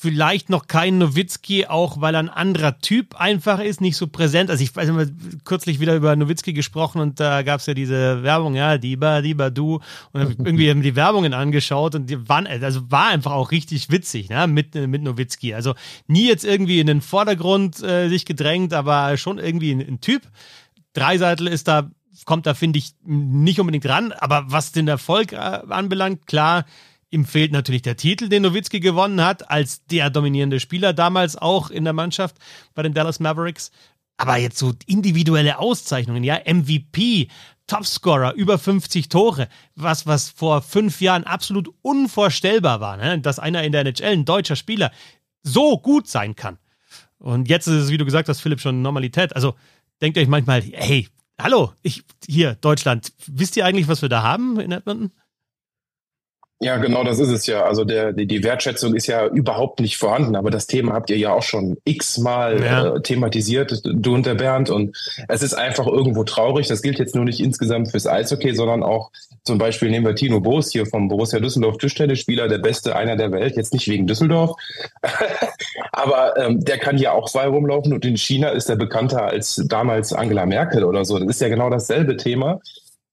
vielleicht 0.00 0.48
noch 0.48 0.68
kein 0.68 0.98
Nowitzki, 0.98 1.66
auch 1.66 2.00
weil 2.00 2.14
er 2.14 2.20
ein 2.20 2.28
anderer 2.28 2.78
Typ 2.78 3.16
einfach 3.16 3.58
ist, 3.58 3.80
nicht 3.80 3.96
so 3.96 4.06
präsent. 4.06 4.48
Also 4.48 4.62
ich 4.62 4.74
weiß 4.74 4.88
immer 4.88 5.06
kürzlich 5.42 5.80
wieder 5.80 5.96
über 5.96 6.14
Nowitzki 6.14 6.52
gesprochen 6.52 7.00
und 7.00 7.18
da 7.18 7.42
gab 7.42 7.58
es 7.58 7.66
ja 7.66 7.74
diese 7.74 8.22
Werbung, 8.22 8.54
ja, 8.54 8.78
Diba, 8.78 9.22
Diba, 9.22 9.50
du. 9.50 9.80
Und 10.12 10.20
habe 10.20 10.36
irgendwie 10.44 10.72
die 10.72 10.94
Werbungen 10.94 11.34
angeschaut 11.34 11.96
und 11.96 12.08
die 12.08 12.28
waren, 12.28 12.46
also 12.46 12.88
war 12.92 13.08
einfach 13.08 13.32
auch 13.32 13.50
richtig 13.50 13.90
witzig, 13.90 14.28
ne, 14.28 14.46
mit, 14.46 14.76
mit 14.76 15.02
Nowitzki. 15.02 15.52
Also 15.52 15.74
nie 16.06 16.28
jetzt 16.28 16.44
irgendwie 16.44 16.78
in 16.78 16.86
den 16.86 17.00
Vordergrund 17.00 17.82
äh, 17.82 18.08
sich 18.08 18.24
gedrängt, 18.24 18.74
aber 18.74 19.16
schon 19.16 19.38
irgendwie 19.38 19.72
ein, 19.72 19.80
ein 19.80 20.00
Typ. 20.00 20.22
Dreiseitel 20.92 21.48
ist 21.48 21.66
da, 21.66 21.90
kommt 22.24 22.46
da, 22.46 22.54
finde 22.54 22.78
ich, 22.78 22.92
nicht 23.04 23.58
unbedingt 23.58 23.86
ran. 23.86 24.12
Aber 24.12 24.44
was 24.46 24.70
den 24.70 24.86
Erfolg 24.86 25.32
äh, 25.32 25.36
anbelangt, 25.36 26.28
klar, 26.28 26.66
Ihm 27.10 27.24
fehlt 27.24 27.52
natürlich 27.52 27.82
der 27.82 27.96
Titel, 27.96 28.28
den 28.28 28.42
Nowitzki 28.42 28.80
gewonnen 28.80 29.24
hat, 29.24 29.50
als 29.50 29.84
der 29.86 30.10
dominierende 30.10 30.60
Spieler 30.60 30.92
damals 30.92 31.36
auch 31.36 31.70
in 31.70 31.84
der 31.84 31.94
Mannschaft 31.94 32.36
bei 32.74 32.82
den 32.82 32.92
Dallas 32.92 33.18
Mavericks. 33.18 33.70
Aber 34.18 34.36
jetzt 34.36 34.58
so 34.58 34.74
individuelle 34.86 35.58
Auszeichnungen, 35.58 36.24
ja, 36.24 36.40
MVP, 36.44 37.28
Topscorer, 37.66 38.34
über 38.34 38.58
50 38.58 39.08
Tore, 39.08 39.48
was, 39.76 40.06
was 40.06 40.28
vor 40.28 40.62
fünf 40.62 41.00
Jahren 41.00 41.24
absolut 41.24 41.68
unvorstellbar 41.82 42.80
war, 42.80 42.96
ne? 42.96 43.20
dass 43.20 43.38
einer 43.38 43.62
in 43.62 43.72
der 43.72 43.82
NHL, 43.82 44.12
ein 44.12 44.24
deutscher 44.24 44.56
Spieler, 44.56 44.90
so 45.42 45.78
gut 45.78 46.08
sein 46.08 46.34
kann. 46.34 46.58
Und 47.18 47.48
jetzt 47.48 47.66
ist 47.66 47.84
es, 47.84 47.90
wie 47.90 47.98
du 47.98 48.04
gesagt 48.04 48.28
hast, 48.28 48.40
Philipp, 48.40 48.60
schon 48.60 48.82
Normalität. 48.82 49.34
Also 49.34 49.54
denkt 50.00 50.18
euch 50.18 50.28
manchmal, 50.28 50.62
hey, 50.62 51.08
hallo, 51.40 51.72
ich, 51.82 52.04
hier, 52.26 52.54
Deutschland, 52.54 53.12
wisst 53.26 53.56
ihr 53.56 53.64
eigentlich, 53.64 53.88
was 53.88 54.02
wir 54.02 54.08
da 54.08 54.22
haben 54.22 54.58
in 54.60 54.72
Edmonton? 54.72 55.12
Ja, 56.60 56.76
genau, 56.78 57.04
das 57.04 57.20
ist 57.20 57.28
es 57.28 57.46
ja. 57.46 57.62
Also 57.62 57.84
der, 57.84 58.12
die, 58.12 58.26
die 58.26 58.42
Wertschätzung 58.42 58.96
ist 58.96 59.06
ja 59.06 59.26
überhaupt 59.26 59.78
nicht 59.78 59.96
vorhanden, 59.96 60.34
aber 60.34 60.50
das 60.50 60.66
Thema 60.66 60.92
habt 60.92 61.08
ihr 61.08 61.16
ja 61.16 61.32
auch 61.32 61.42
schon 61.42 61.76
x-mal 61.84 62.60
ja. 62.60 62.94
äh, 62.96 63.00
thematisiert, 63.00 63.80
du 63.84 64.14
und 64.14 64.26
der 64.26 64.34
Bernd. 64.34 64.68
Und 64.68 64.96
es 65.28 65.42
ist 65.42 65.54
einfach 65.54 65.86
irgendwo 65.86 66.24
traurig. 66.24 66.66
Das 66.66 66.82
gilt 66.82 66.98
jetzt 66.98 67.14
nur 67.14 67.24
nicht 67.24 67.38
insgesamt 67.38 67.92
fürs 67.92 68.08
Eishockey, 68.08 68.56
sondern 68.56 68.82
auch 68.82 69.12
zum 69.44 69.56
Beispiel 69.56 69.88
nehmen 69.88 70.04
wir 70.04 70.16
Tino 70.16 70.40
Boos 70.40 70.72
hier 70.72 70.84
vom 70.84 71.08
Borussia 71.08 71.38
Düsseldorf 71.38 71.78
Tischtennisspieler, 71.78 72.48
der 72.48 72.58
beste 72.58 72.96
einer 72.96 73.16
der 73.16 73.32
Welt, 73.32 73.56
jetzt 73.56 73.72
nicht 73.72 73.88
wegen 73.88 74.06
Düsseldorf, 74.06 74.56
aber 75.92 76.36
ähm, 76.36 76.62
der 76.62 76.76
kann 76.76 76.98
ja 76.98 77.12
auch 77.12 77.30
frei 77.30 77.46
rumlaufen 77.46 77.94
und 77.94 78.04
in 78.04 78.18
China 78.18 78.50
ist 78.50 78.68
er 78.68 78.76
bekannter 78.76 79.22
als 79.22 79.62
damals 79.66 80.12
Angela 80.12 80.44
Merkel 80.44 80.84
oder 80.84 81.06
so. 81.06 81.18
Das 81.18 81.28
ist 81.28 81.40
ja 81.40 81.48
genau 81.48 81.70
dasselbe 81.70 82.18
Thema. 82.18 82.60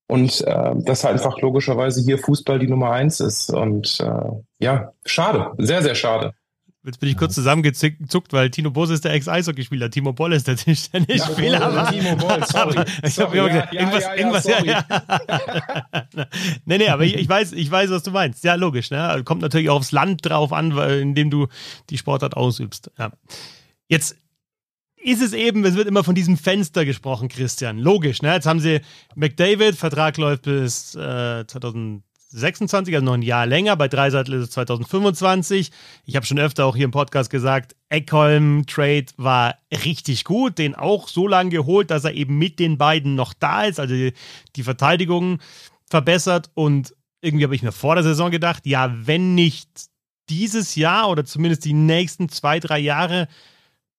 Und 0.07 0.41
äh, 0.41 0.71
dass 0.75 1.03
einfach 1.03 1.41
logischerweise 1.41 2.01
hier 2.01 2.19
Fußball 2.19 2.59
die 2.59 2.67
Nummer 2.67 2.91
eins 2.91 3.19
ist. 3.19 3.49
Und 3.51 3.99
äh, 3.99 4.63
ja, 4.63 4.91
schade, 5.03 5.51
sehr, 5.57 5.81
sehr 5.81 5.95
schade. 5.95 6.33
Jetzt 6.85 6.99
bin 6.99 7.09
ich 7.09 7.17
kurz 7.17 7.33
zusammengezuckt, 7.33 8.31
weil 8.31 8.51
Tino 8.51 8.69
Bose 8.69 8.93
ist 8.93 9.03
der 9.05 9.13
Ex-Eishockeyspieler, 9.13 9.89
Timo 9.89 10.13
Boll 10.13 10.33
ist 10.33 10.47
der 10.47 10.55
Tischtennisspieler. 10.55 11.59
Ja, 11.59 11.91
Timo 11.91 12.15
Boll, 12.15 12.45
sorry. 12.45 12.85
ich 13.03 13.17
habe 13.17 13.35
ja, 13.35 13.47
gesagt, 13.47 13.73
irgendwas, 13.73 14.03
ja, 14.03 14.15
irgendwas, 14.15 14.45
ja. 14.45 14.85
nee, 16.65 16.77
nee, 16.77 16.87
aber 16.89 17.03
ich, 17.03 17.15
ich, 17.15 17.27
weiß, 17.27 17.53
ich 17.53 17.71
weiß, 17.71 17.89
was 17.89 18.03
du 18.03 18.11
meinst. 18.11 18.43
Ja, 18.43 18.53
logisch, 18.53 18.91
ne? 18.91 19.23
Kommt 19.25 19.41
natürlich 19.41 19.71
auch 19.71 19.77
aufs 19.77 19.91
Land 19.91 20.29
drauf 20.29 20.53
an, 20.53 20.77
in 20.77 21.15
dem 21.15 21.31
du 21.31 21.47
die 21.89 21.97
Sportart 21.97 22.37
ausübst. 22.37 22.91
Ja. 22.99 23.11
Jetzt 23.87 24.17
ist 25.05 25.21
es 25.21 25.33
eben, 25.33 25.63
es 25.65 25.75
wird 25.75 25.87
immer 25.87 26.03
von 26.03 26.15
diesem 26.15 26.35
Fenster 26.35 26.83
gesprochen, 26.83 27.29
Christian. 27.29 27.77
Logisch, 27.77 28.23
ne? 28.23 28.33
Jetzt 28.33 28.47
haben 28.47 28.59
sie 28.59 28.81
McDavid, 29.13 29.75
Vertrag 29.75 30.17
läuft 30.17 30.43
bis 30.43 30.95
äh, 30.95 31.45
2026, 31.45 32.95
also 32.95 33.05
noch 33.05 33.13
ein 33.13 33.21
Jahr 33.21 33.45
länger. 33.45 33.75
Bei 33.75 33.87
Dreiseitel 33.87 34.33
ist 34.33 34.45
es 34.45 34.49
2025. 34.51 35.71
Ich 36.05 36.15
habe 36.15 36.25
schon 36.25 36.39
öfter 36.39 36.65
auch 36.65 36.75
hier 36.75 36.85
im 36.85 36.91
Podcast 36.91 37.29
gesagt, 37.29 37.75
Eckholm-Trade 37.89 39.05
war 39.17 39.55
richtig 39.71 40.23
gut, 40.23 40.57
den 40.57 40.73
auch 40.73 41.07
so 41.07 41.27
lange 41.27 41.51
geholt, 41.51 41.91
dass 41.91 42.03
er 42.03 42.15
eben 42.15 42.39
mit 42.39 42.57
den 42.57 42.79
beiden 42.79 43.13
noch 43.13 43.33
da 43.33 43.65
ist, 43.65 43.79
also 43.79 43.93
die, 43.93 44.13
die 44.55 44.63
Verteidigung 44.63 45.39
verbessert. 45.87 46.49
Und 46.55 46.95
irgendwie 47.21 47.43
habe 47.43 47.55
ich 47.55 47.61
mir 47.61 47.71
vor 47.71 47.93
der 47.93 48.03
Saison 48.03 48.31
gedacht, 48.31 48.65
ja, 48.65 48.91
wenn 49.05 49.35
nicht 49.35 49.69
dieses 50.29 50.73
Jahr 50.73 51.09
oder 51.09 51.25
zumindest 51.25 51.63
die 51.63 51.73
nächsten 51.73 52.29
zwei, 52.29 52.59
drei 52.59 52.79
Jahre, 52.79 53.27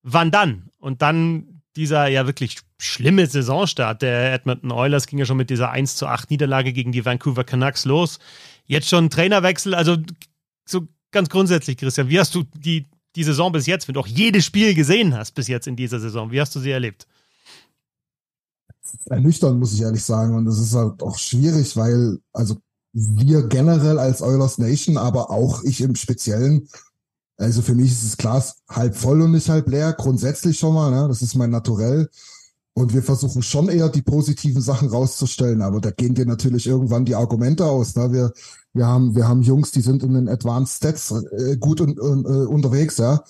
wann 0.07 0.31
dann? 0.31 0.71
Und 0.79 1.03
dann 1.03 1.63
dieser 1.75 2.07
ja 2.07 2.27
wirklich 2.27 2.59
schlimme 2.79 3.27
Saisonstart 3.27 4.01
der 4.01 4.33
Edmonton 4.33 4.73
Oilers 4.73 5.07
ging 5.07 5.19
ja 5.19 5.27
schon 5.27 5.37
mit 5.37 5.51
dieser 5.51 5.71
1 5.71 5.97
zu 5.97 6.07
8 6.07 6.31
Niederlage 6.31 6.73
gegen 6.73 6.93
die 6.93 7.05
Vancouver 7.05 7.45
Canucks 7.45 7.85
los. 7.85 8.19
jetzt 8.67 8.89
schon 8.89 9.11
Trainerwechsel, 9.11 9.75
also 9.75 9.97
so 10.65 10.89
ganz 11.11 11.29
grundsätzlich, 11.29 11.77
Christian, 11.77 12.09
wie 12.09 12.19
hast 12.19 12.35
du 12.35 12.45
die, 12.55 12.87
die 13.15 13.25
Saison 13.25 13.53
bis 13.53 13.67
jetzt, 13.67 13.89
wenn 13.89 13.95
du 13.95 14.01
auch 14.01 14.07
jedes 14.07 14.45
Spiel 14.45 14.75
gesehen 14.75 15.15
hast 15.15 15.33
bis 15.33 15.49
jetzt 15.49 15.67
in 15.67 15.77
dieser 15.77 16.01
Saison, 16.01 16.31
wie 16.31 16.41
hast 16.41 16.55
du 16.55 16.61
sie 16.61 16.71
erlebt? 16.71 17.07
Ernüchternd, 19.07 19.59
muss 19.59 19.75
ich 19.75 19.83
ehrlich 19.83 20.05
sagen. 20.05 20.35
Und 20.35 20.47
es 20.47 20.59
ist 20.59 20.75
halt 20.75 21.03
auch 21.03 21.19
schwierig, 21.19 21.77
weil, 21.77 22.19
also 22.33 22.57
wir 22.93 23.47
generell 23.49 23.99
als 23.99 24.23
Oilers 24.23 24.59
Nation, 24.59 24.97
aber 24.97 25.31
auch 25.31 25.63
ich 25.65 25.81
im 25.81 25.97
Speziellen, 25.97 26.69
also 27.39 27.63
für 27.63 27.75
mich 27.75 27.93
ist 27.93 28.05
das 28.05 28.17
Glas 28.17 28.63
halb 28.69 28.97
voll 28.97 29.21
und 29.21 29.33
nicht 29.33 29.49
halb 29.49 29.69
leer, 29.69 29.93
grundsätzlich 29.93 30.59
schon 30.59 30.75
mal, 30.75 30.91
ne? 30.91 31.07
das 31.09 31.23
ist 31.23 31.35
mein 31.35 31.51
Naturell. 31.51 32.09
Und 32.73 32.93
wir 32.93 33.03
versuchen 33.03 33.43
schon 33.43 33.71
eher 33.71 33.89
die 33.89 34.03
positiven 34.03 34.61
Sachen 34.61 34.89
rauszustellen, 34.89 35.63
aber 35.63 35.81
da 35.81 35.91
gehen 35.91 36.15
dir 36.15 36.27
natürlich 36.27 36.67
irgendwann 36.67 37.07
die 37.07 37.15
Argumente 37.15 37.65
aus. 37.65 37.97
Ne? 37.97 38.13
Wir, 38.13 38.33
wir, 38.75 38.87
haben, 38.87 39.15
wir 39.15 39.27
haben 39.27 39.41
Jungs, 39.41 39.71
die 39.71 39.81
sind 39.81 40.03
in 40.03 40.13
den 40.13 40.29
Advanced 40.29 40.77
Stats 40.77 41.11
äh, 41.11 41.57
gut 41.57 41.81
und, 41.81 41.99
und, 41.99 42.27
äh, 42.27 42.47
unterwegs, 42.47 42.99
ja. 42.99 43.23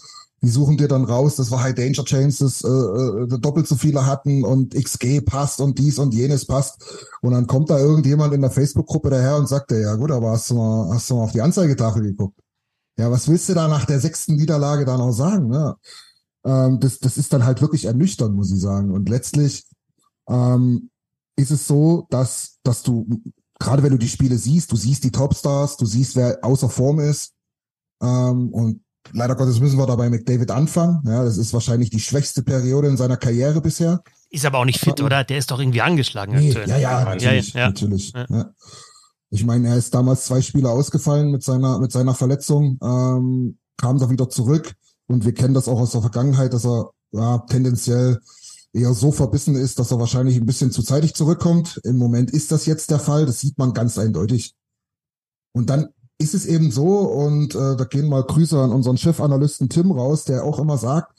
Die 0.42 0.48
suchen 0.48 0.76
dir 0.76 0.88
dann 0.88 1.04
raus, 1.04 1.36
dass 1.36 1.50
wir 1.50 1.62
High 1.62 1.74
Danger 1.74 2.04
Chances 2.04 2.62
äh, 2.62 2.68
äh, 2.68 3.38
doppelt 3.38 3.66
so 3.66 3.76
viele 3.76 4.04
hatten 4.04 4.44
und 4.44 4.74
XG 4.74 5.20
passt 5.20 5.60
und 5.60 5.78
dies 5.78 5.98
und 5.98 6.12
jenes 6.12 6.44
passt. 6.44 6.82
Und 7.22 7.32
dann 7.32 7.46
kommt 7.46 7.70
da 7.70 7.78
irgendjemand 7.78 8.34
in 8.34 8.42
der 8.42 8.50
Facebook-Gruppe 8.50 9.10
daher 9.10 9.36
und 9.36 9.48
sagt, 9.48 9.70
ja 9.70 9.94
gut, 9.94 10.10
aber 10.10 10.32
hast 10.32 10.50
du, 10.50 10.54
mal, 10.54 10.92
hast 10.92 11.08
du 11.08 11.14
mal 11.14 11.22
auf 11.22 11.32
die 11.32 11.40
Anzeigetafel 11.40 12.02
geguckt? 12.02 12.38
Ja, 12.98 13.10
was 13.10 13.28
willst 13.28 13.48
du 13.48 13.54
da 13.54 13.68
nach 13.68 13.84
der 13.84 14.00
sechsten 14.00 14.36
Niederlage 14.36 14.84
dann 14.84 15.00
auch 15.00 15.12
sagen? 15.12 15.48
Ne? 15.48 15.76
Ähm, 16.44 16.80
das, 16.80 16.98
das 16.98 17.18
ist 17.18 17.32
dann 17.32 17.44
halt 17.44 17.60
wirklich 17.60 17.84
ernüchternd, 17.84 18.34
muss 18.34 18.52
ich 18.52 18.60
sagen. 18.60 18.90
Und 18.90 19.08
letztlich 19.08 19.64
ähm, 20.28 20.90
ist 21.36 21.50
es 21.50 21.66
so, 21.66 22.06
dass, 22.10 22.58
dass 22.62 22.82
du, 22.82 23.22
gerade 23.58 23.82
wenn 23.82 23.92
du 23.92 23.98
die 23.98 24.08
Spiele 24.08 24.38
siehst, 24.38 24.72
du 24.72 24.76
siehst 24.76 25.04
die 25.04 25.10
Topstars, 25.10 25.76
du 25.76 25.84
siehst, 25.84 26.16
wer 26.16 26.38
außer 26.42 26.70
Form 26.70 27.00
ist. 27.00 27.34
Ähm, 28.02 28.48
und 28.52 28.80
leider 29.12 29.36
Gottes 29.36 29.60
müssen 29.60 29.78
wir 29.78 29.86
dabei 29.86 30.08
mit 30.08 30.28
David 30.28 30.50
anfangen. 30.50 31.02
Ja, 31.04 31.22
das 31.22 31.36
ist 31.36 31.52
wahrscheinlich 31.52 31.90
die 31.90 32.00
schwächste 32.00 32.42
Periode 32.42 32.88
in 32.88 32.96
seiner 32.96 33.18
Karriere 33.18 33.60
bisher. 33.60 34.02
Ist 34.30 34.44
aber 34.44 34.58
auch 34.58 34.64
nicht 34.64 34.80
fit, 34.80 35.00
oder? 35.00 35.22
Der 35.22 35.38
ist 35.38 35.50
doch 35.50 35.60
irgendwie 35.60 35.82
angeschlagen 35.82 36.34
nee, 36.34 36.48
aktuell. 36.48 36.68
Ja, 36.68 36.78
ja, 36.78 37.04
natürlich. 37.04 37.52
Ja, 37.52 37.60
ja. 37.60 37.66
natürlich 37.68 38.12
ja. 38.12 38.50
Ich 39.36 39.44
meine, 39.44 39.68
er 39.68 39.76
ist 39.76 39.94
damals 39.94 40.24
zwei 40.24 40.40
Spiele 40.40 40.70
ausgefallen 40.70 41.30
mit 41.30 41.42
seiner, 41.42 41.78
mit 41.78 41.92
seiner 41.92 42.14
Verletzung, 42.14 42.78
ähm, 42.82 43.58
kam 43.76 43.98
da 43.98 44.08
wieder 44.08 44.30
zurück, 44.30 44.74
und 45.08 45.26
wir 45.26 45.34
kennen 45.34 45.52
das 45.52 45.68
auch 45.68 45.78
aus 45.78 45.92
der 45.92 46.00
Vergangenheit, 46.00 46.54
dass 46.54 46.64
er 46.64 46.90
ja, 47.12 47.38
tendenziell 47.50 48.18
eher 48.72 48.94
so 48.94 49.12
verbissen 49.12 49.54
ist, 49.54 49.78
dass 49.78 49.90
er 49.90 49.98
wahrscheinlich 49.98 50.36
ein 50.36 50.46
bisschen 50.46 50.70
zu 50.70 50.82
zeitig 50.82 51.12
zurückkommt. 51.12 51.80
Im 51.84 51.98
Moment 51.98 52.30
ist 52.30 52.50
das 52.50 52.64
jetzt 52.64 52.90
der 52.90 52.98
Fall. 52.98 53.26
Das 53.26 53.40
sieht 53.40 53.58
man 53.58 53.74
ganz 53.74 53.98
eindeutig. 53.98 54.54
Und 55.52 55.68
dann 55.68 55.88
ist 56.16 56.32
es 56.32 56.46
eben 56.46 56.70
so, 56.70 57.00
und 57.00 57.54
äh, 57.54 57.76
da 57.76 57.84
gehen 57.84 58.08
mal 58.08 58.24
Grüße 58.24 58.58
an 58.58 58.72
unseren 58.72 58.96
Chefanalysten 58.96 59.68
Tim 59.68 59.92
raus, 59.92 60.24
der 60.24 60.44
auch 60.44 60.58
immer 60.58 60.78
sagt, 60.78 61.12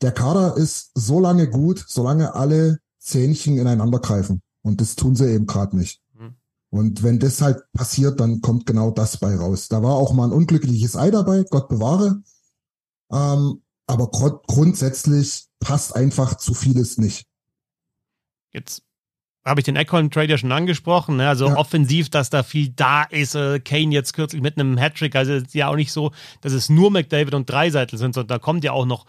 der 0.00 0.12
Kader 0.12 0.56
ist 0.56 0.90
so 0.94 1.20
lange 1.20 1.50
gut, 1.50 1.84
solange 1.86 2.34
alle 2.34 2.78
Zähnchen 2.98 3.58
ineinander 3.58 3.98
greifen. 3.98 4.40
Und 4.62 4.80
das 4.80 4.96
tun 4.96 5.14
sie 5.16 5.30
eben 5.30 5.46
gerade 5.46 5.76
nicht. 5.76 6.00
Und 6.70 7.02
wenn 7.02 7.18
das 7.18 7.40
halt 7.40 7.62
passiert, 7.72 8.20
dann 8.20 8.40
kommt 8.40 8.66
genau 8.66 8.90
das 8.90 9.16
bei 9.16 9.34
raus. 9.34 9.68
Da 9.68 9.82
war 9.82 9.94
auch 9.94 10.12
mal 10.12 10.26
ein 10.26 10.32
unglückliches 10.32 10.96
Ei 10.96 11.10
dabei, 11.10 11.44
Gott 11.48 11.68
bewahre. 11.68 12.22
Ähm, 13.10 13.62
aber 13.86 14.10
gr 14.10 14.42
grundsätzlich 14.46 15.46
passt 15.60 15.96
einfach 15.96 16.36
zu 16.36 16.52
vieles 16.52 16.98
nicht. 16.98 17.26
Jetzt 18.52 18.82
habe 19.44 19.60
ich 19.60 19.64
den 19.64 19.76
Eckholm-Trade 19.76 20.28
ja 20.28 20.38
schon 20.38 20.52
angesprochen, 20.52 21.16
ne? 21.16 21.28
also 21.28 21.46
ja. 21.46 21.56
offensiv, 21.56 22.10
dass 22.10 22.28
da 22.28 22.42
viel 22.42 22.68
da 22.68 23.04
ist. 23.04 23.34
Äh, 23.34 23.60
Kane 23.60 23.94
jetzt 23.94 24.12
kürzlich 24.12 24.42
mit 24.42 24.58
einem 24.58 24.76
Hattrick, 24.76 25.16
also 25.16 25.32
ist 25.32 25.54
ja 25.54 25.68
auch 25.68 25.76
nicht 25.76 25.92
so, 25.92 26.12
dass 26.42 26.52
es 26.52 26.68
nur 26.68 26.90
McDavid 26.90 27.34
und 27.34 27.48
Dreiseitel 27.48 27.98
sind, 27.98 28.14
sondern 28.14 28.28
da 28.28 28.38
kommt 28.38 28.62
ja 28.62 28.72
auch 28.72 28.84
noch 28.84 29.06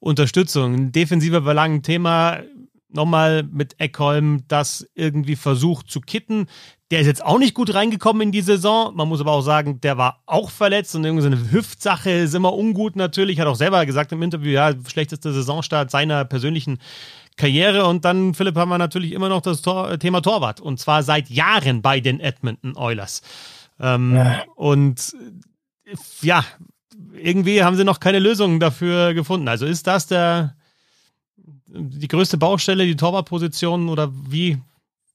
Unterstützung. 0.00 0.90
Defensiver 0.90 1.40
Belang, 1.40 1.82
Thema 1.82 2.40
nochmal 2.88 3.42
mit 3.44 3.78
Eckholm 3.78 4.44
das 4.48 4.88
irgendwie 4.94 5.36
versucht 5.36 5.90
zu 5.90 6.00
kitten. 6.00 6.46
Der 6.90 7.00
ist 7.00 7.06
jetzt 7.08 7.24
auch 7.24 7.38
nicht 7.38 7.54
gut 7.54 7.74
reingekommen 7.74 8.22
in 8.22 8.32
die 8.32 8.42
Saison. 8.42 8.94
Man 8.94 9.08
muss 9.08 9.20
aber 9.20 9.32
auch 9.32 9.42
sagen, 9.42 9.80
der 9.80 9.98
war 9.98 10.22
auch 10.26 10.50
verletzt 10.50 10.94
und 10.94 11.04
irgendwie 11.04 11.22
so 11.22 11.26
eine 11.26 11.50
Hüftsache 11.50 12.10
ist 12.10 12.34
immer 12.34 12.54
ungut 12.54 12.94
natürlich. 12.94 13.40
Hat 13.40 13.48
auch 13.48 13.56
selber 13.56 13.84
gesagt 13.86 14.12
im 14.12 14.22
Interview, 14.22 14.52
ja, 14.52 14.72
schlechteste 14.88 15.32
Saisonstart 15.32 15.90
seiner 15.90 16.24
persönlichen 16.24 16.78
Karriere. 17.36 17.86
Und 17.86 18.04
dann, 18.04 18.34
Philipp, 18.34 18.56
haben 18.56 18.68
wir 18.68 18.78
natürlich 18.78 19.12
immer 19.12 19.28
noch 19.28 19.40
das 19.40 19.62
Tor 19.62 19.98
Thema 19.98 20.20
Torwart. 20.20 20.60
Und 20.60 20.78
zwar 20.78 21.02
seit 21.02 21.28
Jahren 21.28 21.82
bei 21.82 21.98
den 21.98 22.20
Edmonton 22.20 22.76
Oilers. 22.76 23.22
Ähm, 23.80 24.14
ja. 24.14 24.44
Und 24.54 25.16
ja, 26.22 26.44
irgendwie 27.14 27.64
haben 27.64 27.76
sie 27.76 27.84
noch 27.84 27.98
keine 27.98 28.20
Lösung 28.20 28.60
dafür 28.60 29.12
gefunden. 29.12 29.48
Also 29.48 29.66
ist 29.66 29.88
das 29.88 30.06
der 30.06 30.54
die 31.78 32.08
größte 32.08 32.38
Baustelle, 32.38 32.86
die 32.86 32.96
Torwartposition 32.96 33.88
oder 33.88 34.10
wie, 34.12 34.58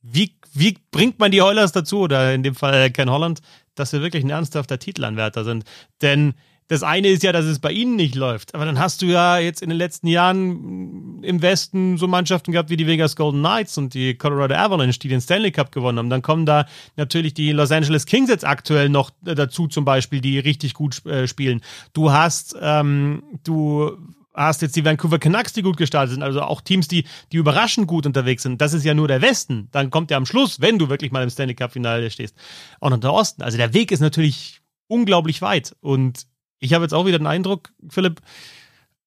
wie, 0.01 0.33
wie 0.53 0.77
bringt 0.91 1.19
man 1.19 1.31
die 1.31 1.41
Oilers 1.41 1.71
dazu, 1.71 1.99
oder 1.99 2.33
in 2.33 2.43
dem 2.43 2.55
Fall 2.55 2.91
Ken 2.91 3.09
Holland, 3.09 3.41
dass 3.75 3.93
wir 3.93 4.01
wirklich 4.01 4.23
ein 4.23 4.29
ernsthafter 4.29 4.79
Titelanwärter 4.79 5.43
sind? 5.43 5.63
Denn 6.01 6.33
das 6.71 6.83
eine 6.83 7.09
ist 7.09 7.21
ja, 7.21 7.33
dass 7.33 7.43
es 7.43 7.59
bei 7.59 7.73
ihnen 7.73 7.97
nicht 7.97 8.15
läuft. 8.15 8.55
Aber 8.55 8.63
dann 8.63 8.79
hast 8.79 9.01
du 9.01 9.07
ja 9.07 9.37
jetzt 9.39 9.61
in 9.61 9.67
den 9.67 9.77
letzten 9.77 10.07
Jahren 10.07 11.21
im 11.21 11.41
Westen 11.41 11.97
so 11.97 12.07
Mannschaften 12.07 12.53
gehabt 12.53 12.69
wie 12.69 12.77
die 12.77 12.87
Vegas 12.87 13.17
Golden 13.17 13.41
Knights 13.41 13.77
und 13.77 13.93
die 13.93 14.15
Colorado 14.15 14.55
Avalanche, 14.55 14.97
die 14.97 15.09
den 15.09 15.19
Stanley 15.19 15.51
Cup 15.51 15.73
gewonnen 15.73 15.97
haben. 15.97 16.09
Dann 16.09 16.21
kommen 16.21 16.45
da 16.45 16.65
natürlich 16.95 17.33
die 17.33 17.51
Los 17.51 17.73
Angeles 17.73 18.05
Kings 18.05 18.29
jetzt 18.29 18.45
aktuell 18.45 18.87
noch 18.87 19.11
dazu, 19.21 19.67
zum 19.67 19.83
Beispiel, 19.83 20.21
die 20.21 20.39
richtig 20.39 20.73
gut 20.73 21.05
äh, 21.05 21.27
spielen. 21.27 21.59
Du 21.91 22.13
hast, 22.13 22.55
ähm, 22.61 23.21
du 23.43 23.97
hast 24.33 24.61
jetzt 24.61 24.75
die 24.75 24.85
Vancouver 24.85 25.19
Canucks, 25.19 25.53
die 25.53 25.61
gut 25.61 25.77
gestartet 25.77 26.13
sind, 26.13 26.23
also 26.23 26.41
auch 26.41 26.61
Teams, 26.61 26.87
die, 26.87 27.05
die 27.31 27.37
überraschend 27.37 27.87
gut 27.87 28.05
unterwegs 28.05 28.43
sind. 28.43 28.61
Das 28.61 28.73
ist 28.73 28.85
ja 28.85 28.93
nur 28.93 29.07
der 29.07 29.21
Westen. 29.21 29.67
Dann 29.71 29.89
kommt 29.89 30.11
ja 30.11 30.17
am 30.17 30.25
Schluss, 30.25 30.61
wenn 30.61 30.79
du 30.79 30.89
wirklich 30.89 31.11
mal 31.11 31.23
im 31.23 31.29
Stanley 31.29 31.55
Cup-Finale 31.55 32.09
stehst, 32.09 32.35
auch 32.79 32.89
noch 32.89 32.99
der 32.99 33.13
Osten. 33.13 33.41
Also 33.41 33.57
der 33.57 33.73
Weg 33.73 33.91
ist 33.91 33.99
natürlich 33.99 34.61
unglaublich 34.87 35.41
weit. 35.41 35.75
Und 35.81 36.27
ich 36.59 36.73
habe 36.73 36.83
jetzt 36.83 36.93
auch 36.93 37.05
wieder 37.05 37.17
den 37.17 37.27
Eindruck, 37.27 37.71
Philipp, 37.89 38.21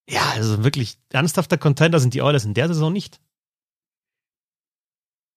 ja, 0.08 0.22
also 0.34 0.64
wirklich 0.64 0.98
ernsthafter 1.10 1.56
Contender 1.56 2.00
sind 2.00 2.14
die 2.14 2.22
Oilers 2.22 2.44
in 2.44 2.54
der 2.54 2.68
Saison 2.68 2.92
nicht 2.92 3.20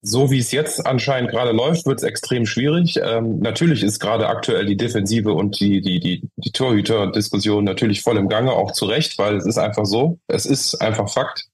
so 0.01 0.29
wie 0.31 0.39
es 0.39 0.51
jetzt 0.51 0.85
anscheinend 0.85 1.31
gerade 1.31 1.51
läuft, 1.51 1.85
wird 1.85 1.99
es 1.99 2.03
extrem 2.03 2.45
schwierig. 2.45 2.99
Ähm, 3.01 3.39
natürlich 3.39 3.83
ist 3.83 3.99
gerade 3.99 4.27
aktuell 4.27 4.65
die 4.65 4.77
Defensive 4.77 5.33
und 5.33 5.59
die, 5.59 5.81
die, 5.81 5.99
die, 5.99 6.29
die 6.35 6.51
Torhüter-Diskussion 6.51 7.63
natürlich 7.63 8.01
voll 8.01 8.17
im 8.17 8.29
Gange, 8.29 8.51
auch 8.51 8.71
zu 8.71 8.85
Recht, 8.85 9.17
weil 9.17 9.35
es 9.35 9.45
ist 9.45 9.57
einfach 9.57 9.85
so. 9.85 10.19
Es 10.27 10.45
ist 10.45 10.75
einfach 10.75 11.09
Fakt, 11.09 11.47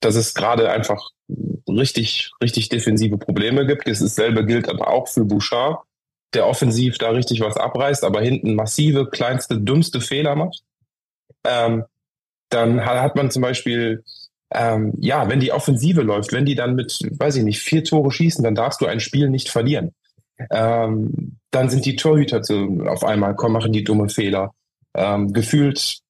dass 0.00 0.14
es 0.14 0.34
gerade 0.34 0.70
einfach 0.70 1.10
richtig, 1.68 2.32
richtig 2.42 2.68
defensive 2.70 3.18
Probleme 3.18 3.66
gibt. 3.66 3.86
Das 3.86 3.98
selbe 3.98 4.44
gilt 4.46 4.68
aber 4.68 4.88
auch 4.88 5.08
für 5.08 5.24
Bouchard, 5.24 5.82
der 6.34 6.46
offensiv 6.46 6.98
da 6.98 7.10
richtig 7.10 7.40
was 7.40 7.56
abreißt, 7.56 8.04
aber 8.04 8.22
hinten 8.22 8.54
massive, 8.54 9.08
kleinste, 9.10 9.60
dümmste 9.60 10.00
Fehler 10.00 10.34
macht. 10.34 10.62
Ähm, 11.44 11.84
dann 12.48 12.84
hat 12.84 13.16
man 13.16 13.30
zum 13.30 13.42
Beispiel 13.42 14.04
ähm, 14.54 14.92
ja, 14.98 15.28
wenn 15.28 15.40
die 15.40 15.52
Offensive 15.52 16.02
läuft, 16.02 16.32
wenn 16.32 16.44
die 16.44 16.54
dann 16.54 16.74
mit, 16.74 16.98
weiß 17.10 17.36
ich 17.36 17.44
nicht, 17.44 17.60
vier 17.60 17.84
Tore 17.84 18.10
schießen, 18.10 18.44
dann 18.44 18.54
darfst 18.54 18.80
du 18.80 18.86
ein 18.86 19.00
Spiel 19.00 19.30
nicht 19.30 19.48
verlieren. 19.48 19.94
Ähm, 20.50 21.38
dann 21.50 21.70
sind 21.70 21.84
die 21.84 21.96
Torhüter 21.96 22.42
zu, 22.42 22.84
auf 22.86 23.04
einmal, 23.04 23.34
komm, 23.34 23.52
machen 23.52 23.72
die 23.72 23.84
dumme 23.84 24.08
Fehler. 24.08 24.52
Ähm, 24.94 25.32
gefühlt, 25.32 26.00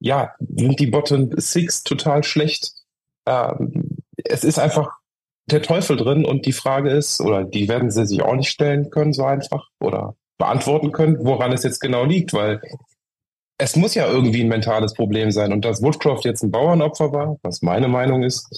ja, 0.00 0.32
sind 0.38 0.80
die 0.80 0.86
Bottom 0.86 1.30
Six 1.36 1.82
total 1.84 2.24
schlecht. 2.24 2.72
Ähm, 3.26 3.98
es 4.24 4.44
ist 4.44 4.58
einfach 4.58 4.90
der 5.46 5.62
Teufel 5.62 5.96
drin 5.96 6.24
und 6.24 6.46
die 6.46 6.52
Frage 6.52 6.90
ist, 6.90 7.20
oder 7.20 7.44
die 7.44 7.68
werden 7.68 7.90
sie 7.90 8.06
sich 8.06 8.22
auch 8.22 8.34
nicht 8.34 8.48
stellen 8.48 8.90
können, 8.90 9.12
so 9.12 9.24
einfach, 9.24 9.68
oder 9.78 10.16
beantworten 10.38 10.92
können, 10.92 11.18
woran 11.20 11.52
es 11.52 11.62
jetzt 11.62 11.80
genau 11.80 12.04
liegt, 12.04 12.32
weil 12.32 12.60
es 13.58 13.76
muss 13.76 13.94
ja 13.94 14.08
irgendwie 14.08 14.42
ein 14.42 14.48
mentales 14.48 14.94
Problem 14.94 15.30
sein. 15.30 15.52
Und 15.52 15.64
dass 15.64 15.82
Woodcroft 15.82 16.24
jetzt 16.24 16.42
ein 16.42 16.50
Bauernopfer 16.50 17.12
war, 17.12 17.36
was 17.42 17.62
meine 17.62 17.88
Meinung 17.88 18.22
ist, 18.22 18.48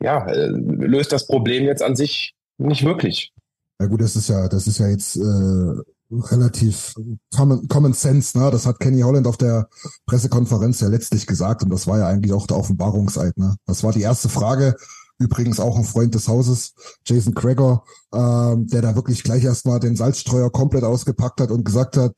ja, 0.00 0.26
äh, 0.26 0.48
löst 0.48 1.12
das 1.12 1.26
Problem 1.26 1.64
jetzt 1.64 1.82
an 1.82 1.96
sich 1.96 2.34
nicht 2.58 2.84
wirklich. 2.84 3.32
Ja 3.80 3.86
gut, 3.86 4.00
das 4.00 4.16
ist 4.16 4.28
ja, 4.28 4.48
das 4.48 4.66
ist 4.66 4.78
ja 4.78 4.88
jetzt 4.88 5.16
äh, 5.16 5.82
relativ 6.10 6.94
common, 7.34 7.66
common 7.68 7.92
sense, 7.92 8.38
ne? 8.38 8.50
Das 8.50 8.66
hat 8.66 8.78
Kenny 8.78 9.00
Holland 9.00 9.26
auf 9.26 9.36
der 9.36 9.68
Pressekonferenz 10.06 10.80
ja 10.80 10.88
letztlich 10.88 11.26
gesagt 11.26 11.62
und 11.62 11.70
das 11.70 11.86
war 11.86 11.98
ja 11.98 12.06
eigentlich 12.06 12.32
auch 12.32 12.46
der 12.46 12.56
Offenbarungseid, 12.56 13.36
ne? 13.36 13.56
Das 13.66 13.82
war 13.82 13.92
die 13.92 14.02
erste 14.02 14.28
Frage. 14.28 14.76
Übrigens 15.18 15.60
auch 15.60 15.76
ein 15.76 15.84
Freund 15.84 16.14
des 16.14 16.26
Hauses, 16.26 16.74
Jason 17.06 17.34
Crager, 17.34 17.84
ähm, 18.12 18.66
der 18.66 18.82
da 18.82 18.96
wirklich 18.96 19.22
gleich 19.22 19.44
erstmal 19.44 19.78
den 19.78 19.94
Salzstreuer 19.94 20.50
komplett 20.50 20.82
ausgepackt 20.82 21.40
hat 21.40 21.50
und 21.52 21.64
gesagt 21.64 21.96
hat, 21.96 22.14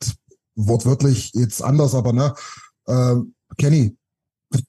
wortwörtlich 0.57 1.33
jetzt 1.35 1.63
anders, 1.63 1.95
aber 1.95 2.13
ne, 2.13 2.35
äh, 2.87 3.17
Kenny, 3.57 3.97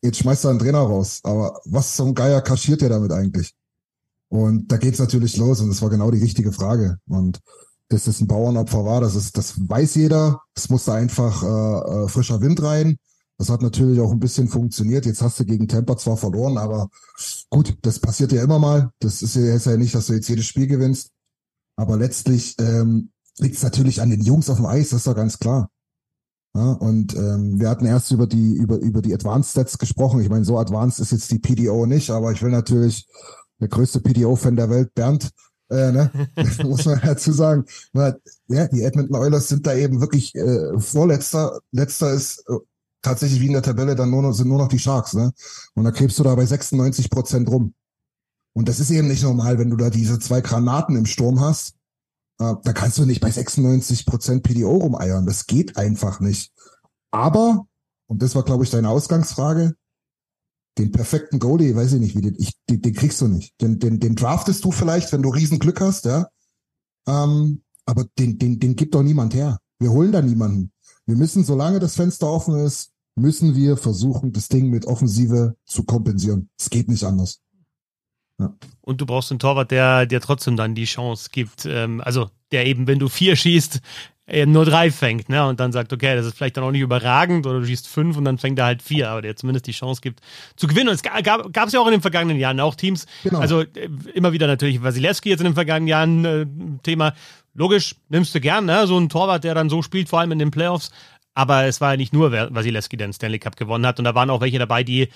jetzt 0.01 0.19
schmeißt 0.19 0.45
er 0.45 0.51
einen 0.51 0.59
Trainer 0.59 0.79
raus. 0.79 1.21
Aber 1.23 1.59
was 1.65 1.95
zum 1.95 2.13
Geier 2.13 2.41
kaschiert 2.41 2.81
er 2.81 2.89
damit 2.89 3.11
eigentlich? 3.11 3.53
Und 4.29 4.71
da 4.71 4.77
geht's 4.77 4.99
natürlich 4.99 5.37
los 5.37 5.61
und 5.61 5.69
das 5.69 5.81
war 5.81 5.89
genau 5.89 6.11
die 6.11 6.19
richtige 6.19 6.51
Frage. 6.51 6.97
Und 7.07 7.39
dass 7.89 8.07
es 8.07 8.19
ein 8.19 8.27
Bauernopfer 8.27 8.85
war. 8.85 9.01
Das 9.01 9.15
ist, 9.15 9.37
das 9.37 9.55
weiß 9.57 9.95
jeder. 9.95 10.41
Es 10.55 10.69
musste 10.69 10.93
einfach 10.93 11.43
äh, 11.43 12.03
äh, 12.03 12.07
frischer 12.07 12.41
Wind 12.41 12.61
rein. 12.61 12.97
Das 13.37 13.49
hat 13.49 13.61
natürlich 13.61 13.99
auch 14.01 14.11
ein 14.11 14.19
bisschen 14.19 14.47
funktioniert. 14.47 15.05
Jetzt 15.05 15.21
hast 15.21 15.39
du 15.39 15.45
gegen 15.45 15.67
Tampa 15.67 15.95
zwar 15.95 16.17
verloren, 16.17 16.57
aber 16.57 16.89
gut, 17.49 17.77
das 17.83 17.99
passiert 17.99 18.31
ja 18.31 18.43
immer 18.43 18.59
mal. 18.59 18.91
Das 18.99 19.21
ist 19.21 19.35
ja, 19.35 19.53
ist 19.53 19.67
ja 19.67 19.77
nicht, 19.77 19.93
dass 19.93 20.07
du 20.07 20.13
jetzt 20.13 20.27
jedes 20.27 20.45
Spiel 20.45 20.67
gewinnst. 20.67 21.11
Aber 21.75 21.97
letztlich 21.97 22.55
ähm, 22.59 23.11
liegt 23.37 23.55
es 23.55 23.63
natürlich 23.63 24.01
an 24.01 24.09
den 24.09 24.21
Jungs 24.21 24.49
auf 24.49 24.57
dem 24.57 24.65
Eis, 24.65 24.89
das 24.89 25.01
ist 25.01 25.07
doch 25.07 25.15
ganz 25.15 25.37
klar. 25.37 25.69
Ja, 26.57 26.71
und 26.71 27.15
ähm, 27.15 27.59
wir 27.59 27.69
hatten 27.69 27.85
erst 27.85 28.09
über 28.09 28.25
die 28.25 28.53
über 28.53 28.77
über 28.77 29.03
die 29.03 29.13
Advanced 29.13 29.51
Stats 29.51 29.77
gesprochen. 29.77 30.21
Ich 30.21 30.29
meine, 30.29 30.43
so 30.43 30.57
advanced 30.57 30.99
ist 30.99 31.11
jetzt 31.11 31.29
die 31.29 31.37
PDO 31.37 31.85
nicht, 31.85 32.09
aber 32.09 32.31
ich 32.31 32.41
will 32.41 32.49
natürlich 32.49 33.07
der 33.59 33.67
größte 33.67 33.99
PDO-Fan 33.99 34.55
der 34.55 34.71
Welt, 34.71 34.95
Bernd, 34.95 35.29
äh, 35.69 35.91
ne? 35.91 36.09
muss 36.63 36.85
man 36.85 36.99
dazu 37.03 37.31
sagen. 37.31 37.65
Ja, 37.93 38.67
die 38.69 38.81
Edmonton 38.81 39.15
Oilers 39.15 39.49
sind 39.49 39.67
da 39.67 39.75
eben 39.75 40.01
wirklich 40.01 40.33
äh, 40.33 40.79
vorletzter. 40.79 41.59
Letzter 41.71 42.11
ist 42.13 42.43
äh, 42.49 42.53
tatsächlich 43.03 43.39
wie 43.39 43.47
in 43.47 43.53
der 43.53 43.61
Tabelle 43.61 43.95
dann 43.95 44.09
nur 44.09 44.23
noch, 44.23 44.33
sind 44.33 44.47
nur 44.47 44.57
noch 44.57 44.69
die 44.69 44.79
Sharks, 44.79 45.13
ne? 45.13 45.31
Und 45.75 45.83
da 45.83 45.91
krebst 45.91 46.17
du 46.17 46.23
da 46.23 46.33
bei 46.33 46.45
96 46.47 47.11
Prozent 47.11 47.51
rum. 47.51 47.75
Und 48.53 48.67
das 48.67 48.79
ist 48.79 48.89
eben 48.89 49.09
nicht 49.09 49.21
normal, 49.21 49.59
wenn 49.59 49.69
du 49.69 49.77
da 49.77 49.91
diese 49.91 50.17
zwei 50.17 50.41
Granaten 50.41 50.95
im 50.95 51.05
Sturm 51.05 51.39
hast. 51.39 51.76
Äh, 52.39 52.53
da 52.63 52.73
kannst 52.73 52.97
du 52.97 53.05
nicht 53.05 53.21
bei 53.21 53.31
96 53.31 54.05
Prozent 54.05 54.43
PDO 54.43 54.77
rumeiern. 54.77 55.25
Das 55.25 55.45
geht 55.45 55.77
einfach 55.77 56.19
nicht. 56.19 56.51
Aber, 57.11 57.67
und 58.07 58.21
das 58.21 58.35
war, 58.35 58.43
glaube 58.43 58.63
ich, 58.63 58.69
deine 58.69 58.89
Ausgangsfrage, 58.89 59.75
den 60.77 60.91
perfekten 60.91 61.39
Goalie, 61.39 61.75
weiß 61.75 61.93
ich 61.93 61.99
nicht, 61.99 62.15
wie 62.15 62.21
den, 62.21 62.35
ich, 62.37 62.53
den, 62.69 62.81
den 62.81 62.93
kriegst 62.93 63.19
du 63.21 63.27
nicht. 63.27 63.59
Den, 63.61 63.79
den, 63.79 63.99
den 63.99 64.15
draftest 64.15 64.63
du 64.63 64.71
vielleicht, 64.71 65.11
wenn 65.11 65.23
du 65.23 65.29
riesen 65.29 65.59
Glück 65.59 65.81
hast, 65.81 66.05
ja. 66.05 66.27
Ähm, 67.07 67.63
aber 67.85 68.05
den, 68.19 68.37
den, 68.37 68.59
den 68.59 68.75
gibt 68.75 68.93
doch 68.93 69.01
niemand 69.01 69.33
her. 69.33 69.59
Wir 69.79 69.91
holen 69.91 70.11
da 70.11 70.21
niemanden. 70.21 70.71
Wir 71.05 71.15
müssen, 71.15 71.43
solange 71.43 71.79
das 71.79 71.95
Fenster 71.95 72.27
offen 72.27 72.59
ist, 72.59 72.91
müssen 73.15 73.55
wir 73.55 73.77
versuchen, 73.77 74.31
das 74.31 74.49
Ding 74.49 74.69
mit 74.69 74.85
Offensive 74.85 75.55
zu 75.65 75.83
kompensieren. 75.83 76.49
Es 76.59 76.69
geht 76.69 76.89
nicht 76.89 77.03
anders. 77.03 77.39
Ja. 78.39 78.53
Und 78.81 79.01
du 79.01 79.05
brauchst 79.05 79.31
einen 79.31 79.39
Torwart, 79.39 79.71
der 79.71 80.05
dir 80.05 80.21
trotzdem 80.21 80.55
dann 80.57 80.75
die 80.75 80.85
Chance 80.85 81.29
gibt. 81.31 81.65
Ähm, 81.65 82.01
also 82.01 82.29
der 82.51 82.65
eben, 82.65 82.87
wenn 82.87 82.99
du 82.99 83.09
vier 83.09 83.35
schießt, 83.35 83.81
eben 84.29 84.51
nur 84.51 84.65
drei 84.65 84.91
fängt, 84.91 85.29
ne? 85.29 85.45
Und 85.47 85.59
dann 85.59 85.71
sagt, 85.71 85.93
okay, 85.93 86.15
das 86.15 86.25
ist 86.25 86.37
vielleicht 86.37 86.57
dann 86.57 86.63
auch 86.63 86.71
nicht 86.71 86.81
überragend 86.81 87.45
oder 87.45 87.59
du 87.59 87.65
schießt 87.65 87.87
fünf 87.87 88.17
und 88.17 88.25
dann 88.25 88.37
fängt 88.37 88.59
er 88.59 88.65
halt 88.65 88.81
vier, 88.81 89.09
aber 89.09 89.21
der 89.21 89.35
zumindest 89.35 89.67
die 89.67 89.71
Chance 89.71 90.01
gibt 90.01 90.19
zu 90.55 90.67
gewinnen. 90.67 90.89
Und 90.89 90.95
es 90.95 91.03
gab 91.03 91.67
es 91.67 91.73
ja 91.73 91.79
auch 91.79 91.87
in 91.87 91.93
den 91.93 92.01
vergangenen 92.01 92.37
Jahren 92.37 92.59
auch 92.59 92.75
Teams, 92.75 93.05
genau. 93.23 93.39
also 93.39 93.61
äh, 93.61 93.89
immer 94.13 94.33
wieder 94.33 94.47
natürlich 94.47 94.83
Wasilewski 94.83 95.29
jetzt 95.29 95.39
in 95.39 95.45
den 95.45 95.53
vergangenen 95.53 95.87
Jahren 95.87 96.25
äh, 96.25 96.45
Thema. 96.83 97.13
Logisch, 97.53 97.95
nimmst 98.09 98.35
du 98.35 98.41
gern, 98.41 98.65
ne? 98.65 98.85
So 98.85 98.99
ein 98.99 99.09
Torwart, 99.09 99.43
der 99.43 99.55
dann 99.55 99.69
so 99.69 99.81
spielt, 99.81 100.09
vor 100.09 100.19
allem 100.19 100.31
in 100.31 100.39
den 100.39 100.51
Playoffs. 100.51 100.91
Aber 101.33 101.65
es 101.65 101.81
war 101.81 101.91
ja 101.91 101.97
nicht 101.97 102.13
nur 102.13 102.31
Wasilewski, 102.31 102.97
der 102.97 103.07
den 103.07 103.13
Stanley 103.13 103.39
Cup 103.39 103.55
gewonnen 103.55 103.85
hat. 103.85 103.99
Und 103.99 104.05
da 104.05 104.15
waren 104.15 104.29
auch 104.29 104.41
welche 104.41 104.59
dabei, 104.59 104.83
die 104.83 105.09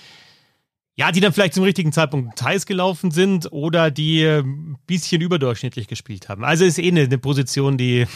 ja, 0.95 1.11
die 1.11 1.19
dann 1.19 1.33
vielleicht 1.33 1.53
zum 1.53 1.63
richtigen 1.63 1.91
Zeitpunkt 1.91 2.37
teils 2.37 2.65
gelaufen 2.65 3.11
sind 3.11 3.51
oder 3.51 3.91
die 3.91 4.23
ein 4.23 4.73
äh, 4.73 4.77
bisschen 4.85 5.21
überdurchschnittlich 5.21 5.87
gespielt 5.87 6.29
haben. 6.29 6.43
Also 6.43 6.65
ist 6.65 6.79
eh 6.79 6.87
eine, 6.89 7.01
eine 7.01 7.17
Position, 7.17 7.77
die 7.77 8.07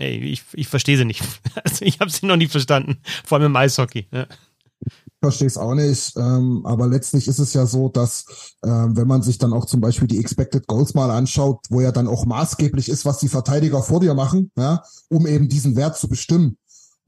Ey, 0.00 0.18
ich, 0.18 0.42
ich 0.54 0.66
verstehe 0.66 0.96
sie 0.96 1.04
nicht. 1.04 1.22
Also 1.62 1.84
ich 1.84 2.00
habe 2.00 2.10
sie 2.10 2.26
noch 2.26 2.36
nicht 2.36 2.52
verstanden, 2.52 2.98
vor 3.24 3.36
allem 3.36 3.48
im 3.48 3.56
Eishockey. 3.56 4.08
Ja. 4.10 4.26
Ich 4.80 4.92
verstehe 5.20 5.46
es 5.46 5.58
auch 5.58 5.74
nicht, 5.74 6.16
ähm, 6.16 6.62
aber 6.64 6.86
letztlich 6.86 7.28
ist 7.28 7.38
es 7.38 7.52
ja 7.52 7.66
so, 7.66 7.90
dass 7.90 8.24
ähm, 8.64 8.96
wenn 8.96 9.06
man 9.06 9.20
sich 9.20 9.36
dann 9.36 9.52
auch 9.52 9.66
zum 9.66 9.82
Beispiel 9.82 10.08
die 10.08 10.18
Expected 10.18 10.66
Goals 10.66 10.94
mal 10.94 11.10
anschaut, 11.10 11.66
wo 11.68 11.82
ja 11.82 11.92
dann 11.92 12.08
auch 12.08 12.24
maßgeblich 12.24 12.88
ist, 12.88 13.04
was 13.04 13.18
die 13.18 13.28
Verteidiger 13.28 13.82
vor 13.82 14.00
dir 14.00 14.14
machen, 14.14 14.50
ja, 14.56 14.82
um 15.08 15.26
eben 15.26 15.50
diesen 15.50 15.76
Wert 15.76 15.98
zu 15.98 16.08
bestimmen. 16.08 16.56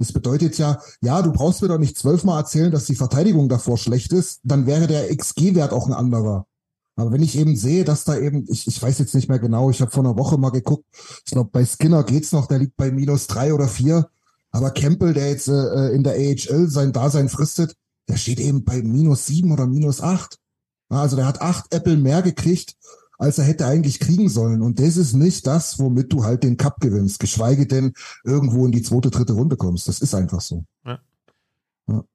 Das 0.02 0.12
bedeutet 0.12 0.58
ja, 0.58 0.80
ja, 1.00 1.22
du 1.22 1.30
brauchst 1.30 1.62
mir 1.62 1.68
doch 1.68 1.78
nicht 1.78 1.96
zwölfmal 1.96 2.40
erzählen, 2.40 2.72
dass 2.72 2.86
die 2.86 2.96
Verteidigung 2.96 3.48
davor 3.48 3.78
schlecht 3.78 4.12
ist, 4.12 4.40
dann 4.42 4.66
wäre 4.66 4.88
der 4.88 5.16
XG-Wert 5.16 5.72
auch 5.72 5.86
ein 5.86 5.92
anderer. 5.92 6.44
Aber 6.96 7.12
wenn 7.12 7.22
ich 7.22 7.38
eben 7.38 7.54
sehe, 7.56 7.84
dass 7.84 8.02
da 8.02 8.18
eben, 8.18 8.44
ich, 8.48 8.66
ich 8.66 8.82
weiß 8.82 8.98
jetzt 8.98 9.14
nicht 9.14 9.28
mehr 9.28 9.38
genau, 9.38 9.70
ich 9.70 9.80
habe 9.80 9.92
vor 9.92 10.02
einer 10.02 10.18
Woche 10.18 10.38
mal 10.38 10.50
geguckt, 10.50 10.84
ich 11.24 11.30
glaube, 11.30 11.50
bei 11.52 11.64
Skinner 11.64 12.02
geht's 12.02 12.32
noch, 12.32 12.46
der 12.48 12.58
liegt 12.58 12.76
bei 12.76 12.90
minus 12.90 13.28
drei 13.28 13.54
oder 13.54 13.68
vier. 13.68 14.08
Aber 14.50 14.72
Campbell, 14.72 15.14
der 15.14 15.30
jetzt 15.30 15.46
äh, 15.46 15.90
in 15.90 16.02
der 16.02 16.14
AHL 16.14 16.68
sein 16.68 16.92
Dasein 16.92 17.28
fristet, 17.28 17.76
der 18.08 18.16
steht 18.16 18.40
eben 18.40 18.64
bei 18.64 18.82
minus 18.82 19.26
sieben 19.26 19.52
oder 19.52 19.68
minus 19.68 20.00
acht. 20.00 20.40
Also 20.88 21.14
der 21.14 21.26
hat 21.26 21.40
acht 21.40 21.72
Apple 21.72 21.96
mehr 21.96 22.22
gekriegt, 22.22 22.74
als 23.22 23.38
er 23.38 23.44
hätte 23.44 23.66
eigentlich 23.66 24.00
kriegen 24.00 24.28
sollen. 24.28 24.62
Und 24.62 24.80
das 24.80 24.96
ist 24.96 25.14
nicht 25.14 25.46
das, 25.46 25.78
womit 25.78 26.12
du 26.12 26.24
halt 26.24 26.42
den 26.42 26.56
Cup 26.56 26.80
gewinnst, 26.80 27.20
geschweige 27.20 27.68
denn 27.68 27.92
irgendwo 28.24 28.66
in 28.66 28.72
die 28.72 28.82
zweite, 28.82 29.10
dritte 29.10 29.34
Runde 29.34 29.56
kommst. 29.56 29.86
Das 29.86 30.00
ist 30.00 30.14
einfach 30.14 30.40
so. 30.40 30.64
Ja. 30.84 30.98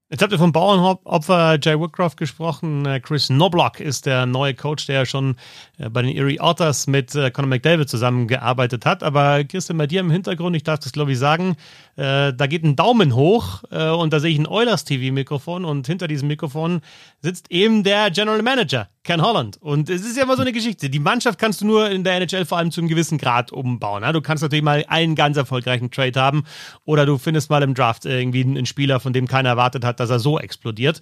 Jetzt 0.10 0.22
habt 0.22 0.32
ihr 0.32 0.38
vom 0.38 0.54
Bauernopfer 0.54 1.60
Jay 1.62 1.78
Woodcroft 1.78 2.16
gesprochen. 2.16 2.86
Äh, 2.86 3.02
Chris 3.02 3.30
Noblock 3.30 3.82
ist 3.82 4.06
der 4.06 4.26
neue 4.26 4.54
Coach, 4.54 4.86
der 4.86 5.00
ja 5.00 5.06
schon 5.06 5.36
äh, 5.78 5.90
bei 5.90 6.02
den 6.02 6.16
Erie 6.16 6.40
Otters 6.40 6.88
mit 6.88 7.14
äh, 7.14 7.30
Conor 7.30 7.50
McDavid 7.50 7.90
zusammengearbeitet 7.90 8.86
hat. 8.86 9.04
Aber 9.04 9.44
Christian, 9.44 9.78
bei 9.78 9.86
dir 9.86 10.00
im 10.00 10.10
Hintergrund, 10.10 10.56
ich 10.56 10.64
darf 10.64 10.80
das 10.80 10.94
glaube 10.94 11.12
ich 11.12 11.20
sagen, 11.20 11.58
da 11.96 12.32
geht 12.32 12.64
ein 12.64 12.76
Daumen 12.76 13.16
hoch 13.16 13.64
und 13.64 14.14
da 14.14 14.20
sehe 14.20 14.32
ich 14.32 14.38
ein 14.38 14.48
Eulers 14.48 14.84
TV-Mikrofon 14.84 15.66
und 15.66 15.88
hinter 15.88 16.08
diesem 16.08 16.28
Mikrofon 16.28 16.82
sitzt 17.24 17.50
eben 17.50 17.84
der 17.84 18.12
General 18.12 18.44
Manager, 18.44 18.88
Ken 19.08 19.22
Holland. 19.22 19.58
Und 19.62 19.90
es 19.90 20.06
ist 20.06 20.18
ja 20.18 20.24
immer 20.24 20.36
so 20.36 20.42
eine 20.42 20.52
Geschichte. 20.52 20.90
Die 20.90 21.00
Mannschaft 21.00 21.40
kannst 21.40 21.62
du 21.62 21.66
nur 21.66 21.90
in 21.90 22.04
der 22.04 22.18
NHL 22.18 22.46
vor 22.46 22.58
allem 22.58 22.72
zu 22.72 22.82
einem 22.82 22.90
gewissen 22.90 23.18
Grad 23.18 23.52
umbauen. 23.52 24.04
Du 24.14 24.22
kannst 24.22 24.44
natürlich 24.44 24.64
mal 24.64 24.86
einen 24.88 25.16
ganz 25.16 25.38
erfolgreichen 25.38 25.90
Trade 25.90 26.20
haben 26.22 26.44
oder 26.86 27.06
du 27.06 27.18
findest 27.18 27.50
mal 27.50 27.64
im 27.64 27.74
Draft 27.74 28.06
irgendwie 28.06 28.44
einen 28.44 28.66
Spieler, 28.66 29.00
von 29.00 29.14
dem 29.14 29.28
keiner 29.28 29.50
erwartet 29.50 29.86
hat, 29.86 30.00
dass 30.00 30.10
er 30.10 30.20
so 30.20 30.38
explodiert. 30.38 31.00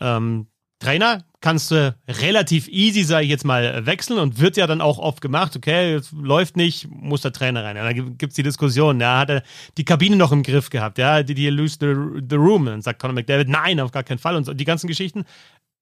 Ähm, 0.00 0.46
Trainer 0.78 1.24
kannst 1.40 1.72
du 1.72 1.96
relativ 2.08 2.68
easy, 2.68 3.02
sage 3.02 3.24
ich 3.24 3.30
jetzt 3.30 3.44
mal, 3.44 3.84
wechseln 3.84 4.18
und 4.18 4.38
wird 4.38 4.56
ja 4.56 4.66
dann 4.66 4.80
auch 4.80 4.98
oft 4.98 5.20
gemacht, 5.20 5.56
okay, 5.56 6.00
läuft 6.12 6.56
nicht, 6.56 6.88
muss 6.88 7.22
der 7.22 7.32
Trainer 7.32 7.64
rein. 7.64 7.76
Ja, 7.76 7.84
dann 7.84 8.16
gibt 8.16 8.30
es 8.30 8.36
die 8.36 8.42
Diskussion, 8.44 9.00
ja, 9.00 9.18
hat 9.18 9.30
er 9.30 9.42
die 9.76 9.84
Kabine 9.84 10.16
noch 10.16 10.30
im 10.30 10.42
Griff 10.44 10.70
gehabt, 10.70 10.98
ja, 10.98 11.22
die, 11.22 11.34
die 11.34 11.48
lose 11.50 11.78
the, 11.80 12.22
the 12.28 12.36
room. 12.36 12.62
Und 12.62 12.66
dann 12.66 12.82
sagt 12.82 13.00
Conor 13.00 13.14
McDavid, 13.14 13.48
nein, 13.48 13.80
auf 13.80 13.90
gar 13.90 14.04
keinen 14.04 14.18
Fall 14.18 14.36
und 14.36 14.44
so, 14.44 14.54
die 14.54 14.64
ganzen 14.64 14.86
Geschichten. 14.86 15.24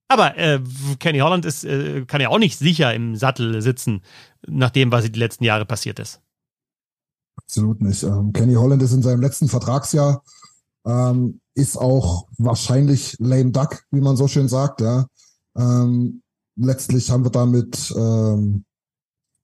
Aber 0.09 0.37
äh, 0.37 0.61
Kenny 0.99 1.19
Holland 1.19 1.45
ist, 1.45 1.65
äh, 1.65 2.05
kann 2.07 2.21
ja 2.21 2.29
auch 2.29 2.39
nicht 2.39 2.59
sicher 2.59 2.95
im 2.95 3.17
Sattel 3.17 3.61
sitzen, 3.61 4.03
nach 4.47 4.71
dem, 4.71 4.93
was 4.93 5.11
die 5.11 5.19
letzten 5.19 5.45
Jahre 5.45 5.67
passiert 5.67 5.99
ist. 5.99 6.21
Absolut 7.37 7.81
nicht. 7.83 8.03
Ähm, 8.03 8.33
Kenny 8.33 8.55
Holland 8.55 8.83
ist 8.83 8.93
in 8.93 9.03
seinem 9.03 9.21
letzten 9.21 9.49
Vertragsjahr 9.49 10.23
ähm, 10.87 11.41
ist 11.55 11.77
auch 11.77 12.29
wahrscheinlich 12.39 13.17
lame 13.19 13.51
duck, 13.51 13.83
wie 13.91 14.01
man 14.01 14.17
so 14.17 14.29
schön 14.29 14.49
sagt. 14.49 14.81
Ja. 14.81 15.07
Ähm, 15.57 16.23
letztlich 16.55 17.11
haben 17.11 17.25
wir 17.25 17.31
damit, 17.31 17.93
ähm, 17.97 18.65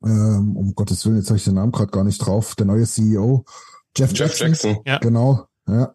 ähm, 0.05 0.57
um 0.57 0.75
Gottes 0.75 1.05
Willen, 1.05 1.17
jetzt 1.17 1.29
habe 1.29 1.39
ich 1.39 1.45
den 1.45 1.55
Namen 1.55 1.73
gerade 1.73 1.91
gar 1.91 2.05
nicht 2.05 2.19
drauf, 2.19 2.55
der 2.55 2.67
neue 2.67 2.87
CEO, 2.87 3.45
Jeff, 3.97 4.13
Jeff 4.13 4.39
Jackson. 4.39 4.49
Jackson. 4.49 4.77
Ja. 4.87 4.99
Genau. 4.99 5.47
Ja. 5.67 5.95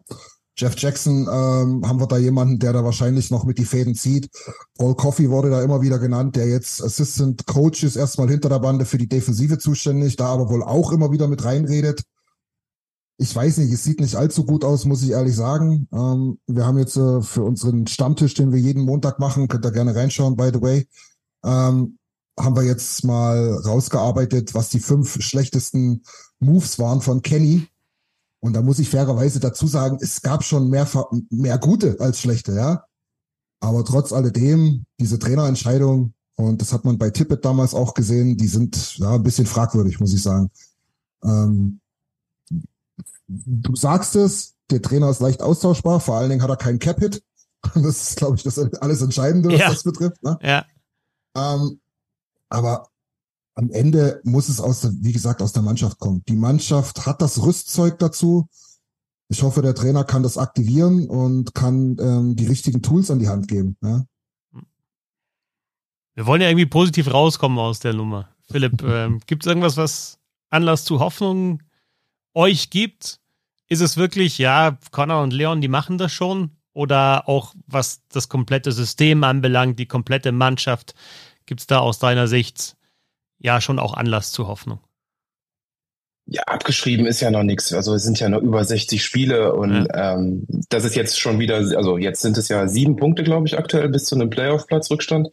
Jeff 0.58 0.74
Jackson 0.76 1.22
ähm, 1.22 1.86
haben 1.86 2.00
wir 2.00 2.06
da 2.08 2.18
jemanden, 2.18 2.58
der 2.58 2.72
da 2.72 2.84
wahrscheinlich 2.84 3.30
noch 3.30 3.44
mit 3.44 3.58
die 3.58 3.64
Fäden 3.64 3.94
zieht. 3.94 4.28
Paul 4.76 4.96
Coffey 4.96 5.30
wurde 5.30 5.50
da 5.50 5.62
immer 5.62 5.80
wieder 5.82 5.98
genannt, 5.98 6.36
der 6.36 6.48
jetzt 6.48 6.82
Assistant 6.82 7.46
Coach 7.46 7.84
ist, 7.84 7.96
erstmal 7.96 8.28
hinter 8.28 8.48
der 8.48 8.58
Bande 8.58 8.84
für 8.84 8.98
die 8.98 9.08
Defensive 9.08 9.58
zuständig, 9.58 10.16
da 10.16 10.26
aber 10.26 10.50
wohl 10.50 10.62
auch 10.62 10.92
immer 10.92 11.12
wieder 11.12 11.28
mit 11.28 11.44
reinredet 11.44 12.02
ich 13.20 13.34
weiß 13.34 13.58
nicht, 13.58 13.72
es 13.72 13.82
sieht 13.82 14.00
nicht 14.00 14.14
allzu 14.14 14.46
gut 14.46 14.64
aus, 14.64 14.84
muss 14.84 15.02
ich 15.02 15.10
ehrlich 15.10 15.34
sagen. 15.34 15.88
Ähm, 15.92 16.38
wir 16.46 16.64
haben 16.64 16.78
jetzt 16.78 16.96
äh, 16.96 17.20
für 17.20 17.42
unseren 17.42 17.86
Stammtisch, 17.88 18.34
den 18.34 18.52
wir 18.52 18.60
jeden 18.60 18.84
Montag 18.84 19.18
machen, 19.18 19.48
könnt 19.48 19.66
ihr 19.66 19.72
gerne 19.72 19.94
reinschauen, 19.94 20.36
by 20.36 20.50
the 20.52 20.62
way, 20.62 20.88
ähm, 21.44 21.98
haben 22.38 22.56
wir 22.56 22.62
jetzt 22.62 23.04
mal 23.04 23.54
rausgearbeitet, 23.54 24.54
was 24.54 24.68
die 24.70 24.78
fünf 24.78 25.20
schlechtesten 25.20 26.04
Moves 26.38 26.78
waren 26.78 27.00
von 27.00 27.22
Kenny. 27.22 27.66
Und 28.40 28.52
da 28.52 28.62
muss 28.62 28.78
ich 28.78 28.88
fairerweise 28.88 29.40
dazu 29.40 29.66
sagen, 29.66 29.98
es 30.00 30.22
gab 30.22 30.44
schon 30.44 30.68
mehr, 30.68 30.88
mehr 31.30 31.58
gute 31.58 31.98
als 32.00 32.20
schlechte, 32.20 32.54
ja. 32.54 32.84
Aber 33.60 33.84
trotz 33.84 34.12
alledem, 34.12 34.84
diese 35.00 35.18
Trainerentscheidung, 35.18 36.14
und 36.36 36.60
das 36.60 36.72
hat 36.72 36.84
man 36.84 36.98
bei 36.98 37.10
Tippett 37.10 37.44
damals 37.44 37.74
auch 37.74 37.94
gesehen, 37.94 38.36
die 38.36 38.46
sind 38.46 38.98
ja 38.98 39.14
ein 39.14 39.24
bisschen 39.24 39.46
fragwürdig, 39.46 39.98
muss 39.98 40.14
ich 40.14 40.22
sagen. 40.22 40.50
Ähm, 41.24 41.80
du 43.26 43.74
sagst 43.74 44.14
es, 44.14 44.54
der 44.70 44.80
Trainer 44.80 45.10
ist 45.10 45.20
leicht 45.20 45.42
austauschbar, 45.42 45.98
vor 45.98 46.16
allen 46.16 46.30
Dingen 46.30 46.42
hat 46.42 46.50
er 46.50 46.56
keinen 46.56 46.78
Cap-Hit. 46.78 47.22
Das 47.74 48.10
ist, 48.10 48.16
glaube 48.16 48.36
ich, 48.36 48.44
das 48.44 48.56
alles 48.56 49.02
Entscheidende, 49.02 49.48
was 49.48 49.58
ja. 49.58 49.68
das 49.68 49.82
betrifft. 49.82 50.22
Ne? 50.22 50.38
Ja. 50.42 50.64
Ähm, 51.34 51.80
aber 52.48 52.88
am 53.58 53.72
Ende 53.72 54.20
muss 54.22 54.48
es 54.48 54.60
aus 54.60 54.82
der, 54.82 54.92
wie 55.00 55.12
gesagt, 55.12 55.42
aus 55.42 55.52
der 55.52 55.62
Mannschaft 55.62 55.98
kommen. 55.98 56.22
Die 56.28 56.36
Mannschaft 56.36 57.06
hat 57.06 57.20
das 57.20 57.42
Rüstzeug 57.42 57.98
dazu. 57.98 58.48
Ich 59.28 59.42
hoffe, 59.42 59.62
der 59.62 59.74
Trainer 59.74 60.04
kann 60.04 60.22
das 60.22 60.38
aktivieren 60.38 61.08
und 61.08 61.56
kann 61.56 61.96
ähm, 61.98 62.36
die 62.36 62.46
richtigen 62.46 62.82
Tools 62.82 63.10
an 63.10 63.18
die 63.18 63.26
Hand 63.26 63.48
geben. 63.48 63.76
Ja? 63.82 64.04
Wir 66.14 66.26
wollen 66.26 66.40
ja 66.40 66.48
irgendwie 66.48 66.66
positiv 66.66 67.12
rauskommen 67.12 67.58
aus 67.58 67.80
der 67.80 67.94
Nummer. 67.94 68.28
Philipp, 68.48 68.80
ähm, 68.86 69.20
gibt 69.26 69.44
es 69.44 69.48
irgendwas, 69.48 69.76
was 69.76 70.20
Anlass 70.50 70.84
zu 70.84 71.00
Hoffnung 71.00 71.60
euch 72.34 72.70
gibt, 72.70 73.18
ist 73.66 73.80
es 73.80 73.96
wirklich, 73.96 74.38
ja, 74.38 74.78
Connor 74.92 75.24
und 75.24 75.32
Leon, 75.32 75.60
die 75.60 75.68
machen 75.68 75.98
das 75.98 76.12
schon? 76.12 76.52
Oder 76.74 77.28
auch 77.28 77.54
was 77.66 78.02
das 78.08 78.28
komplette 78.28 78.70
System 78.70 79.24
anbelangt, 79.24 79.80
die 79.80 79.86
komplette 79.86 80.30
Mannschaft, 80.30 80.94
gibt 81.44 81.60
es 81.60 81.66
da 81.66 81.80
aus 81.80 81.98
deiner 81.98 82.28
Sicht 82.28 82.77
ja 83.38 83.60
schon 83.60 83.78
auch 83.78 83.94
Anlass 83.94 84.32
zur 84.32 84.48
Hoffnung? 84.48 84.80
Ja, 86.30 86.42
abgeschrieben 86.42 87.06
ist 87.06 87.20
ja 87.20 87.30
noch 87.30 87.42
nichts. 87.42 87.72
Also 87.72 87.94
es 87.94 88.02
sind 88.02 88.20
ja 88.20 88.28
noch 88.28 88.42
über 88.42 88.62
60 88.62 89.02
Spiele 89.02 89.54
und 89.54 89.86
ja. 89.86 90.12
ähm, 90.14 90.46
das 90.68 90.84
ist 90.84 90.94
jetzt 90.94 91.18
schon 91.18 91.38
wieder, 91.38 91.56
also 91.56 91.96
jetzt 91.96 92.20
sind 92.20 92.36
es 92.36 92.48
ja 92.48 92.68
sieben 92.68 92.96
Punkte, 92.96 93.22
glaube 93.22 93.46
ich, 93.46 93.56
aktuell 93.56 93.88
bis 93.88 94.04
zu 94.04 94.14
einem 94.14 94.28
Playoff-Platz 94.28 94.90
Rückstand. 94.90 95.28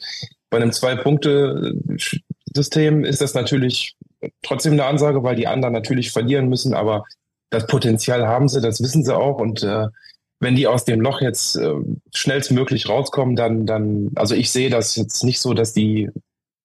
Bei 0.50 0.56
einem 0.58 0.72
Zwei-Punkte-System 0.72 3.04
ist 3.04 3.20
das 3.20 3.34
natürlich 3.34 3.98
trotzdem 4.42 4.72
eine 4.74 4.86
Ansage, 4.86 5.22
weil 5.22 5.36
die 5.36 5.48
anderen 5.48 5.74
natürlich 5.74 6.12
verlieren 6.12 6.48
müssen, 6.48 6.74
aber 6.74 7.04
das 7.50 7.68
Potenzial 7.68 8.26
haben 8.26 8.48
sie, 8.48 8.62
das 8.62 8.82
wissen 8.82 9.04
sie 9.04 9.14
auch 9.14 9.40
und 9.40 9.64
äh, 9.64 9.88
wenn 10.40 10.56
die 10.56 10.68
aus 10.68 10.86
dem 10.86 11.02
Loch 11.02 11.20
jetzt 11.22 11.58
äh, 11.58 11.74
schnellstmöglich 12.14 12.88
rauskommen, 12.88 13.36
dann, 13.36 13.66
dann, 13.66 14.12
also 14.16 14.36
ich 14.36 14.52
sehe 14.52 14.70
das 14.70 14.96
jetzt 14.96 15.24
nicht 15.24 15.40
so, 15.40 15.54
dass 15.54 15.74
die 15.74 16.10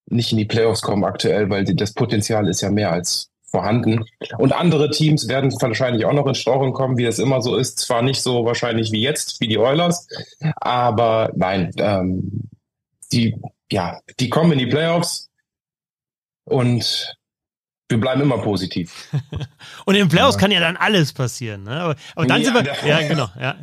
nicht 0.07 0.31
in 0.31 0.37
die 0.37 0.45
Playoffs 0.45 0.81
kommen 0.81 1.03
aktuell, 1.03 1.49
weil 1.49 1.63
die, 1.63 1.75
das 1.75 1.93
Potenzial 1.93 2.47
ist 2.47 2.61
ja 2.61 2.69
mehr 2.69 2.91
als 2.91 3.29
vorhanden. 3.51 4.05
Und 4.37 4.53
andere 4.53 4.89
Teams 4.89 5.27
werden 5.27 5.51
wahrscheinlich 5.59 6.05
auch 6.05 6.13
noch 6.13 6.25
in 6.25 6.35
Straucheln 6.35 6.73
kommen, 6.73 6.97
wie 6.97 7.03
das 7.03 7.19
immer 7.19 7.41
so 7.41 7.57
ist. 7.57 7.79
Zwar 7.79 8.01
nicht 8.01 8.21
so 8.21 8.45
wahrscheinlich 8.45 8.91
wie 8.91 9.01
jetzt, 9.01 9.41
wie 9.41 9.47
die 9.47 9.57
Oilers, 9.57 10.07
aber 10.55 11.31
nein, 11.35 11.71
ähm, 11.77 12.49
die, 13.11 13.35
ja, 13.71 13.99
die 14.19 14.29
kommen 14.29 14.53
in 14.53 14.59
die 14.59 14.67
Playoffs 14.67 15.29
und 16.45 17.13
wir 17.91 17.99
bleiben 17.99 18.21
immer 18.21 18.39
positiv. 18.39 19.09
und 19.85 19.95
im 19.95 20.09
Playoffs 20.09 20.35
ja. 20.35 20.39
kann 20.39 20.51
ja 20.51 20.59
dann 20.59 20.77
alles 20.77 21.13
passieren. 21.13 21.63
Ne? 21.63 21.79
Aber, 21.79 21.95
aber 22.15 22.25
dann 22.25 22.41
ja, 22.41 22.45
sind 22.45 22.65
wir, 22.65 22.87
ja, 22.87 23.07
genau, 23.07 23.29
ja. 23.39 23.55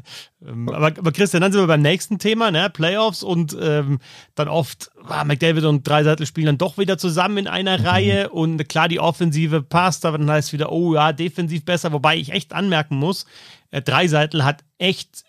Ähm, 0.46 0.68
aber, 0.68 0.86
aber 0.86 1.12
Christian, 1.12 1.40
dann 1.40 1.50
sind 1.50 1.60
wir 1.60 1.66
beim 1.66 1.82
nächsten 1.82 2.18
Thema, 2.18 2.50
ne? 2.50 2.70
Playoffs 2.70 3.22
und 3.22 3.56
ähm, 3.60 3.98
dann 4.34 4.48
oft, 4.48 4.90
ah, 5.08 5.24
McDavid 5.24 5.64
und 5.64 5.86
Dreiseitel 5.86 6.26
spielen 6.26 6.46
dann 6.46 6.58
doch 6.58 6.78
wieder 6.78 6.98
zusammen 6.98 7.38
in 7.38 7.46
einer 7.48 7.78
mhm. 7.78 7.86
Reihe 7.86 8.28
und 8.30 8.68
klar, 8.68 8.88
die 8.88 9.00
Offensive 9.00 9.62
passt, 9.62 10.06
aber 10.06 10.18
dann 10.18 10.30
heißt 10.30 10.48
es 10.48 10.52
wieder, 10.52 10.70
oh 10.70 10.94
ja, 10.94 11.12
defensiv 11.12 11.64
besser, 11.64 11.92
wobei 11.92 12.16
ich 12.16 12.32
echt 12.32 12.52
anmerken 12.52 12.96
muss, 12.96 13.26
äh, 13.70 13.82
Dreiseitel 13.82 14.44
hat 14.44 14.62
echt 14.78 15.24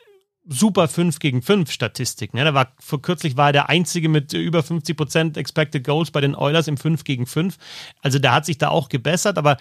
super 0.49 0.87
5 0.87 1.19
gegen 1.19 1.41
5 1.41 1.71
Statistik. 1.71 2.33
Ne? 2.33 2.43
Da 2.43 2.53
war 2.53 2.73
vor 2.79 3.01
kürzlich 3.01 3.37
war 3.37 3.49
er 3.49 3.53
der 3.53 3.69
einzige 3.69 4.09
mit 4.09 4.33
über 4.33 4.63
50 4.63 4.97
Prozent 4.97 5.37
Expected 5.37 5.83
Goals 5.85 6.11
bei 6.11 6.21
den 6.21 6.35
Oilers 6.35 6.67
im 6.67 6.77
5 6.77 7.03
gegen 7.03 7.25
5. 7.25 7.57
Also 8.01 8.19
der 8.19 8.33
hat 8.33 8.45
sich 8.45 8.57
da 8.57 8.69
auch 8.69 8.89
gebessert, 8.89 9.37
aber 9.37 9.57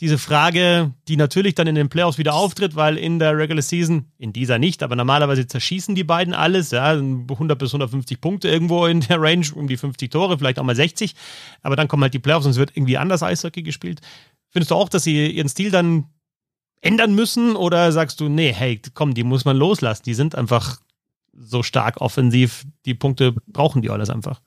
diese 0.00 0.18
Frage, 0.18 0.92
die 1.06 1.16
natürlich 1.16 1.54
dann 1.54 1.68
in 1.68 1.76
den 1.76 1.88
Playoffs 1.88 2.18
wieder 2.18 2.34
auftritt, 2.34 2.74
weil 2.74 2.98
in 2.98 3.20
der 3.20 3.38
Regular 3.38 3.62
Season, 3.62 4.06
in 4.18 4.32
dieser 4.32 4.58
nicht, 4.58 4.82
aber 4.82 4.96
normalerweise 4.96 5.46
zerschießen 5.46 5.94
die 5.94 6.02
beiden 6.02 6.34
alles, 6.34 6.72
ja, 6.72 6.90
100 6.90 7.56
bis 7.56 7.70
150 7.70 8.20
Punkte 8.20 8.48
irgendwo 8.48 8.86
in 8.86 9.00
der 9.00 9.22
Range, 9.22 9.46
um 9.54 9.68
die 9.68 9.76
50 9.76 10.10
Tore, 10.10 10.36
vielleicht 10.36 10.58
auch 10.58 10.64
mal 10.64 10.74
60, 10.74 11.14
aber 11.62 11.76
dann 11.76 11.86
kommen 11.86 12.02
halt 12.02 12.12
die 12.12 12.18
Playoffs 12.18 12.44
und 12.44 12.50
es 12.50 12.58
wird 12.58 12.76
irgendwie 12.76 12.98
anders 12.98 13.22
Eishockey 13.22 13.62
gespielt. 13.62 14.00
Findest 14.50 14.72
du 14.72 14.74
auch, 14.74 14.88
dass 14.88 15.04
sie 15.04 15.30
ihren 15.30 15.48
Stil 15.48 15.70
dann 15.70 16.06
ändern 16.84 17.14
müssen 17.14 17.56
oder 17.56 17.90
sagst 17.92 18.20
du, 18.20 18.28
nee, 18.28 18.52
hey, 18.52 18.80
komm, 18.92 19.14
die 19.14 19.24
muss 19.24 19.44
man 19.44 19.56
loslassen, 19.56 20.02
die 20.04 20.14
sind 20.14 20.34
einfach 20.34 20.78
so 21.32 21.62
stark 21.62 22.00
offensiv, 22.00 22.64
die 22.84 22.94
Punkte 22.94 23.32
brauchen 23.46 23.82
die 23.82 23.90
alles 23.90 24.10
einfach. 24.10 24.40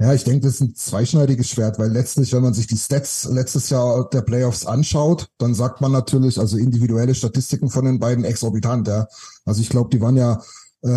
Ja, 0.00 0.12
ich 0.12 0.24
denke, 0.24 0.46
das 0.46 0.54
ist 0.54 0.60
ein 0.60 0.74
zweischneidiges 0.74 1.50
Schwert, 1.50 1.78
weil 1.78 1.90
letztlich, 1.90 2.32
wenn 2.32 2.42
man 2.42 2.54
sich 2.54 2.66
die 2.66 2.76
Stats 2.76 3.28
letztes 3.30 3.70
Jahr 3.70 4.08
der 4.10 4.22
Playoffs 4.22 4.66
anschaut, 4.66 5.28
dann 5.38 5.54
sagt 5.54 5.80
man 5.80 5.92
natürlich, 5.92 6.38
also 6.38 6.56
individuelle 6.56 7.14
Statistiken 7.14 7.70
von 7.70 7.84
den 7.84 8.00
beiden 8.00 8.24
exorbitant, 8.24 8.88
ja. 8.88 9.06
Also 9.44 9.60
ich 9.60 9.68
glaube, 9.68 9.90
die 9.90 10.00
waren 10.00 10.16
ja, 10.16 10.42
äh, 10.82 10.88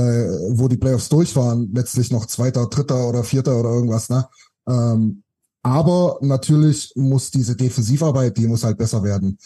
wo 0.50 0.68
die 0.68 0.78
Playoffs 0.78 1.10
durch 1.10 1.36
waren, 1.36 1.72
letztlich 1.74 2.12
noch 2.12 2.26
Zweiter, 2.26 2.68
Dritter 2.68 3.08
oder 3.08 3.24
Vierter 3.24 3.60
oder 3.60 3.70
irgendwas, 3.70 4.10
ne? 4.10 4.28
Ähm, 4.68 5.24
aber 5.64 6.18
natürlich 6.22 6.92
muss 6.96 7.30
diese 7.30 7.56
Defensivarbeit, 7.56 8.36
die 8.38 8.48
muss 8.48 8.64
halt 8.64 8.80
besser 8.80 9.04
werden. 9.04 9.38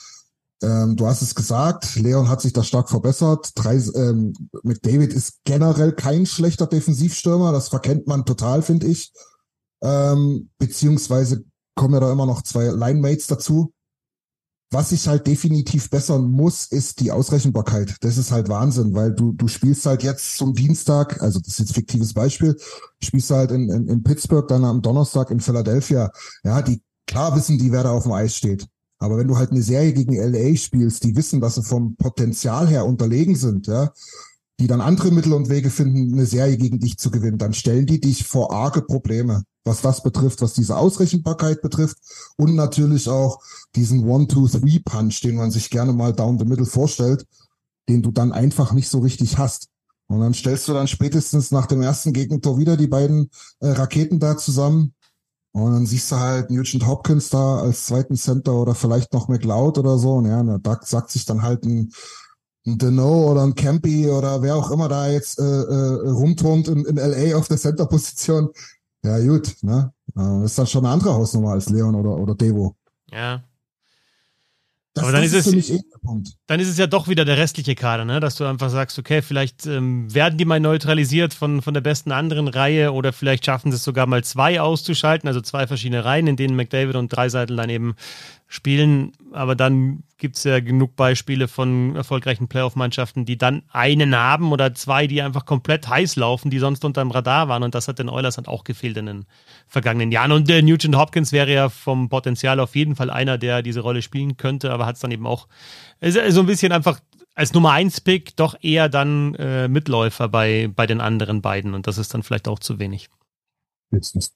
Ähm, 0.62 0.96
du 0.96 1.06
hast 1.08 1.22
es 1.22 1.36
gesagt, 1.36 1.96
Leon 1.96 2.30
hat 2.30 2.42
sich 2.42 2.54
da 2.54 2.64
stark 2.64 2.90
verbessert. 2.90 3.52
Drei, 3.56 3.76
ähm, 3.96 4.34
McDavid 4.64 5.14
ist 5.14 5.40
generell 5.44 5.92
kein 5.92 6.26
schlechter 6.26 6.68
Defensivstürmer, 6.68 7.52
das 7.52 7.70
verkennt 7.70 8.08
man 8.08 8.26
total, 8.26 8.62
finde 8.62 8.88
ich. 8.88 9.12
Ähm, 9.82 10.50
beziehungsweise 10.58 11.44
kommen 11.76 11.94
ja 11.94 12.00
da 12.00 12.12
immer 12.12 12.26
noch 12.26 12.42
zwei 12.42 12.68
Linemates 12.68 13.28
dazu. 13.28 13.74
Was 14.72 14.90
sich 14.90 15.08
halt 15.08 15.28
definitiv 15.28 15.90
bessern 15.90 16.26
muss, 16.26 16.66
ist 16.66 17.00
die 17.00 17.12
Ausrechenbarkeit. 17.12 17.96
Das 18.02 18.18
ist 18.18 18.32
halt 18.32 18.50
Wahnsinn, 18.50 18.96
weil 18.96 19.14
du, 19.14 19.32
du 19.32 19.48
spielst 19.48 19.86
halt 19.86 20.02
jetzt 20.04 20.38
zum 20.38 20.54
Dienstag, 20.54 21.22
also 21.22 21.40
das 21.40 21.50
ist 21.50 21.60
jetzt 21.60 21.72
ein 21.72 21.76
fiktives 21.76 22.14
Beispiel, 22.14 22.58
spielst 23.02 23.30
halt 23.30 23.52
in, 23.52 23.70
in, 23.70 23.88
in 23.88 24.04
Pittsburgh, 24.04 24.48
dann 24.48 24.66
am 24.66 24.82
Donnerstag 24.82 25.30
in 25.30 25.40
Philadelphia. 25.40 26.12
Ja, 26.44 26.62
die 26.62 26.82
klar 27.08 27.36
wissen 27.36 27.60
die, 27.60 27.72
wer 27.72 27.84
da 27.84 27.92
auf 27.92 28.04
dem 28.04 28.14
Eis 28.14 28.36
steht. 28.36 28.68
Aber 29.06 29.18
wenn 29.18 29.28
du 29.28 29.38
halt 29.38 29.52
eine 29.52 29.62
Serie 29.62 29.94
gegen 29.94 30.16
LA 30.16 30.56
spielst, 30.58 31.04
die 31.04 31.16
wissen, 31.16 31.40
dass 31.40 31.56
sie 31.56 31.64
vom 31.64 31.96
Potenzial 31.96 32.68
her 32.68 32.86
unterlegen 32.86 33.36
sind, 33.36 33.68
ja, 33.68 33.92
die 34.60 34.68
dann 34.68 34.82
andere 34.82 35.12
Mittel 35.12 35.34
und 35.34 35.50
Wege 35.50 35.70
finden, 35.70 36.14
eine 36.14 36.26
Serie 36.26 36.58
gegen 36.58 36.80
dich 36.80 36.98
zu 36.98 37.12
gewinnen, 37.12 37.38
dann 37.38 37.54
stellen 37.54 37.86
die 37.86 38.02
dich 38.02 38.26
vor 38.26 38.52
arge 38.52 38.82
Probleme, 38.82 39.44
was 39.64 39.82
das 39.82 40.02
betrifft, 40.02 40.42
was 40.42 40.54
diese 40.54 40.78
Ausrechenbarkeit 40.78 41.62
betrifft 41.62 41.98
und 42.38 42.56
natürlich 42.56 43.08
auch 43.08 43.42
diesen 43.76 44.08
One-Two-Three-Punch, 44.08 45.22
den 45.22 45.36
man 45.36 45.52
sich 45.52 45.70
gerne 45.70 45.94
mal 45.94 46.14
down 46.14 46.40
the 46.40 46.46
middle 46.46 46.66
vorstellt, 46.66 47.26
den 47.88 48.02
du 48.02 48.12
dann 48.12 48.32
einfach 48.32 48.74
nicht 48.74 48.90
so 48.90 49.00
richtig 49.00 49.38
hast. 49.38 49.68
Und 50.08 50.22
dann 50.22 50.34
stellst 50.34 50.68
du 50.68 50.74
dann 50.74 50.88
spätestens 50.88 51.52
nach 51.52 51.68
dem 51.68 51.82
ersten 51.82 52.14
Gegentor 52.14 52.58
wieder 52.58 52.76
die 52.76 52.88
beiden 52.88 53.30
äh, 53.60 53.70
Raketen 53.70 54.20
da 54.20 54.38
zusammen 54.38 54.95
und 55.56 55.72
dann 55.72 55.86
siehst 55.86 56.12
du 56.12 56.18
halt 56.18 56.52
Nugent 56.52 56.86
Hopkins 56.86 57.30
da 57.30 57.60
als 57.60 57.86
zweiten 57.86 58.18
Center 58.18 58.54
oder 58.56 58.76
vielleicht 58.76 59.14
noch 59.14 59.30
McLeod 59.30 59.78
oder 59.78 59.98
so. 59.98 60.16
Und 60.16 60.26
ja, 60.26 60.44
da 60.44 60.80
sagt 60.84 61.12
sich 61.12 61.24
dann 61.24 61.44
halt 61.44 61.64
ein, 61.64 61.94
ein 62.68 62.78
Deneau 62.78 63.32
oder 63.32 63.44
ein 63.44 63.56
Campy 63.56 64.10
oder 64.10 64.42
wer 64.42 64.58
auch 64.58 64.70
immer 64.70 64.90
da 64.90 65.08
jetzt 65.08 65.40
äh, 65.40 65.44
äh, 65.44 66.10
rumturnt 66.10 66.68
in, 66.68 66.84
in 66.84 66.98
LA 66.98 67.38
auf 67.38 67.48
der 67.48 67.56
Center-Position. 67.56 68.50
Ja, 69.06 69.18
gut, 69.20 69.56
ne? 69.62 69.94
Das 70.14 70.44
ist 70.44 70.60
dann 70.60 70.68
schon 70.68 70.86
eine 70.86 70.94
andere 70.94 71.14
Hausnummer 71.14 71.52
als 71.52 71.70
Leon 71.70 71.96
oder, 71.96 72.18
oder 72.18 72.36
Devo. 72.36 72.76
Ja. 73.10 73.42
Das, 74.96 75.04
Aber 75.04 75.12
dann 75.12 75.24
ist, 75.24 75.34
ist 75.34 75.48
es, 75.48 75.84
dann 76.48 76.60
ist 76.62 76.70
es 76.70 76.78
ja 76.78 76.88
doch 76.88 77.10
wieder 77.10 77.26
der 77.26 77.38
restliche 77.38 77.76
Kader, 77.76 78.06
ne? 78.06 78.22
dass 78.22 78.36
du 78.36 78.46
einfach 78.46 78.70
sagst, 78.70 78.98
okay, 78.98 79.22
vielleicht 79.22 79.66
ähm, 79.66 80.14
werden 80.14 80.38
die 80.38 80.46
mal 80.46 80.62
neutralisiert 80.62 81.34
von, 81.34 81.62
von 81.62 81.74
der 81.74 81.82
besten 81.82 82.14
anderen 82.14 82.48
Reihe 82.48 82.94
oder 82.94 83.12
vielleicht 83.12 83.46
schaffen 83.46 83.74
sie 83.74 83.76
es 83.76 83.84
sogar 83.84 84.08
mal 84.08 84.24
zwei 84.24 84.62
auszuschalten, 84.62 85.28
also 85.28 85.42
zwei 85.42 85.68
verschiedene 85.68 86.06
Reihen, 86.06 86.28
in 86.28 86.38
denen 86.38 86.56
McDavid 86.56 86.96
und 86.96 87.10
Dreiseitel 87.10 87.58
dann 87.58 87.70
eben 87.70 87.96
spielen. 88.48 89.12
Aber 89.32 89.56
dann 89.56 90.04
gibt 90.18 90.38
es 90.38 90.44
ja 90.44 90.60
genug 90.60 90.96
Beispiele 90.96 91.48
von 91.48 91.96
erfolgreichen 91.96 92.48
Playoff-Mannschaften, 92.48 93.26
die 93.26 93.38
dann 93.38 93.64
einen 93.70 94.16
haben 94.16 94.52
oder 94.52 94.74
zwei, 94.74 95.08
die 95.08 95.22
einfach 95.22 95.46
komplett 95.46 95.88
heiß 95.88 96.16
laufen, 96.16 96.50
die 96.50 96.60
sonst 96.60 96.86
unter 96.86 97.02
dem 97.02 97.12
Radar 97.12 97.48
waren. 97.50 97.64
Und 97.64 97.76
das 97.76 97.88
hat 97.88 98.00
den 98.00 98.10
Oilers 98.10 98.36
dann 98.36 98.46
auch 98.46 98.64
gefehlt 98.64 98.98
in 98.98 99.08
den 99.08 99.26
vergangenen 99.68 100.12
Jahren. 100.12 100.32
Und 100.32 100.48
der 100.48 100.62
Nugent 100.64 100.96
Hopkins 100.96 101.32
wäre 101.32 101.54
ja 101.54 101.70
vom 101.70 102.10
Potenzial 102.10 102.60
auf 102.60 102.76
jeden 102.76 102.96
Fall 102.96 103.10
einer, 103.10 103.38
der 103.38 103.62
diese 103.62 103.82
Rolle 103.82 104.02
spielen 104.02 104.38
könnte, 104.38 104.72
aber 104.72 104.86
hat 104.86 104.96
es 104.96 105.02
dann 105.02 105.12
eben 105.12 105.28
auch 105.28 105.48
so 106.02 106.40
ein 106.40 106.46
bisschen 106.46 106.72
einfach 106.72 107.00
als 107.34 107.54
Nummer 107.54 107.72
1 107.72 108.02
Pick 108.02 108.38
doch 108.38 108.56
eher 108.62 108.88
dann 108.88 109.36
äh, 109.36 109.68
Mitläufer 109.68 110.30
bei, 110.30 110.72
bei 110.74 110.88
den 110.88 111.02
anderen 111.02 111.42
beiden. 111.42 111.74
Und 111.74 111.88
das 111.88 111.98
ist 111.98 112.14
dann 112.14 112.24
vielleicht 112.24 112.48
auch 112.48 112.60
zu 112.60 112.80
wenig. 112.80 113.10
Jetzt 113.92 114.16
ist 114.16 114.34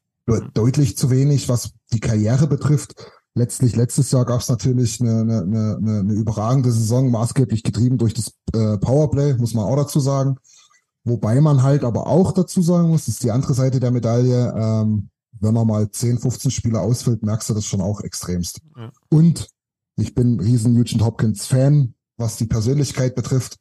deutlich 0.54 0.98
zu 0.98 1.10
wenig, 1.10 1.50
was 1.50 1.74
die 1.92 2.02
Karriere 2.02 2.46
betrifft 2.46 2.94
letztlich 3.40 3.76
letztes 3.76 4.12
Jahr 4.12 4.26
gab 4.26 4.42
es 4.42 4.50
natürlich 4.50 5.02
eine, 5.02 5.22
eine, 5.22 5.42
eine, 5.42 6.00
eine 6.00 6.14
überragende 6.14 6.72
Saison, 6.72 7.10
maßgeblich 7.10 7.64
getrieben 7.64 7.98
durch 7.98 8.14
das 8.14 8.34
äh, 8.54 8.78
Powerplay, 8.78 9.36
muss 9.36 9.54
man 9.54 9.66
auch 9.66 9.78
dazu 9.78 10.00
sagen. 10.00 10.38
Wobei 11.06 11.42
man 11.42 11.64
halt 11.64 11.84
aber 11.84 12.06
auch 12.08 12.34
dazu 12.34 12.62
sagen 12.62 12.90
muss, 12.90 13.06
das 13.06 13.16
ist 13.16 13.24
die 13.24 13.32
andere 13.32 13.54
Seite 13.54 13.80
der 13.80 13.92
Medaille, 13.92 14.54
ähm, 14.56 15.10
wenn 15.40 15.54
man 15.54 15.66
mal 15.66 15.90
10, 15.90 16.20
15 16.20 16.52
Spiele 16.52 16.82
ausfüllt, 16.82 17.24
merkst 17.24 17.50
du 17.50 17.54
das 17.54 17.66
schon 17.66 17.82
auch 17.82 18.02
extremst. 18.02 18.60
Ja. 18.76 18.92
Und 19.10 19.50
ich 19.96 20.14
bin 20.14 20.40
riesen 20.40 20.74
Nugent 20.74 21.04
Hopkins 21.04 21.46
Fan, 21.46 21.96
was 22.18 22.36
die 22.36 22.46
Persönlichkeit 22.46 23.16
betrifft. 23.16 23.58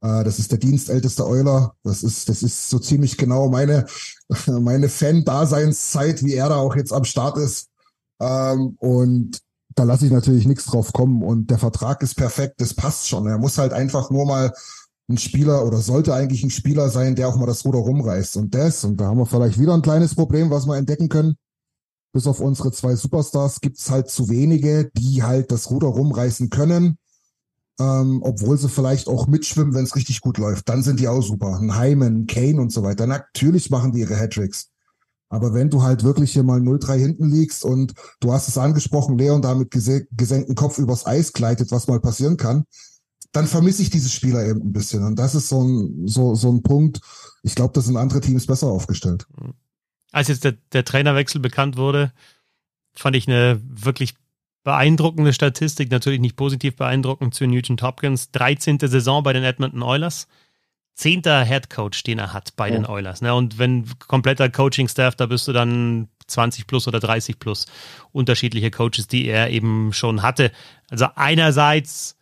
Äh, 0.00 0.24
das 0.24 0.40
ist 0.40 0.50
der 0.50 0.58
dienstälteste 0.58 1.26
Euler. 1.26 1.76
Das 1.84 2.02
ist, 2.02 2.28
das 2.28 2.42
ist 2.42 2.68
so 2.68 2.80
ziemlich 2.80 3.16
genau 3.16 3.48
meine, 3.48 3.86
meine 4.46 4.88
Fan-Daseinszeit, 4.88 6.24
wie 6.24 6.34
er 6.34 6.48
da 6.48 6.56
auch 6.56 6.74
jetzt 6.74 6.92
am 6.92 7.04
Start 7.04 7.38
ist. 7.38 7.68
Ähm, 8.22 8.76
und 8.78 9.40
da 9.74 9.82
lasse 9.84 10.06
ich 10.06 10.12
natürlich 10.12 10.46
nichts 10.46 10.66
drauf 10.66 10.92
kommen. 10.92 11.22
Und 11.22 11.50
der 11.50 11.58
Vertrag 11.58 12.02
ist 12.02 12.14
perfekt, 12.16 12.60
das 12.60 12.74
passt 12.74 13.08
schon. 13.08 13.26
Er 13.26 13.38
muss 13.38 13.58
halt 13.58 13.72
einfach 13.72 14.10
nur 14.10 14.26
mal 14.26 14.52
ein 15.08 15.18
Spieler 15.18 15.66
oder 15.66 15.78
sollte 15.78 16.14
eigentlich 16.14 16.44
ein 16.44 16.50
Spieler 16.50 16.88
sein, 16.88 17.16
der 17.16 17.28
auch 17.28 17.36
mal 17.36 17.46
das 17.46 17.64
Ruder 17.64 17.80
rumreißt. 17.80 18.36
Und 18.36 18.54
das, 18.54 18.84
und 18.84 18.98
da 18.98 19.06
haben 19.06 19.18
wir 19.18 19.26
vielleicht 19.26 19.58
wieder 19.58 19.74
ein 19.74 19.82
kleines 19.82 20.14
Problem, 20.14 20.50
was 20.50 20.66
wir 20.66 20.76
entdecken 20.76 21.08
können. 21.08 21.36
bis 22.14 22.26
auf 22.26 22.40
unsere 22.40 22.72
zwei 22.72 22.94
Superstars 22.94 23.60
gibt's 23.60 23.90
halt 23.90 24.10
zu 24.10 24.28
wenige, 24.28 24.90
die 24.96 25.22
halt 25.22 25.50
das 25.50 25.70
Ruder 25.70 25.88
rumreißen 25.88 26.50
können. 26.50 26.98
Ähm, 27.80 28.20
obwohl 28.22 28.58
sie 28.58 28.68
vielleicht 28.68 29.08
auch 29.08 29.26
mitschwimmen, 29.26 29.74
wenn 29.74 29.84
es 29.84 29.96
richtig 29.96 30.20
gut 30.20 30.38
läuft. 30.38 30.68
Dann 30.68 30.82
sind 30.82 31.00
die 31.00 31.08
auch 31.08 31.22
super. 31.22 31.58
Ein 31.58 31.78
Hyman, 31.78 32.26
Kane 32.26 32.60
und 32.60 32.70
so 32.70 32.82
weiter. 32.82 33.06
Natürlich 33.06 33.70
machen 33.70 33.92
die 33.92 34.00
ihre 34.00 34.16
Hattricks. 34.18 34.71
Aber 35.32 35.54
wenn 35.54 35.70
du 35.70 35.82
halt 35.82 36.04
wirklich 36.04 36.30
hier 36.30 36.42
mal 36.42 36.60
0-3 36.60 36.98
hinten 36.98 37.30
liegst 37.30 37.64
und 37.64 37.94
du 38.20 38.34
hast 38.34 38.48
es 38.48 38.58
angesprochen, 38.58 39.16
Leon 39.16 39.40
da 39.40 39.54
mit 39.54 39.70
gesenktem 39.70 40.54
Kopf 40.54 40.76
übers 40.76 41.06
Eis 41.06 41.32
gleitet, 41.32 41.72
was 41.72 41.88
mal 41.88 42.00
passieren 42.00 42.36
kann, 42.36 42.64
dann 43.32 43.46
vermisse 43.46 43.80
ich 43.80 43.88
diese 43.88 44.10
Spieler 44.10 44.44
eben 44.44 44.60
ein 44.60 44.72
bisschen. 44.74 45.02
Und 45.02 45.18
das 45.18 45.34
ist 45.34 45.48
so 45.48 45.64
ein, 45.64 46.06
so, 46.06 46.34
so 46.34 46.52
ein 46.52 46.62
Punkt. 46.62 47.00
Ich 47.42 47.54
glaube, 47.54 47.72
da 47.72 47.80
sind 47.80 47.96
andere 47.96 48.20
Teams 48.20 48.46
besser 48.46 48.66
aufgestellt. 48.66 49.26
Als 50.10 50.28
jetzt 50.28 50.44
der, 50.44 50.52
der 50.72 50.84
Trainerwechsel 50.84 51.40
bekannt 51.40 51.78
wurde, 51.78 52.12
fand 52.92 53.16
ich 53.16 53.26
eine 53.26 53.58
wirklich 53.64 54.16
beeindruckende 54.64 55.32
Statistik, 55.32 55.90
natürlich 55.90 56.20
nicht 56.20 56.36
positiv 56.36 56.76
beeindruckend 56.76 57.32
zu 57.32 57.46
Nugent 57.46 57.80
Hopkins. 57.80 58.32
13. 58.32 58.78
Saison 58.80 59.22
bei 59.22 59.32
den 59.32 59.44
Edmonton 59.44 59.82
Oilers. 59.82 60.28
Zehnter 60.94 61.44
Head 61.44 61.70
Coach, 61.70 62.02
den 62.02 62.18
er 62.18 62.32
hat 62.32 62.54
bei 62.56 62.68
ja. 62.68 62.74
den 62.74 62.86
Oilers. 62.86 63.22
Ne? 63.22 63.34
Und 63.34 63.58
wenn 63.58 63.86
kompletter 64.06 64.48
Coaching-Staff, 64.48 65.16
da 65.16 65.26
bist 65.26 65.48
du 65.48 65.52
dann 65.52 66.08
20 66.26 66.66
plus 66.66 66.86
oder 66.86 67.00
30 67.00 67.38
plus 67.38 67.66
unterschiedliche 68.12 68.70
Coaches, 68.70 69.06
die 69.06 69.26
er 69.26 69.50
eben 69.50 69.92
schon 69.92 70.22
hatte. 70.22 70.52
Also 70.90 71.06
einerseits 71.14 72.16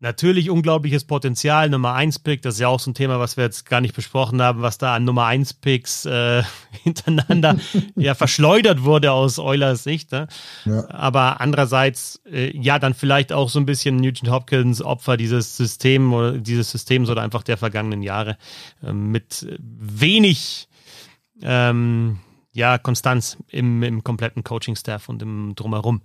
Natürlich 0.00 0.48
unglaubliches 0.48 1.04
Potenzial, 1.04 1.68
Nummer 1.68 1.94
1 1.94 2.20
Pick, 2.20 2.40
das 2.42 2.54
ist 2.54 2.60
ja 2.60 2.68
auch 2.68 2.78
so 2.78 2.88
ein 2.88 2.94
Thema, 2.94 3.18
was 3.18 3.36
wir 3.36 3.42
jetzt 3.42 3.66
gar 3.66 3.80
nicht 3.80 3.96
besprochen 3.96 4.40
haben, 4.40 4.62
was 4.62 4.78
da 4.78 4.94
an 4.94 5.04
Nummer 5.04 5.26
1 5.26 5.54
Picks 5.54 6.06
äh, 6.06 6.44
hintereinander 6.84 7.56
ja 7.96 8.14
verschleudert 8.14 8.84
wurde 8.84 9.10
aus 9.10 9.40
Eulers 9.40 9.82
Sicht. 9.82 10.12
Ne? 10.12 10.28
Ja. 10.66 10.88
Aber 10.90 11.40
andererseits, 11.40 12.22
äh, 12.30 12.56
ja, 12.56 12.78
dann 12.78 12.94
vielleicht 12.94 13.32
auch 13.32 13.48
so 13.48 13.58
ein 13.58 13.66
bisschen 13.66 13.96
Nugent 13.96 14.30
Hopkins 14.30 14.82
Opfer 14.82 15.16
dieses 15.16 15.56
System 15.56 16.12
oder 16.12 16.38
dieses 16.38 16.70
Systems 16.70 17.10
oder 17.10 17.22
einfach 17.22 17.42
der 17.42 17.56
vergangenen 17.56 18.02
Jahre 18.02 18.38
äh, 18.84 18.92
mit 18.92 19.48
wenig 19.58 20.68
ähm, 21.42 22.20
ja, 22.52 22.78
Konstanz 22.78 23.36
im, 23.48 23.82
im 23.82 24.04
kompletten 24.04 24.44
Coaching-Staff 24.44 25.08
und 25.08 25.22
im 25.22 25.54
Drumherum. 25.56 26.02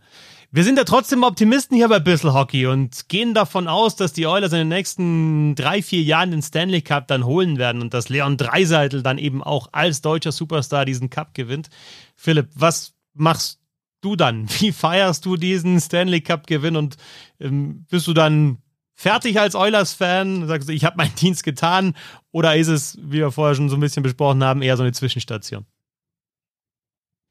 Wir 0.56 0.64
sind 0.64 0.78
ja 0.78 0.84
trotzdem 0.84 1.24
Optimisten 1.24 1.76
hier 1.76 1.89
bei 1.89 1.97
Bissell 1.97 2.32
Hockey 2.32 2.68
und 2.68 3.10
gehen 3.10 3.34
davon 3.34 3.68
aus, 3.68 3.95
dass 3.95 4.14
die 4.14 4.28
Oilers 4.28 4.51
in 4.51 4.60
den 4.60 4.68
nächsten 4.68 5.56
drei, 5.56 5.82
vier 5.82 6.04
Jahren 6.04 6.30
den 6.30 6.43
Stanley 6.43 6.84
Cup 6.84 7.08
dann 7.08 7.26
holen 7.26 7.58
werden 7.58 7.82
und 7.82 7.95
dass 7.95 8.10
Leon 8.10 8.38
Dreiseitel 8.38 9.01
dann 9.01 9.18
eben 9.18 9.41
auch 9.41 9.70
als 9.72 10.01
deutscher 10.01 10.32
Superstar 10.32 10.86
diesen 10.86 11.10
Cup 11.10 11.34
gewinnt. 11.34 11.72
Philipp, 12.16 12.49
was 12.54 12.93
machst 13.16 13.62
du 14.01 14.16
dann? 14.16 14.47
Wie 14.60 14.72
feierst 14.72 15.26
du 15.26 15.38
diesen 15.38 15.82
Stanley 15.82 16.22
Cup 16.22 16.45
Gewinn 16.45 16.76
und 16.76 16.97
ähm, 17.39 17.88
bist 17.89 18.06
du 18.06 18.14
dann 18.14 18.60
fertig 18.93 19.39
als 19.39 19.56
Oilers-Fan? 19.56 20.47
Sagst 20.47 20.70
du, 20.70 20.74
ich 20.74 20.86
habe 20.86 20.97
meinen 20.97 21.16
Dienst 21.16 21.43
getan? 21.43 21.95
Oder 22.30 22.56
ist 22.58 22.68
es, 22.68 22.99
wie 23.01 23.18
wir 23.18 23.32
vorher 23.32 23.56
schon 23.56 23.70
so 23.70 23.76
ein 23.76 23.80
bisschen 23.80 24.04
besprochen 24.04 24.43
haben, 24.43 24.62
eher 24.62 24.78
so 24.78 24.84
eine 24.84 24.91
Zwischenstation? 24.91 25.66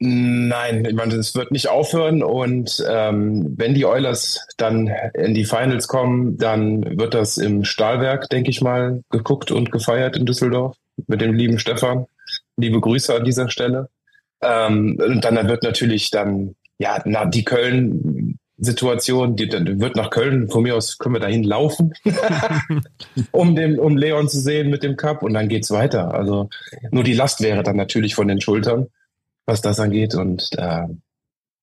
Nein, 0.05 0.83
ich 0.83 0.95
meine, 0.95 1.15
es 1.15 1.33
wird 1.33 1.51
nicht 1.51 1.69
aufhören 1.69 2.23
und 2.23 2.83
ähm, 2.89 3.53
wenn 3.55 3.73
die 3.73 3.85
Oilers 3.85 4.45
dann 4.57 4.91
in 5.13 5.33
die 5.33 5.45
Finals 5.45 5.87
kommen, 5.87 6.35
dann 6.35 6.99
wird 6.99 7.13
das 7.13 7.37
im 7.37 7.63
Stahlwerk, 7.63 8.27
denke 8.29 8.49
ich 8.49 8.59
mal, 8.59 9.01
geguckt 9.11 9.49
und 9.49 9.71
gefeiert 9.71 10.17
in 10.17 10.25
Düsseldorf 10.25 10.75
mit 11.07 11.21
dem 11.21 11.33
lieben 11.33 11.57
Stefan. 11.57 12.07
Liebe 12.57 12.81
Grüße 12.81 13.15
an 13.15 13.23
dieser 13.23 13.49
Stelle. 13.49 13.87
Ähm, 14.41 14.99
und 15.01 15.23
dann, 15.23 15.35
dann 15.35 15.47
wird 15.47 15.63
natürlich 15.63 16.11
dann, 16.11 16.55
ja, 16.79 17.01
na, 17.05 17.23
die 17.23 17.45
Köln 17.45 18.37
Situation, 18.57 19.37
die, 19.37 19.47
die 19.47 19.79
wird 19.79 19.95
nach 19.95 20.09
Köln, 20.09 20.49
von 20.49 20.63
mir 20.63 20.75
aus 20.75 20.97
können 20.97 21.15
wir 21.15 21.21
dahin 21.21 21.43
laufen, 21.43 21.93
um 23.31 23.55
den, 23.55 23.79
um 23.79 23.95
Leon 23.95 24.27
zu 24.27 24.41
sehen 24.41 24.69
mit 24.69 24.83
dem 24.83 24.97
Cup 24.97 25.23
und 25.23 25.33
dann 25.33 25.47
geht's 25.47 25.71
weiter. 25.71 26.13
Also 26.13 26.49
nur 26.91 27.05
die 27.05 27.13
Last 27.13 27.39
wäre 27.39 27.63
dann 27.63 27.77
natürlich 27.77 28.15
von 28.15 28.27
den 28.27 28.41
Schultern 28.41 28.87
was 29.45 29.61
das 29.61 29.79
angeht. 29.79 30.15
Und 30.15 30.49
äh, 30.57 30.87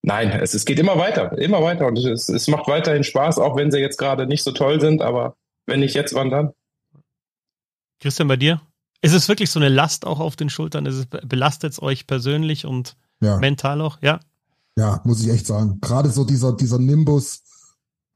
nein, 0.02 0.30
es, 0.30 0.54
es 0.54 0.64
geht 0.64 0.78
immer 0.78 0.98
weiter, 0.98 1.36
immer 1.38 1.62
weiter. 1.62 1.86
Und 1.86 1.98
es, 1.98 2.28
es 2.28 2.48
macht 2.48 2.68
weiterhin 2.68 3.04
Spaß, 3.04 3.38
auch 3.38 3.56
wenn 3.56 3.70
sie 3.70 3.78
jetzt 3.78 3.98
gerade 3.98 4.26
nicht 4.26 4.42
so 4.42 4.52
toll 4.52 4.80
sind. 4.80 5.02
Aber 5.02 5.36
wenn 5.66 5.80
nicht 5.80 5.94
jetzt, 5.94 6.14
wann 6.14 6.30
dann? 6.30 6.50
Christian, 8.00 8.28
bei 8.28 8.36
dir? 8.36 8.60
Ist 9.02 9.14
es 9.14 9.28
wirklich 9.28 9.50
so 9.50 9.58
eine 9.58 9.68
Last 9.68 10.06
auch 10.06 10.20
auf 10.20 10.36
den 10.36 10.50
Schultern? 10.50 10.86
Ist 10.86 10.96
es, 10.96 11.06
belastet 11.06 11.72
es 11.72 11.82
euch 11.82 12.06
persönlich 12.06 12.66
und 12.66 12.96
ja. 13.20 13.38
mental 13.38 13.80
auch? 13.80 13.98
Ja. 14.02 14.20
Ja, 14.76 15.00
muss 15.04 15.22
ich 15.22 15.30
echt 15.30 15.46
sagen. 15.46 15.78
Gerade 15.80 16.10
so 16.10 16.24
dieser, 16.24 16.54
dieser 16.54 16.78
Nimbus, 16.78 17.42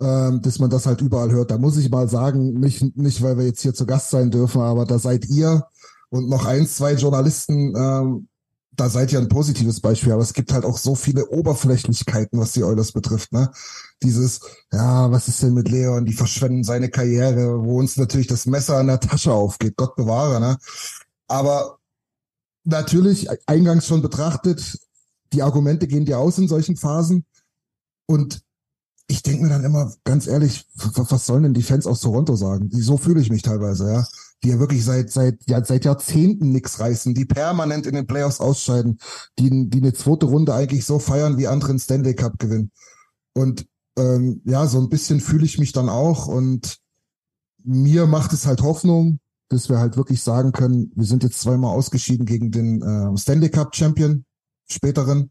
ähm, 0.01 0.41
dass 0.43 0.59
man 0.59 0.71
das 0.71 0.87
halt 0.87 1.01
überall 1.01 1.31
hört. 1.31 1.51
Da 1.51 1.59
muss 1.59 1.77
ich 1.77 1.91
mal 1.91 2.09
sagen, 2.09 2.61
nicht, 2.61 2.97
nicht 2.97 3.23
weil 3.23 3.39
wir 3.39 3.45
jetzt 3.45 3.63
hier 3.63 3.75
zu 3.75 3.87
Gast 3.87 4.11
sein 4.11 4.31
dürfen, 4.31 4.61
aber 4.61 4.85
da 4.85 4.99
seid 4.99 5.27
ihr 5.27 5.65
und 6.11 6.29
noch 6.29 6.47
ein, 6.47 6.67
zwei 6.67 6.95
Journalisten 6.95 7.75
ähm, 7.77 8.29
da 8.77 8.89
seid 8.89 9.13
ihr 9.13 9.19
ein 9.19 9.29
positives 9.29 9.81
Beispiel, 9.81 10.13
aber 10.13 10.23
es 10.23 10.33
gibt 10.33 10.53
halt 10.53 10.65
auch 10.65 10.79
so 10.79 10.95
viele 10.95 11.29
Oberflächlichkeiten, 11.29 12.39
was 12.39 12.53
die 12.53 12.65
Oilers 12.65 12.93
betrifft, 12.93 13.33
ne? 13.33 13.51
Dieses, 14.03 14.41
ja, 14.73 15.11
was 15.11 15.29
ist 15.29 15.43
denn 15.43 15.55
mit 15.55 15.69
Leon? 15.69 16.05
Die 16.05 16.13
verschwenden 16.13 16.65
seine 16.65 16.89
Karriere, 16.89 17.65
wo 17.65 17.79
uns 17.79 17.97
natürlich 17.97 18.27
das 18.27 18.47
Messer 18.47 18.79
an 18.79 18.89
der 18.89 19.01
Tasche 19.01 19.33
aufgeht. 19.33 19.77
Gott 19.77 19.97
bewahre, 19.97 20.41
ne? 20.41 20.59
Aber 21.29 21.79
natürlich, 22.65 23.29
eingangs 23.47 23.87
schon 23.87 24.03
betrachtet, 24.03 24.79
die 25.33 25.43
Argumente 25.43 25.87
gehen 25.87 26.05
dir 26.05 26.19
aus 26.19 26.39
in 26.39 26.49
solchen 26.49 26.77
Phasen. 26.77 27.25
Und 28.07 28.43
ich 29.07 29.23
denke 29.23 29.45
mir 29.45 29.51
dann 29.51 29.65
immer, 29.65 29.93
ganz 30.05 30.27
ehrlich, 30.27 30.67
was 30.75 31.27
sollen 31.27 31.45
denn 31.45 31.55
die 31.55 31.63
Fans 31.63 31.87
aus 31.87 32.01
Toronto 32.01 32.37
sagen? 32.37 32.71
So 32.73 32.97
fühle 32.97 33.21
ich 33.21 33.31
mich 33.31 33.43
teilweise, 33.43 33.93
ja 33.93 34.07
die 34.45 34.51
ja 34.51 34.59
wirklich 34.59 34.85
seit, 34.85 35.11
seit, 35.11 35.39
ja, 35.49 35.65
seit 35.65 35.85
Jahrzehnten 35.85 36.53
nichts 36.53 36.79
reißen, 36.79 37.15
die 37.15 37.25
permanent 37.25 37.87
in 37.87 37.95
den 37.95 38.07
Playoffs 38.07 38.41
ausscheiden, 38.41 38.99
die, 39.39 39.71
die 39.71 39.79
eine 39.79 39.95
zweite 39.95 40.27
Runde 40.27 40.55
eigentlich 40.55 40.85
so 40.85 40.99
feiern 40.99 41.39
wie 41.39 41.49
anderen 41.49 41.79
Stanley 41.79 42.15
Cup 42.15 42.39
gewinnen. 42.39 42.71
Und 43.33 43.67
ähm, 43.99 44.43
ja, 44.45 44.67
so 44.67 44.79
ein 44.79 44.89
bisschen 44.89 45.21
fühle 45.21 45.47
ich 45.47 45.59
mich 45.59 45.73
dann 45.73 45.89
auch 45.89 46.27
und 46.27 46.79
mir 47.65 48.07
macht 48.07 48.33
es 48.33 48.47
halt 48.47 48.63
Hoffnung, 48.63 49.19
dass 49.49 49.69
wir 49.69 49.79
halt 49.79 49.97
wirklich 49.97 50.23
sagen 50.23 50.53
können, 50.53 50.93
wir 50.95 51.07
sind 51.07 51.23
jetzt 51.23 51.41
zweimal 51.41 51.75
ausgeschieden 51.75 52.27
gegen 52.27 52.51
den 52.51 52.83
äh, 52.83 53.17
Stanley 53.17 53.49
Cup 53.49 53.75
Champion, 53.75 54.25
späteren, 54.69 55.31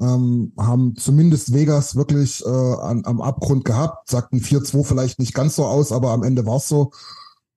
ähm, 0.00 0.52
haben 0.58 0.96
zumindest 0.96 1.54
Vegas 1.54 1.96
wirklich 1.96 2.44
äh, 2.44 2.48
an, 2.48 3.04
am 3.04 3.20
Abgrund 3.20 3.64
gehabt, 3.64 4.10
sagten 4.10 4.40
4-2 4.40 4.84
vielleicht 4.84 5.18
nicht 5.18 5.34
ganz 5.34 5.56
so 5.56 5.64
aus, 5.64 5.92
aber 5.92 6.10
am 6.10 6.22
Ende 6.22 6.46
war 6.46 6.56
es 6.56 6.68
so. 6.68 6.90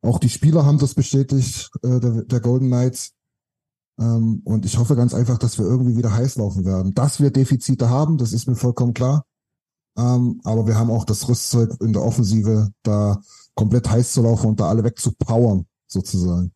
Auch 0.01 0.19
die 0.19 0.29
Spieler 0.29 0.65
haben 0.65 0.79
das 0.79 0.93
bestätigt, 0.93 1.69
äh, 1.83 1.99
der, 1.99 2.23
der 2.23 2.39
Golden 2.39 2.67
Knights. 2.67 3.13
Ähm, 3.99 4.41
und 4.45 4.65
ich 4.65 4.77
hoffe 4.77 4.95
ganz 4.95 5.13
einfach, 5.13 5.37
dass 5.37 5.57
wir 5.57 5.65
irgendwie 5.65 5.97
wieder 5.97 6.13
heiß 6.13 6.35
laufen 6.37 6.65
werden. 6.65 6.93
Dass 6.93 7.19
wir 7.19 7.31
Defizite 7.31 7.89
haben, 7.89 8.17
das 8.17 8.33
ist 8.33 8.47
mir 8.47 8.55
vollkommen 8.55 8.93
klar. 8.93 9.25
Ähm, 9.97 10.41
aber 10.43 10.67
wir 10.67 10.75
haben 10.75 10.91
auch 10.91 11.05
das 11.05 11.27
Rüstzeug 11.27 11.71
in 11.81 11.93
der 11.93 12.03
Offensive, 12.03 12.69
da 12.83 13.19
komplett 13.55 13.89
heiß 13.89 14.13
zu 14.13 14.21
laufen 14.21 14.47
und 14.47 14.59
da 14.59 14.69
alle 14.69 14.83
wegzupowern, 14.83 15.65
sozusagen. 15.87 16.53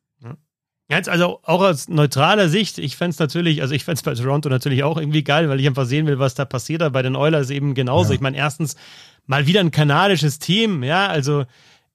Ja, 0.91 0.97
jetzt 0.97 1.07
also 1.07 1.39
auch 1.43 1.61
aus 1.61 1.87
neutraler 1.87 2.49
Sicht, 2.49 2.77
ich 2.77 2.97
fände 2.97 3.11
es 3.11 3.19
natürlich, 3.19 3.61
also 3.61 3.73
ich 3.73 3.85
fände 3.85 3.99
es 3.99 4.03
bei 4.03 4.13
Toronto 4.13 4.49
natürlich 4.49 4.83
auch 4.83 4.97
irgendwie 4.97 5.23
geil, 5.23 5.47
weil 5.47 5.57
ich 5.61 5.65
einfach 5.65 5.85
sehen 5.85 6.05
will, 6.05 6.19
was 6.19 6.35
da 6.35 6.43
passiert. 6.43 6.81
Aber 6.81 6.91
bei 6.91 7.01
den 7.01 7.15
Oilers 7.15 7.49
eben 7.49 7.75
genauso. 7.75 8.09
Ja. 8.09 8.15
Ich 8.15 8.19
meine, 8.19 8.35
erstens 8.35 8.75
mal 9.25 9.47
wieder 9.47 9.61
ein 9.61 9.71
kanadisches 9.71 10.37
Team, 10.39 10.83
ja, 10.83 11.07
also 11.07 11.45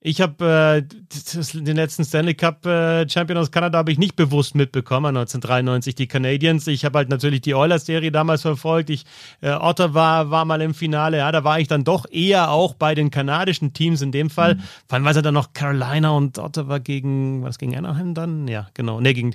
ich 0.07 0.21
habe 0.21 0.87
äh, 0.87 1.59
den 1.59 1.75
letzten 1.75 2.05
Stanley 2.05 2.35
Cup 2.35 2.65
äh, 2.65 3.09
Champion 3.09 3.39
aus 3.39 3.51
Kanada 3.51 3.79
habe 3.79 3.91
ich 3.91 3.99
nicht 3.99 4.15
bewusst 4.15 4.55
mitbekommen, 4.55 5.17
1993 5.17 5.97
die 5.97 6.07
Canadiens. 6.07 6.69
Ich 6.69 6.85
habe 6.85 6.99
halt 6.99 7.09
natürlich 7.09 7.41
die 7.41 7.55
Oilers-Serie 7.55 8.13
damals 8.13 8.43
verfolgt. 8.43 8.89
Ich, 8.91 9.05
äh, 9.41 9.51
Ottawa 9.51 10.31
war 10.31 10.45
mal 10.45 10.61
im 10.61 10.75
Finale, 10.75 11.19
ja, 11.19 11.33
da 11.33 11.43
war 11.43 11.59
ich 11.59 11.67
dann 11.67 11.83
doch 11.83 12.07
eher 12.09 12.53
auch 12.53 12.75
bei 12.75 12.95
den 12.95 13.11
kanadischen 13.11 13.73
Teams 13.73 14.01
in 14.01 14.13
dem 14.13 14.31
Fall. 14.31 14.55
Mhm. 14.55 14.61
Vor 14.87 14.95
allem, 14.95 15.05
weil 15.07 15.23
dann 15.23 15.35
noch 15.35 15.55
Carolina 15.55 16.11
und 16.11 16.39
Ottawa 16.39 16.79
gegen, 16.79 17.43
was 17.43 17.59
gegen 17.59 17.77
Anaheim 17.77 18.15
dann? 18.15 18.47
Ja, 18.47 18.69
genau. 18.75 19.01
Ne, 19.01 19.13
gegen, 19.13 19.35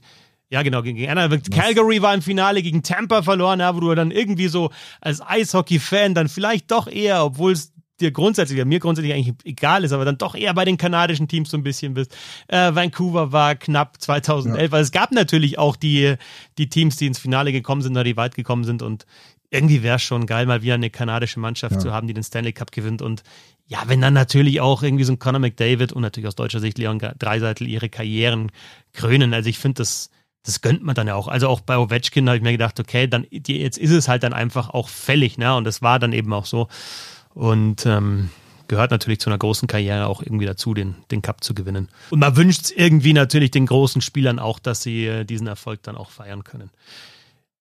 ja, 0.49 0.63
genau, 0.63 0.83
gegen 0.83 1.05
Anaheim. 1.05 1.43
Calgary 1.51 2.01
war 2.01 2.13
im 2.13 2.21
Finale 2.21 2.61
gegen 2.61 2.81
Tampa 2.81 3.23
verloren, 3.23 3.59
ja, 3.59 3.75
wo 3.75 3.81
du 3.81 3.93
dann 3.93 4.09
irgendwie 4.09 4.47
so 4.47 4.71
als 5.01 5.21
Eishockey-Fan 5.21 6.13
dann 6.13 6.29
vielleicht 6.29 6.71
doch 6.71 6.87
eher, 6.87 7.25
obwohl 7.25 7.51
es 7.51 7.73
dir 8.01 8.11
grundsätzlich, 8.11 8.63
mir 8.65 8.79
grundsätzlich 8.79 9.13
eigentlich 9.13 9.35
egal 9.43 9.83
ist, 9.83 9.91
aber 9.93 10.05
dann 10.05 10.17
doch 10.17 10.35
eher 10.35 10.53
bei 10.53 10.65
den 10.65 10.77
kanadischen 10.77 11.27
Teams 11.27 11.49
so 11.51 11.57
ein 11.57 11.63
bisschen 11.63 11.93
bist. 11.93 12.15
Äh, 12.47 12.73
Vancouver 12.75 13.31
war 13.31 13.55
knapp 13.55 14.01
2011, 14.01 14.61
ja. 14.61 14.71
weil 14.71 14.81
es 14.81 14.91
gab 14.91 15.11
natürlich 15.11 15.57
auch 15.57 15.75
die, 15.75 16.15
die 16.57 16.69
Teams, 16.69 16.97
die 16.97 17.07
ins 17.07 17.19
Finale 17.19 17.51
gekommen 17.51 17.81
sind 17.81 17.93
oder 17.93 18.03
die 18.03 18.17
weit 18.17 18.35
gekommen 18.35 18.63
sind 18.63 18.81
und 18.81 19.05
irgendwie 19.49 19.83
wäre 19.83 19.97
es 19.97 20.01
schon 20.01 20.25
geil, 20.25 20.45
mal 20.45 20.61
wieder 20.61 20.75
eine 20.75 20.89
kanadische 20.89 21.39
Mannschaft 21.39 21.75
ja. 21.75 21.79
zu 21.79 21.93
haben, 21.93 22.07
die 22.07 22.13
den 22.13 22.23
Stanley 22.23 22.53
Cup 22.53 22.71
gewinnt 22.71 23.01
und 23.01 23.23
ja, 23.67 23.83
wenn 23.87 24.01
dann 24.01 24.13
natürlich 24.13 24.59
auch 24.59 24.83
irgendwie 24.83 25.05
so 25.05 25.13
ein 25.13 25.19
Conor 25.19 25.39
McDavid 25.39 25.93
und 25.93 26.01
natürlich 26.01 26.27
aus 26.27 26.35
deutscher 26.35 26.59
Sicht 26.59 26.77
Leon 26.77 26.99
Dreiseitel 26.99 27.67
ihre 27.67 27.87
Karrieren 27.87 28.51
krönen. 28.91 29.33
Also 29.33 29.49
ich 29.49 29.59
finde 29.59 29.75
das 29.75 30.09
das 30.43 30.61
gönnt 30.61 30.83
man 30.83 30.95
dann 30.95 31.07
ja 31.07 31.15
auch. 31.15 31.27
Also 31.27 31.47
auch 31.47 31.61
bei 31.61 31.77
Ovechkin 31.77 32.27
habe 32.27 32.37
ich 32.37 32.43
mir 32.43 32.51
gedacht, 32.51 32.79
okay, 32.79 33.07
dann 33.07 33.27
jetzt 33.29 33.77
ist 33.77 33.91
es 33.91 34.07
halt 34.07 34.23
dann 34.23 34.33
einfach 34.33 34.69
auch 34.71 34.89
fällig, 34.89 35.37
ne? 35.37 35.55
Und 35.55 35.65
das 35.65 35.81
war 35.81 35.99
dann 35.99 36.13
eben 36.13 36.33
auch 36.33 36.45
so. 36.45 36.67
Und 37.33 37.85
ähm, 37.85 38.29
gehört 38.67 38.91
natürlich 38.91 39.19
zu 39.19 39.29
einer 39.29 39.37
großen 39.37 39.67
Karriere 39.67 40.07
auch 40.07 40.21
irgendwie 40.21 40.45
dazu, 40.45 40.73
den, 40.73 40.95
den 41.11 41.21
Cup 41.21 41.43
zu 41.43 41.53
gewinnen. 41.53 41.89
Und 42.09 42.19
man 42.19 42.35
wünscht 42.35 42.61
es 42.63 42.71
irgendwie 42.71 43.13
natürlich 43.13 43.51
den 43.51 43.65
großen 43.65 44.01
Spielern 44.01 44.39
auch, 44.39 44.59
dass 44.59 44.81
sie 44.81 45.05
äh, 45.05 45.25
diesen 45.25 45.47
Erfolg 45.47 45.83
dann 45.83 45.97
auch 45.97 46.09
feiern 46.09 46.43
können. 46.43 46.71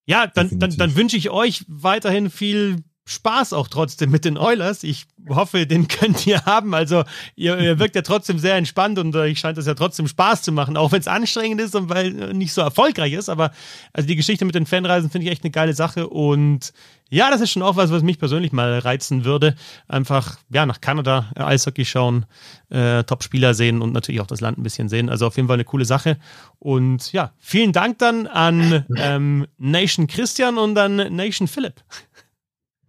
Ja, 0.06 0.26
dann, 0.26 0.58
dann, 0.58 0.76
dann 0.76 0.96
wünsche 0.96 1.16
ich 1.16 1.30
euch 1.30 1.64
weiterhin 1.68 2.30
viel 2.30 2.82
Spaß 3.10 3.52
auch 3.52 3.66
trotzdem 3.66 4.10
mit 4.10 4.24
den 4.24 4.38
Oilers. 4.38 4.84
Ich 4.84 5.06
hoffe, 5.28 5.66
den 5.66 5.88
könnt 5.88 6.26
ihr 6.26 6.44
haben. 6.44 6.74
Also 6.74 7.04
ihr, 7.34 7.58
ihr 7.58 7.78
wirkt 7.78 7.96
ja 7.96 8.02
trotzdem 8.02 8.38
sehr 8.38 8.54
entspannt 8.54 8.98
und 8.98 9.14
euch 9.16 9.40
scheint 9.40 9.58
es 9.58 9.66
ja 9.66 9.74
trotzdem 9.74 10.06
Spaß 10.06 10.42
zu 10.42 10.52
machen, 10.52 10.76
auch 10.76 10.92
wenn 10.92 11.00
es 11.00 11.08
anstrengend 11.08 11.60
ist 11.60 11.74
und 11.74 11.88
weil 11.88 12.12
nicht 12.32 12.52
so 12.52 12.60
erfolgreich 12.60 13.12
ist. 13.12 13.28
Aber 13.28 13.50
also 13.92 14.06
die 14.06 14.16
Geschichte 14.16 14.44
mit 14.44 14.54
den 14.54 14.66
Fanreisen 14.66 15.10
finde 15.10 15.26
ich 15.26 15.32
echt 15.32 15.44
eine 15.44 15.50
geile 15.50 15.74
Sache 15.74 16.08
und 16.08 16.72
ja, 17.12 17.28
das 17.28 17.40
ist 17.40 17.50
schon 17.50 17.62
auch 17.62 17.74
was, 17.74 17.90
was 17.90 18.04
mich 18.04 18.20
persönlich 18.20 18.52
mal 18.52 18.78
reizen 18.78 19.24
würde. 19.24 19.56
Einfach 19.88 20.38
ja 20.48 20.64
nach 20.64 20.80
Kanada 20.80 21.30
äh, 21.34 21.42
Eishockey 21.42 21.84
schauen, 21.84 22.24
äh, 22.70 23.02
Top-Spieler 23.02 23.52
sehen 23.52 23.82
und 23.82 23.92
natürlich 23.92 24.20
auch 24.20 24.28
das 24.28 24.40
Land 24.40 24.58
ein 24.58 24.62
bisschen 24.62 24.88
sehen. 24.88 25.08
Also 25.08 25.26
auf 25.26 25.36
jeden 25.36 25.48
Fall 25.48 25.54
eine 25.54 25.64
coole 25.64 25.84
Sache. 25.84 26.18
Und 26.60 27.12
ja, 27.12 27.32
vielen 27.38 27.72
Dank 27.72 27.98
dann 27.98 28.28
an 28.28 28.86
ähm, 28.96 29.48
Nation 29.58 30.06
Christian 30.06 30.56
und 30.56 30.78
an 30.78 30.96
Nation 31.16 31.48
Philipp. 31.48 31.82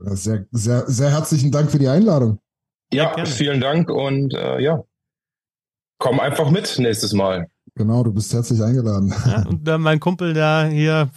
Sehr, 0.03 0.45
sehr, 0.51 0.89
sehr 0.89 1.11
herzlichen 1.11 1.51
Dank 1.51 1.71
für 1.71 1.79
die 1.79 1.87
Einladung. 1.87 2.39
Ja, 2.91 3.15
ja 3.17 3.25
vielen 3.25 3.61
Dank 3.61 3.89
und 3.89 4.33
äh, 4.33 4.59
ja, 4.59 4.83
komm 5.97 6.19
einfach 6.19 6.49
mit 6.49 6.77
nächstes 6.79 7.13
Mal. 7.13 7.47
Genau, 7.75 8.03
du 8.03 8.11
bist 8.11 8.33
herzlich 8.33 8.61
eingeladen. 8.61 9.13
Ja, 9.25 9.45
und 9.47 9.67
äh, 9.67 9.77
mein 9.77 9.99
Kumpel, 9.99 10.33
der 10.33 10.67
hier 10.67 11.09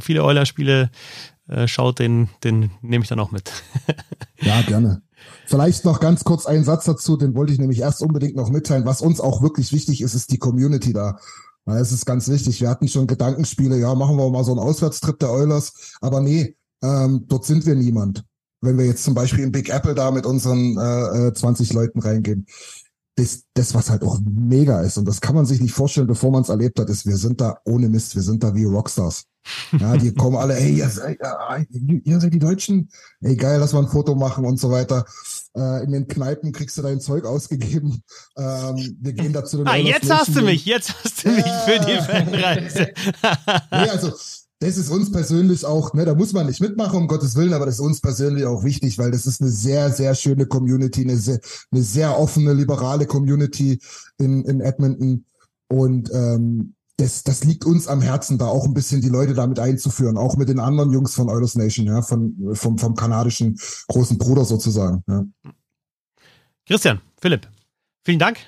viele 0.00 0.24
Euler-Spiele 0.24 0.90
äh, 1.48 1.66
schaut, 1.68 1.98
den, 1.98 2.28
den 2.42 2.70
nehme 2.82 3.04
ich 3.04 3.08
dann 3.08 3.20
auch 3.20 3.30
mit. 3.30 3.50
ja, 4.40 4.60
gerne. 4.62 5.02
Vielleicht 5.46 5.84
noch 5.84 6.00
ganz 6.00 6.24
kurz 6.24 6.44
einen 6.44 6.64
Satz 6.64 6.84
dazu, 6.84 7.16
den 7.16 7.34
wollte 7.34 7.52
ich 7.52 7.58
nämlich 7.58 7.80
erst 7.80 8.02
unbedingt 8.02 8.36
noch 8.36 8.50
mitteilen. 8.50 8.84
Was 8.84 9.00
uns 9.00 9.20
auch 9.20 9.42
wirklich 9.42 9.72
wichtig 9.72 10.02
ist, 10.02 10.14
ist 10.14 10.32
die 10.32 10.38
Community 10.38 10.92
da. 10.92 11.18
Es 11.66 11.92
ist 11.92 12.04
ganz 12.04 12.28
wichtig. 12.28 12.60
Wir 12.60 12.68
hatten 12.68 12.88
schon 12.88 13.06
Gedankenspiele, 13.06 13.78
ja, 13.78 13.94
machen 13.94 14.18
wir 14.18 14.28
mal 14.30 14.44
so 14.44 14.52
einen 14.52 14.60
Auswärtstrip 14.60 15.18
der 15.18 15.30
Eulers. 15.30 15.96
Aber 16.02 16.20
nee, 16.20 16.56
ähm, 16.84 17.24
dort 17.28 17.46
sind 17.46 17.64
wir 17.66 17.74
niemand. 17.74 18.24
Wenn 18.60 18.78
wir 18.78 18.86
jetzt 18.86 19.04
zum 19.04 19.14
Beispiel 19.14 19.44
in 19.44 19.52
Big 19.52 19.68
Apple 19.68 19.94
da 19.94 20.10
mit 20.10 20.26
unseren 20.26 20.78
äh, 20.78 21.32
20 21.32 21.70
äh, 21.70 21.74
Leuten 21.74 22.00
reingehen. 22.00 22.46
Das, 23.16 23.44
das, 23.54 23.74
was 23.74 23.90
halt 23.90 24.02
auch 24.02 24.18
mega 24.24 24.80
ist, 24.80 24.98
und 24.98 25.06
das 25.06 25.20
kann 25.20 25.36
man 25.36 25.46
sich 25.46 25.60
nicht 25.60 25.72
vorstellen, 25.72 26.08
bevor 26.08 26.32
man 26.32 26.42
es 26.42 26.48
erlebt 26.48 26.80
hat, 26.80 26.90
ist, 26.90 27.06
wir 27.06 27.16
sind 27.16 27.40
da 27.40 27.58
ohne 27.64 27.88
Mist, 27.88 28.16
wir 28.16 28.22
sind 28.22 28.42
da 28.42 28.56
wie 28.56 28.64
Rockstars. 28.64 29.26
Ja, 29.78 29.96
die 29.96 30.12
kommen 30.14 30.36
alle, 30.36 30.56
ey, 30.56 30.78
ihr 30.78 30.88
seid, 30.88 31.18
ihr 31.70 32.20
seid 32.20 32.34
die 32.34 32.40
Deutschen, 32.40 32.88
ey, 33.20 33.36
geil, 33.36 33.60
lass 33.60 33.72
mal 33.72 33.84
ein 33.84 33.88
Foto 33.88 34.16
machen 34.16 34.44
und 34.44 34.58
so 34.58 34.70
weiter. 34.70 35.04
Äh, 35.56 35.84
in 35.84 35.92
den 35.92 36.08
Kneipen 36.08 36.50
kriegst 36.50 36.76
du 36.76 36.82
dein 36.82 37.00
Zeug 37.00 37.24
ausgegeben. 37.24 38.02
Ähm, 38.36 38.96
wir 39.00 39.12
gehen 39.12 39.32
da 39.32 39.44
zu 39.44 39.58
den 39.58 39.68
Ah, 39.68 39.76
jetzt 39.76 40.10
hast 40.10 40.34
du 40.34 40.42
mich, 40.42 40.64
jetzt 40.66 40.92
hast 41.04 41.24
du 41.24 41.30
mich 41.30 41.44
für 41.44 41.78
die 41.86 41.98
Fanreise. 42.04 42.88
nee, 43.70 43.90
also 43.90 44.12
das 44.64 44.78
ist 44.78 44.88
uns 44.88 45.12
persönlich 45.12 45.66
auch, 45.66 45.92
ne, 45.92 46.06
da 46.06 46.14
muss 46.14 46.32
man 46.32 46.46
nicht 46.46 46.62
mitmachen, 46.62 46.98
um 46.98 47.06
Gottes 47.06 47.36
Willen, 47.36 47.52
aber 47.52 47.66
das 47.66 47.74
ist 47.74 47.80
uns 47.80 48.00
persönlich 48.00 48.46
auch 48.46 48.64
wichtig, 48.64 48.96
weil 48.96 49.10
das 49.10 49.26
ist 49.26 49.42
eine 49.42 49.50
sehr, 49.50 49.92
sehr 49.92 50.14
schöne 50.14 50.46
Community, 50.46 51.02
eine 51.02 51.18
sehr, 51.18 51.38
eine 51.70 51.82
sehr 51.82 52.18
offene, 52.18 52.54
liberale 52.54 53.04
Community 53.04 53.78
in, 54.16 54.42
in 54.46 54.62
Edmonton. 54.62 55.26
Und 55.68 56.10
ähm, 56.14 56.74
das, 56.96 57.24
das 57.24 57.44
liegt 57.44 57.66
uns 57.66 57.88
am 57.88 58.00
Herzen, 58.00 58.38
da 58.38 58.46
auch 58.46 58.64
ein 58.64 58.72
bisschen 58.72 59.02
die 59.02 59.10
Leute 59.10 59.34
damit 59.34 59.58
einzuführen, 59.58 60.16
auch 60.16 60.38
mit 60.38 60.48
den 60.48 60.60
anderen 60.60 60.92
Jungs 60.92 61.14
von 61.14 61.28
Eulers 61.28 61.56
Nation, 61.56 61.86
ja, 61.86 62.00
von, 62.00 62.34
vom, 62.54 62.78
vom 62.78 62.94
kanadischen 62.94 63.58
großen 63.88 64.16
Bruder 64.16 64.46
sozusagen. 64.46 65.04
Ja. 65.06 65.24
Christian, 66.66 67.02
Philipp, 67.20 67.48
vielen 68.02 68.18
Dank 68.18 68.38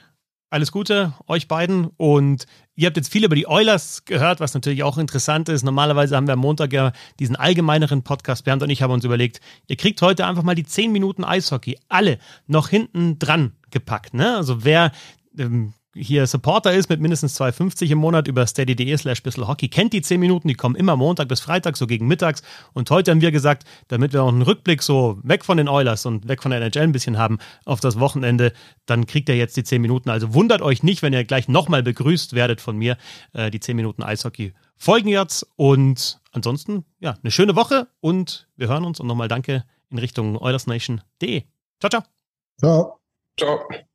alles 0.56 0.72
Gute 0.72 1.12
euch 1.26 1.48
beiden 1.48 1.88
und 1.98 2.46
ihr 2.76 2.86
habt 2.86 2.96
jetzt 2.96 3.12
viel 3.12 3.26
über 3.26 3.34
die 3.34 3.46
Oilers 3.46 4.06
gehört, 4.06 4.40
was 4.40 4.54
natürlich 4.54 4.84
auch 4.84 4.96
interessant 4.96 5.50
ist. 5.50 5.64
Normalerweise 5.64 6.16
haben 6.16 6.26
wir 6.26 6.32
am 6.32 6.38
Montag 6.38 6.72
ja 6.72 6.92
diesen 7.20 7.36
allgemeineren 7.36 8.02
Podcast. 8.02 8.44
Bernd 8.44 8.62
und 8.62 8.70
ich 8.70 8.80
haben 8.80 8.90
uns 8.90 9.04
überlegt, 9.04 9.42
ihr 9.68 9.76
kriegt 9.76 10.00
heute 10.00 10.24
einfach 10.24 10.42
mal 10.42 10.54
die 10.54 10.64
10 10.64 10.92
Minuten 10.92 11.24
Eishockey 11.24 11.78
alle 11.90 12.18
noch 12.46 12.70
hinten 12.70 13.18
dran 13.18 13.52
gepackt. 13.70 14.14
Ne? 14.14 14.34
Also 14.34 14.64
wer 14.64 14.92
ähm, 15.38 15.74
hier 15.96 16.26
Supporter 16.26 16.72
ist 16.72 16.88
mit 16.88 17.00
mindestens 17.00 17.40
2,50 17.40 17.90
im 17.90 17.98
Monat 17.98 18.28
über 18.28 18.46
steady.de 18.46 18.96
slash 18.96 19.22
Hockey, 19.38 19.68
kennt 19.68 19.92
die 19.92 20.02
10 20.02 20.20
Minuten, 20.20 20.48
die 20.48 20.54
kommen 20.54 20.76
immer 20.76 20.96
Montag 20.96 21.28
bis 21.28 21.40
Freitag, 21.40 21.76
so 21.76 21.86
gegen 21.86 22.06
mittags. 22.06 22.42
Und 22.72 22.90
heute 22.90 23.10
haben 23.10 23.20
wir 23.20 23.32
gesagt, 23.32 23.64
damit 23.88 24.12
wir 24.12 24.22
auch 24.22 24.28
einen 24.28 24.42
Rückblick 24.42 24.82
so 24.82 25.18
weg 25.22 25.44
von 25.44 25.56
den 25.56 25.68
Oilers 25.68 26.06
und 26.06 26.28
weg 26.28 26.42
von 26.42 26.50
der 26.50 26.60
NHL 26.60 26.82
ein 26.82 26.92
bisschen 26.92 27.18
haben 27.18 27.38
auf 27.64 27.80
das 27.80 27.98
Wochenende, 27.98 28.52
dann 28.84 29.06
kriegt 29.06 29.28
ihr 29.28 29.36
jetzt 29.36 29.56
die 29.56 29.64
10 29.64 29.80
Minuten. 29.80 30.10
Also 30.10 30.34
wundert 30.34 30.62
euch 30.62 30.82
nicht, 30.82 31.02
wenn 31.02 31.12
ihr 31.12 31.24
gleich 31.24 31.48
nochmal 31.48 31.82
begrüßt 31.82 32.34
werdet 32.34 32.60
von 32.60 32.76
mir. 32.76 32.96
Äh, 33.32 33.50
die 33.50 33.60
10 33.60 33.76
Minuten 33.76 34.02
Eishockey 34.02 34.52
folgen 34.76 35.08
jetzt. 35.08 35.46
Und 35.56 36.20
ansonsten, 36.32 36.84
ja, 37.00 37.16
eine 37.22 37.30
schöne 37.30 37.56
Woche 37.56 37.88
und 38.00 38.48
wir 38.56 38.68
hören 38.68 38.84
uns 38.84 39.00
und 39.00 39.06
nochmal 39.06 39.28
danke 39.28 39.64
in 39.90 39.98
Richtung 39.98 40.36
OilersNation.de. 40.36 41.44
Ciao, 41.80 41.90
ciao. 41.90 42.02
Ciao. 42.58 43.00
Ciao. 43.38 43.85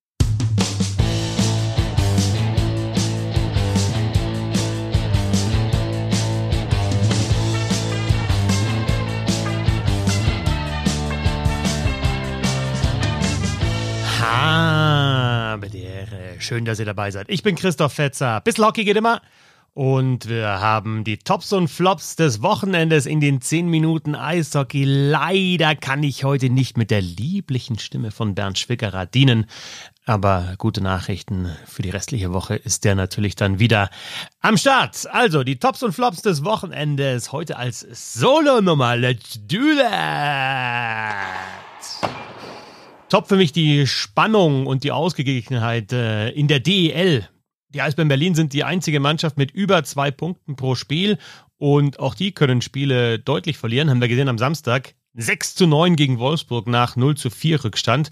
Schön, 16.51 16.65
dass 16.65 16.79
ihr 16.79 16.85
dabei 16.85 17.11
seid. 17.11 17.29
Ich 17.29 17.43
bin 17.43 17.55
Christoph 17.55 17.93
Fetzer. 17.93 18.41
Bis 18.41 18.57
Hockey 18.57 18.83
geht 18.83 18.97
immer. 18.97 19.21
Und 19.73 20.27
wir 20.27 20.59
haben 20.59 21.05
die 21.05 21.17
Tops 21.17 21.53
und 21.53 21.69
Flops 21.69 22.17
des 22.17 22.41
Wochenendes 22.41 23.05
in 23.05 23.21
den 23.21 23.39
10 23.39 23.69
Minuten 23.69 24.15
Eishockey. 24.15 24.83
Leider 24.83 25.77
kann 25.77 26.03
ich 26.03 26.25
heute 26.25 26.49
nicht 26.49 26.77
mit 26.77 26.91
der 26.91 26.99
lieblichen 26.99 27.79
Stimme 27.79 28.11
von 28.11 28.35
Bernd 28.35 28.59
Schwickerer 28.59 29.05
dienen. 29.05 29.45
Aber 30.05 30.55
gute 30.57 30.81
Nachrichten 30.81 31.49
für 31.67 31.83
die 31.83 31.89
restliche 31.89 32.33
Woche 32.33 32.57
ist 32.57 32.83
der 32.83 32.95
natürlich 32.95 33.37
dann 33.37 33.59
wieder 33.59 33.89
am 34.41 34.57
Start. 34.57 35.07
Also 35.09 35.45
die 35.45 35.57
Tops 35.57 35.83
und 35.83 35.93
Flops 35.93 36.21
des 36.21 36.43
Wochenendes 36.43 37.31
heute 37.31 37.55
als 37.55 37.79
Solo-Nummer. 37.79 38.97
Let's 38.97 39.39
do 39.47 39.73
that! 39.79 41.60
Top 43.11 43.27
für 43.27 43.35
mich 43.35 43.51
die 43.51 43.87
Spannung 43.87 44.65
und 44.65 44.85
die 44.85 44.93
Ausgeglichenheit 44.93 45.91
äh, 45.91 46.29
in 46.29 46.47
der 46.47 46.61
DEL. 46.61 47.27
Die 47.67 47.81
Eisbären 47.81 48.07
Berlin 48.07 48.35
sind 48.35 48.53
die 48.53 48.63
einzige 48.63 49.01
Mannschaft 49.01 49.37
mit 49.37 49.51
über 49.51 49.83
zwei 49.83 50.11
Punkten 50.11 50.55
pro 50.55 50.75
Spiel 50.75 51.17
und 51.57 51.99
auch 51.99 52.15
die 52.15 52.31
können 52.31 52.61
Spiele 52.61 53.19
deutlich 53.19 53.57
verlieren, 53.57 53.89
haben 53.89 53.99
wir 53.99 54.07
gesehen 54.07 54.29
am 54.29 54.37
Samstag. 54.37 54.95
6 55.13 55.55
zu 55.55 55.67
9 55.67 55.97
gegen 55.97 56.19
Wolfsburg 56.19 56.67
nach 56.67 56.95
0 56.95 57.17
zu 57.17 57.29
4 57.29 57.65
Rückstand. 57.65 58.11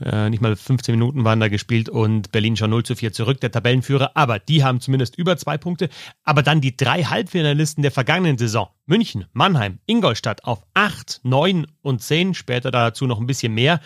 Äh, 0.00 0.30
nicht 0.30 0.40
mal 0.40 0.56
15 0.56 0.96
Minuten 0.96 1.24
waren 1.24 1.38
da 1.38 1.46
gespielt 1.46 1.88
und 1.88 2.32
Berlin 2.32 2.56
schon 2.56 2.70
0 2.70 2.82
zu 2.82 2.96
4 2.96 3.12
zurück, 3.12 3.40
der 3.40 3.52
Tabellenführer. 3.52 4.16
Aber 4.16 4.40
die 4.40 4.64
haben 4.64 4.80
zumindest 4.80 5.16
über 5.16 5.36
zwei 5.36 5.58
Punkte. 5.58 5.88
Aber 6.24 6.42
dann 6.42 6.60
die 6.60 6.76
drei 6.76 7.04
Halbfinalisten 7.04 7.82
der 7.82 7.92
vergangenen 7.92 8.36
Saison. 8.36 8.68
München, 8.86 9.26
Mannheim, 9.32 9.78
Ingolstadt 9.86 10.42
auf 10.42 10.64
8, 10.74 11.20
9 11.22 11.68
und 11.82 12.02
10. 12.02 12.34
Später 12.34 12.72
dazu 12.72 13.06
noch 13.06 13.20
ein 13.20 13.28
bisschen 13.28 13.54
mehr. 13.54 13.80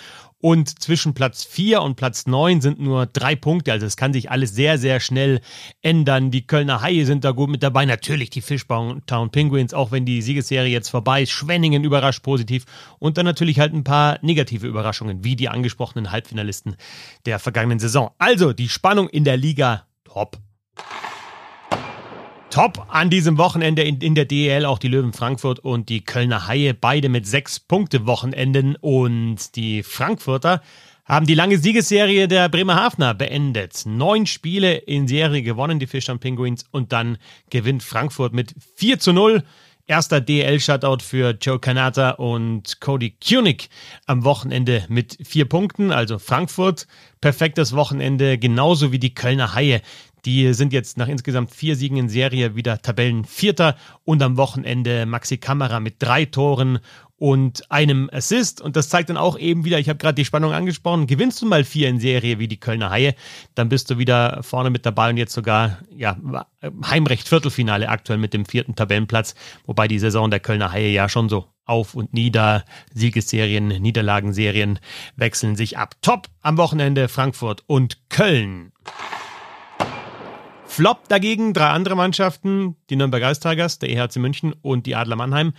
Und 0.45 0.83
zwischen 0.83 1.15
Platz 1.15 1.43
4 1.43 1.81
und 1.81 1.97
Platz 1.97 2.27
9 2.27 2.61
sind 2.61 2.79
nur 2.79 3.07
drei 3.07 3.35
Punkte. 3.35 3.73
Also 3.73 3.87
es 3.87 3.97
kann 3.97 4.13
sich 4.13 4.31
alles 4.31 4.55
sehr, 4.55 4.77
sehr 4.77 5.01
schnell 5.01 5.41
ändern. 5.81 6.31
Die 6.31 6.47
Kölner 6.47 6.83
Haie 6.83 7.07
sind 7.07 7.25
da 7.25 7.31
gut 7.31 7.49
mit 7.49 7.63
dabei. 7.63 7.87
Natürlich 7.87 8.29
die 8.29 8.43
Fishtown 8.43 9.01
Penguins, 9.33 9.73
auch 9.73 9.91
wenn 9.91 10.05
die 10.05 10.21
Siegesserie 10.21 10.71
jetzt 10.71 10.91
vorbei 10.91 11.23
ist. 11.23 11.31
Schwenningen 11.31 11.83
überrascht 11.83 12.23
positiv. 12.23 12.67
Und 12.99 13.17
dann 13.17 13.25
natürlich 13.25 13.59
halt 13.59 13.73
ein 13.73 13.85
paar 13.85 14.19
negative 14.21 14.67
Überraschungen, 14.67 15.25
wie 15.25 15.35
die 15.35 15.49
angesprochenen 15.49 16.13
Halbfinalisten 16.13 16.77
der 17.25 17.39
vergangenen 17.39 17.79
Saison. 17.79 18.11
Also 18.19 18.53
die 18.53 18.69
Spannung 18.69 19.09
in 19.09 19.25
der 19.25 19.39
Liga 19.39 19.87
top 20.05 20.37
top 22.55 22.87
an 22.89 23.11
diesem 23.11 23.37
Wochenende 23.37 23.83
in, 23.83 23.99
in 23.99 24.15
der 24.15 24.27
DEL 24.27 24.65
auch 24.65 24.79
die 24.79 24.87
Löwen 24.87 25.13
Frankfurt 25.13 25.59
und 25.59 25.89
die 25.89 26.05
Kölner 26.05 26.47
Haie, 26.47 26.73
beide 26.73 27.09
mit 27.09 27.27
sechs 27.27 27.59
Punkte 27.59 28.07
Wochenenden 28.07 28.77
und 28.77 29.57
die 29.57 29.83
Frankfurter 29.83 30.63
haben 31.05 31.27
die 31.27 31.35
lange 31.35 31.59
Siegesserie 31.59 32.29
der 32.29 32.49
Bremerhavener 32.49 33.13
beendet. 33.13 33.83
Neun 33.87 34.27
Spiele 34.27 34.77
in 34.77 35.09
Serie 35.09 35.43
gewonnen, 35.43 35.81
die 35.81 35.89
Fischern 35.89 36.21
Penguins, 36.21 36.65
und 36.71 36.93
dann 36.93 37.19
gewinnt 37.51 37.83
Frankfurt 37.83 38.33
mit 38.33 38.55
4 38.77 39.01
zu 39.01 39.13
0. 39.13 39.43
Erster 39.89 40.21
DL-Shutout 40.21 41.03
für 41.03 41.37
Joe 41.39 41.59
Kanata 41.59 42.11
und 42.13 42.81
Cody 42.81 43.17
Kunig 43.21 43.69
am 44.07 44.25
Wochenende 44.25 44.87
mit 44.89 45.19
vier 45.27 45.47
Punkten. 45.47 45.91
Also 45.91 46.19
Frankfurt, 46.19 46.87
perfektes 47.21 47.75
Wochenende, 47.75 48.39
genauso 48.39 48.93
wie 48.93 48.99
die 49.01 49.13
Kölner 49.13 49.55
Haie 49.55 49.83
Die 50.25 50.55
sind 50.55 50.73
jetzt 50.73 50.97
nach 50.97 51.09
insgesamt 51.09 51.55
vier 51.55 51.77
Siegen 51.77 51.97
in 51.97 52.09
Serie 52.09 52.57
wieder 52.57 52.81
Tabellenvierter 52.81 53.77
und 54.05 54.23
am 54.23 54.37
Wochenende 54.37 55.05
Maxi 55.07 55.37
Kamera 55.37 55.81
mit 55.81 55.97
drei 55.99 56.25
Toren 56.25 56.79
und 57.17 57.71
einem 57.71 58.11
Assist. 58.13 58.61
Und 58.61 58.77
das 58.77 58.89
zeigt 58.89 59.09
dann 59.09 59.17
auch 59.17 59.39
eben 59.39 59.65
wieder, 59.65 59.79
ich 59.79 59.89
habe 59.89 59.99
gerade 59.99 60.15
die 60.15 60.25
Spannung 60.25 60.53
angesprochen, 60.53 61.07
gewinnst 61.07 61.41
du 61.43 61.47
mal 61.47 61.65
vier 61.65 61.89
in 61.89 62.01
Serie 62.01 62.39
wie 62.39 62.49
die 62.49 62.59
Kölner 62.59 62.91
Haie, 62.91 63.15
dann 63.55 63.69
bist 63.69 63.91
du 63.91 63.99
wieder 63.99 64.43
vorne 64.43 64.71
mit 64.71 64.85
dabei 64.85 65.11
und 65.11 65.17
jetzt 65.17 65.33
sogar 65.33 65.79
ja, 65.95 66.17
Heimrecht 66.87 67.29
Viertelfinale 67.29 67.89
aktuell 67.89 68.19
mit 68.19 68.35
dem 68.35 68.47
vierten 68.47 68.75
Tabellenplatz, 68.75 69.35
wobei 69.67 69.89
die 69.89 69.99
Saison 69.99 70.31
der 70.31 70.41
Kölner 70.41 70.73
Haie 70.73 70.91
ja 70.91 71.09
schon 71.09 71.29
so 71.29 71.47
auf 71.67 71.95
und 71.95 72.13
nieder, 72.13 72.65
Siegesserien, 72.93 73.69
Niederlagenserien 73.69 74.79
wechseln 75.17 75.57
sich 75.57 75.79
ab. 75.79 75.95
Top 76.03 76.29
am 76.43 76.59
Wochenende 76.59 77.09
Frankfurt 77.09 77.63
und 77.67 78.11
Köln. 78.11 78.73
Flop 80.75 81.09
dagegen 81.09 81.55
drei 81.55 81.69
andere 81.69 81.95
Mannschaften, 81.95 82.75
die 82.91 82.97
Nürnberg 82.97 83.23
Ice 83.23 83.79
der 83.79 83.91
EHC 83.91 84.17
München 84.17 84.57
und 84.61 84.87
die 84.87 84.97
Adler 84.97 85.15
Mannheim. 85.15 85.53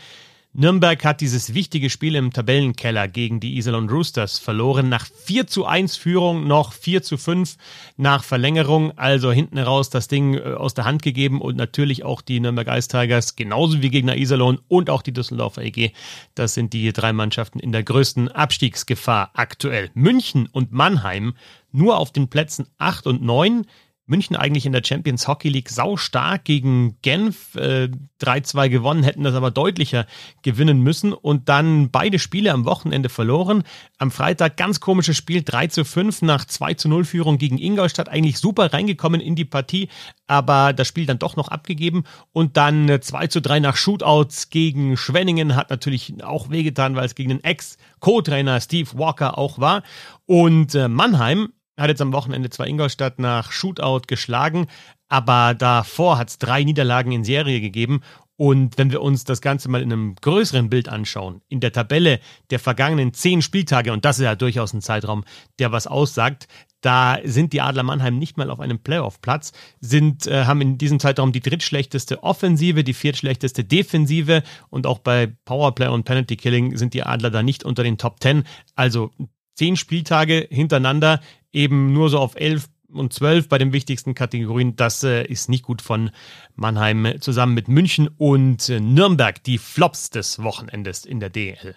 Nürnberg 0.52 1.06
hat 1.06 1.22
dieses 1.22 1.54
wichtige 1.54 1.90
Spiel 1.90 2.16
im 2.16 2.34
Tabellenkeller 2.34 3.08
gegen 3.08 3.40
die 3.40 3.56
Iserlohn 3.56 3.90
Roosters 3.90 4.40
verloren. 4.40 4.90
Nach 4.90 5.06
4 5.06 5.48
zu 5.48 5.66
1 5.66 5.96
Führung 5.96 6.48
noch 6.48 6.74
4 6.74 7.02
zu 7.02 7.18
5 7.18 7.56
nach 7.96 8.26
Verlängerung. 8.26 8.98
Also 8.98 9.32
hinten 9.32 9.58
raus 9.58 9.90
das 9.90 10.10
Ding 10.10 10.34
äh, 10.34 10.42
aus 10.42 10.74
der 10.74 10.84
Hand 10.84 11.02
gegeben 11.02 11.40
und 11.40 11.56
natürlich 11.56 12.04
auch 12.04 12.20
die 12.20 12.42
Nürnberg 12.42 12.68
Ice 12.68 12.90
Tigers, 12.90 13.38
genauso 13.38 13.82
wie 13.82 13.90
Gegner 13.90 14.18
Iserlohn 14.18 14.60
und 14.68 14.90
auch 14.90 15.02
die 15.02 15.14
Düsseldorfer 15.14 15.62
EG. 15.62 15.92
Das 16.36 16.56
sind 16.56 16.74
die 16.74 16.92
drei 16.92 17.14
Mannschaften 17.14 17.60
in 17.60 17.72
der 17.72 17.84
größten 17.84 18.30
Abstiegsgefahr 18.30 19.32
aktuell. 19.34 19.92
München 19.94 20.50
und 20.52 20.74
Mannheim 20.74 21.36
nur 21.72 21.98
auf 21.98 22.12
den 22.12 22.30
Plätzen 22.30 22.68
8 22.80 23.08
und 23.08 23.22
9 23.22 23.66
München 24.08 24.36
eigentlich 24.36 24.66
in 24.66 24.72
der 24.72 24.84
Champions 24.84 25.28
Hockey 25.28 25.50
League 25.50 25.70
sau 25.70 25.98
stark 25.98 26.46
gegen 26.46 26.98
Genf 27.02 27.56
äh, 27.56 27.90
3-2 28.22 28.70
gewonnen, 28.70 29.04
hätten 29.04 29.24
das 29.24 29.34
aber 29.34 29.52
deutlicher 29.52 30.06
gewinnen 30.44 30.80
müssen 30.80 31.12
und 31.12 31.50
dann 31.50 31.90
beide 31.90 32.20
Spiele 32.20 32.52
am 32.54 32.66
Wochenende 32.66 33.10
verloren. 33.10 33.64
Am 33.98 34.12
Freitag 34.12 34.58
ganz 34.58 34.80
komisches 34.80 35.18
Spiel 35.18 35.42
3 35.44 35.68
zu 35.68 35.86
5 35.86 36.22
nach 36.22 36.46
2 36.46 36.76
zu 36.76 36.88
0 36.88 37.04
Führung 37.06 37.38
gegen 37.38 37.58
Ingolstadt, 37.58 38.10
eigentlich 38.10 38.38
super 38.38 38.72
reingekommen 38.72 39.22
in 39.22 39.36
die 39.36 39.46
Partie, 39.46 39.90
aber 40.28 40.74
das 40.74 40.88
Spiel 40.88 41.08
dann 41.08 41.20
doch 41.20 41.36
noch 41.36 41.48
abgegeben 41.48 42.04
und 42.32 42.58
dann 42.58 43.00
2 43.02 43.28
zu 43.28 43.42
3 43.42 43.60
nach 43.60 43.76
Shootouts 43.76 44.50
gegen 44.50 44.98
Schwenningen 44.98 45.56
hat 45.56 45.72
natürlich 45.72 46.24
auch 46.24 46.50
wehgetan, 46.52 46.96
weil 46.96 47.06
es 47.06 47.16
gegen 47.16 47.30
den 47.30 47.44
Ex-Co-Trainer 47.44 48.62
Steve 48.62 48.90
Walker 48.94 49.38
auch 49.38 49.58
war 49.58 49.82
und 50.26 50.76
äh, 50.76 50.88
Mannheim 50.88 51.50
hat 51.78 51.90
jetzt 51.90 52.02
am 52.02 52.14
Wochenende 52.14 52.50
zwar 52.50 52.68
Ingolstadt 52.68 53.20
nach 53.20 53.52
Shootout 53.52 54.04
geschlagen, 54.08 54.68
aber 55.08 55.54
davor 55.54 56.18
hat 56.18 56.30
es 56.30 56.38
drei 56.38 56.64
Niederlagen 56.64 57.12
in 57.12 57.24
Serie 57.24 57.62
gegeben. 57.62 58.02
Und 58.38 58.78
wenn 58.78 58.92
wir 58.92 59.02
uns 59.02 59.24
das 59.24 59.40
Ganze 59.40 59.70
mal 59.70 59.82
in 59.82 59.94
einem 59.94 60.16
größeren 60.16 60.70
Bild 60.70 60.90
anschauen, 60.90 61.42
in 61.48 61.62
der 61.62 61.72
Tabelle 61.72 62.20
der 62.50 62.60
vergangenen 62.60 63.14
zehn 63.14 63.42
Spieltage, 63.42 63.94
und 63.94 64.04
das 64.04 64.20
ist 64.20 64.26
ja 64.26 64.36
durchaus 64.36 64.74
ein 64.74 64.82
Zeitraum, 64.82 65.24
der 65.58 65.72
was 65.72 65.88
aussagt, 65.88 66.48
da 66.82 67.18
sind 67.24 67.54
die 67.54 67.62
Adler 67.62 67.84
Mannheim 67.84 68.20
nicht 68.20 68.38
mal 68.38 68.52
auf 68.52 68.60
einem 68.60 68.80
Playoff-Platz, 68.80 69.54
sind, 69.80 70.28
äh, 70.28 70.46
haben 70.46 70.62
in 70.62 70.78
diesem 70.78 71.00
Zeitraum 71.00 71.32
die 71.32 71.40
drittschlechteste 71.40 72.24
Offensive, 72.24 72.84
die 72.84 72.94
viertschlechteste 72.94 73.64
Defensive 73.64 74.44
und 74.70 74.86
auch 74.86 75.00
bei 75.00 75.34
Powerplay 75.46 75.88
und 75.88 76.04
Penalty 76.04 76.36
Killing 76.36 76.78
sind 76.78 76.94
die 76.94 77.04
Adler 77.04 77.32
da 77.32 77.42
nicht 77.42 77.64
unter 77.64 77.84
den 77.84 77.98
Top 77.98 78.20
Ten. 78.20 78.44
Also 78.76 79.12
zehn 79.56 79.78
Spieltage 79.78 80.48
hintereinander 80.52 81.22
eben 81.56 81.94
nur 81.94 82.10
so 82.10 82.20
auf 82.20 82.36
elf 82.36 82.68
und 82.92 83.14
zwölf 83.14 83.50
bei 83.50 83.58
den 83.58 83.74
wichtigsten 83.74 84.14
Kategorien. 84.14 84.76
Das 84.76 85.04
äh, 85.04 85.24
ist 85.26 85.50
nicht 85.50 85.64
gut 85.64 85.82
von 85.82 86.12
Mannheim 86.56 87.16
zusammen 87.20 87.54
mit 87.54 87.68
München 87.68 88.10
und 88.18 88.70
äh, 88.70 88.80
Nürnberg, 88.80 89.44
die 89.44 89.58
Flops 89.58 90.10
des 90.10 90.42
Wochenendes 90.42 91.06
in 91.06 91.20
der 91.20 91.30
DL. 91.30 91.76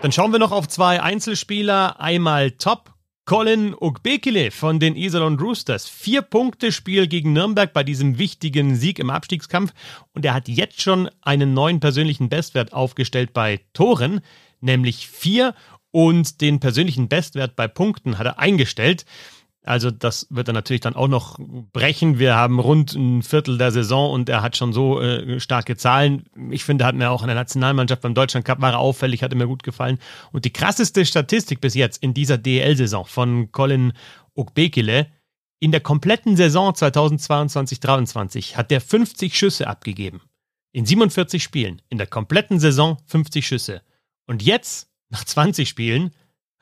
Dann 0.00 0.12
schauen 0.12 0.32
wir 0.32 0.38
noch 0.38 0.52
auf 0.52 0.68
zwei 0.68 1.02
Einzelspieler. 1.02 2.00
Einmal 2.00 2.52
Top. 2.52 2.92
Colin 3.24 3.72
Ugbekile 3.80 4.50
von 4.50 4.80
den 4.80 4.96
Iserlohn 4.96 5.38
Roosters. 5.38 5.88
Vier 5.88 6.22
Punkte 6.22 6.72
Spiel 6.72 7.06
gegen 7.06 7.32
Nürnberg 7.32 7.72
bei 7.72 7.84
diesem 7.84 8.18
wichtigen 8.18 8.74
Sieg 8.74 8.98
im 8.98 9.10
Abstiegskampf. 9.10 9.72
Und 10.12 10.24
er 10.24 10.34
hat 10.34 10.48
jetzt 10.48 10.82
schon 10.82 11.08
einen 11.20 11.54
neuen 11.54 11.78
persönlichen 11.78 12.28
Bestwert 12.28 12.72
aufgestellt 12.72 13.32
bei 13.32 13.60
Toren, 13.74 14.22
nämlich 14.60 15.06
vier 15.06 15.54
und 15.92 16.40
den 16.40 16.58
persönlichen 16.58 17.08
Bestwert 17.08 17.54
bei 17.54 17.68
Punkten 17.68 18.18
hat 18.18 18.26
er 18.26 18.38
eingestellt. 18.40 19.04
Also 19.64 19.92
das 19.92 20.26
wird 20.30 20.48
er 20.48 20.54
natürlich 20.54 20.80
dann 20.80 20.96
auch 20.96 21.06
noch 21.06 21.38
brechen. 21.72 22.18
Wir 22.18 22.34
haben 22.34 22.58
rund 22.58 22.94
ein 22.94 23.22
Viertel 23.22 23.58
der 23.58 23.70
Saison 23.70 24.10
und 24.10 24.28
er 24.28 24.42
hat 24.42 24.56
schon 24.56 24.72
so 24.72 25.00
äh, 25.00 25.38
starke 25.38 25.76
Zahlen. 25.76 26.24
Ich 26.50 26.64
finde, 26.64 26.84
hat 26.84 26.96
mir 26.96 27.10
auch 27.10 27.22
in 27.22 27.28
der 27.28 27.36
Nationalmannschaft 27.36 28.02
beim 28.02 28.14
Deutschland 28.14 28.44
Cup 28.44 28.60
war 28.60 28.72
er 28.72 28.78
auffällig, 28.80 29.22
hat 29.22 29.32
mir 29.34 29.46
gut 29.46 29.62
gefallen. 29.62 30.00
Und 30.32 30.44
die 30.44 30.52
krasseste 30.52 31.06
Statistik 31.06 31.60
bis 31.60 31.74
jetzt 31.74 32.02
in 32.02 32.12
dieser 32.12 32.38
DL-Saison 32.38 33.04
von 33.04 33.52
Colin 33.52 33.92
Ukbekele, 34.34 35.06
in 35.60 35.70
der 35.70 35.80
kompletten 35.80 36.36
Saison 36.36 36.72
2022-23 36.72 38.56
hat 38.56 38.72
der 38.72 38.80
50 38.80 39.38
Schüsse 39.38 39.68
abgegeben. 39.68 40.22
In 40.72 40.86
47 40.86 41.40
Spielen. 41.40 41.80
In 41.88 41.98
der 41.98 42.08
kompletten 42.08 42.58
Saison 42.58 42.98
50 43.06 43.46
Schüsse. 43.46 43.82
Und 44.26 44.42
jetzt 44.42 44.88
nach 45.12 45.24
20 45.24 45.68
Spielen 45.68 46.10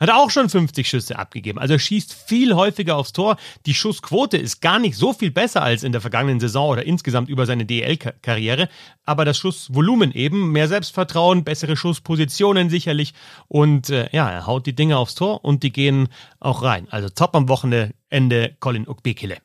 hat 0.01 0.09
er 0.09 0.16
auch 0.16 0.30
schon 0.30 0.48
50 0.48 0.88
Schüsse 0.88 1.18
abgegeben. 1.18 1.59
Also 1.59 1.74
er 1.74 1.78
schießt 1.78 2.14
viel 2.14 2.55
häufiger 2.55 2.96
aufs 2.96 3.12
Tor. 3.12 3.36
Die 3.66 3.74
Schussquote 3.74 4.38
ist 4.38 4.62
gar 4.62 4.78
nicht 4.78 4.96
so 4.96 5.12
viel 5.12 5.30
besser 5.30 5.62
als 5.62 5.82
in 5.82 5.92
der 5.92 6.01
vergangenen 6.01 6.40
Saison 6.40 6.70
oder 6.70 6.86
insgesamt 6.86 7.28
über 7.28 7.44
seine 7.44 7.66
DL-Karriere. 7.66 8.70
Aber 9.05 9.26
das 9.26 9.36
Schussvolumen 9.36 10.12
eben, 10.12 10.53
mehr 10.53 10.68
Selbstvertrauen, 10.68 11.44
bessere 11.44 11.76
Schusspositionen 11.76 12.70
sicherlich. 12.70 13.12
Und 13.46 13.90
äh, 13.90 14.09
ja, 14.12 14.30
er 14.30 14.46
haut 14.46 14.64
die 14.64 14.74
Dinge 14.74 14.96
aufs 14.96 15.14
Tor 15.14 15.44
und 15.44 15.62
die 15.62 15.70
gehen 15.70 16.09
auch 16.40 16.62
rein. 16.62 16.88
Also 16.90 17.11
top 17.11 17.36
am 17.36 17.51
Wochenende 17.51 18.57
Colin 18.59 18.88
Ukbekele. 18.88 19.36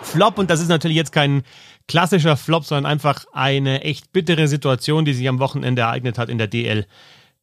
Flop, 0.00 0.38
und 0.38 0.48
das 0.48 0.60
ist 0.60 0.68
natürlich 0.68 0.96
jetzt 0.96 1.12
kein 1.12 1.42
klassischer 1.86 2.38
Flop, 2.38 2.64
sondern 2.64 2.90
einfach 2.90 3.26
eine 3.32 3.82
echt 3.82 4.12
bittere 4.12 4.48
Situation, 4.48 5.04
die 5.04 5.12
sich 5.12 5.28
am 5.28 5.38
Wochenende 5.38 5.82
ereignet 5.82 6.16
hat 6.16 6.30
in 6.30 6.38
der 6.38 6.46
DL. 6.46 6.86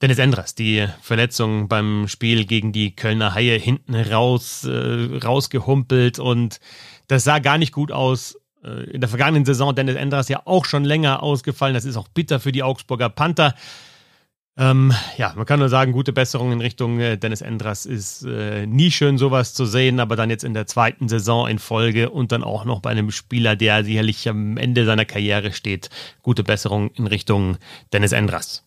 Dennis 0.02 0.18
Endras, 0.18 0.56
die 0.56 0.88
Verletzung 1.02 1.68
beim 1.68 2.08
Spiel 2.08 2.45
gegen 2.45 2.72
die 2.72 2.95
Kölner 2.95 3.34
Haie 3.34 3.58
hinten 3.58 3.95
raus, 3.95 4.64
äh, 4.64 5.18
rausgehumpelt 5.24 6.20
und 6.20 6.60
das 7.08 7.26
sah 7.26 7.39
gar 7.39 7.58
nicht 7.58 7.74
gut 7.74 7.91
aus. 7.91 8.38
Äh, 8.64 8.91
in 8.91 9.02
der 9.02 9.10
vergangenen 9.10 9.45
Saison 9.45 9.76
Dennis 9.76 9.95
Endras 9.95 10.30
ja 10.30 10.41
auch 10.45 10.66
schon 10.66 10.86
länger 10.86 11.22
ausgefallen. 11.22 11.74
Das 11.74 11.86
ist 11.86 11.97
auch 11.97 12.08
bitter 12.08 12.39
für 12.39 12.54
die 12.54 12.64
Augsburger 12.64 13.10
Panther. 13.10 13.56
Ähm, 14.58 14.93
ja, 15.18 15.34
man 15.36 15.45
kann 15.45 15.60
nur 15.60 15.70
sagen, 15.70 15.93
gute 15.93 16.12
Besserung 16.12 16.52
in 16.52 16.60
Richtung 16.60 17.00
äh, 17.00 17.18
Dennis 17.18 17.41
Endras 17.41 17.86
ist 17.86 18.26
äh, 18.26 18.66
nie 18.68 18.91
schön, 18.91 19.18
sowas 19.18 19.54
zu 19.54 19.66
sehen, 19.66 20.02
aber 20.02 20.18
dann 20.18 20.30
jetzt 20.30 20.43
in 20.43 20.54
der 20.54 20.68
zweiten 20.68 21.08
Saison 21.08 21.47
in 21.47 21.60
Folge 21.60 22.10
und 22.10 22.34
dann 22.34 22.43
auch 22.43 22.66
noch 22.66 22.82
bei 22.82 22.89
einem 22.89 23.12
Spieler, 23.12 23.56
der 23.56 23.86
sicherlich 23.86 24.28
am 24.28 24.58
Ende 24.58 24.86
seiner 24.86 25.06
Karriere 25.06 25.54
steht. 25.54 25.89
Gute 26.22 26.43
Besserung 26.43 26.91
in 26.91 27.08
Richtung 27.08 27.58
Dennis 27.93 28.12
Endras. 28.12 28.66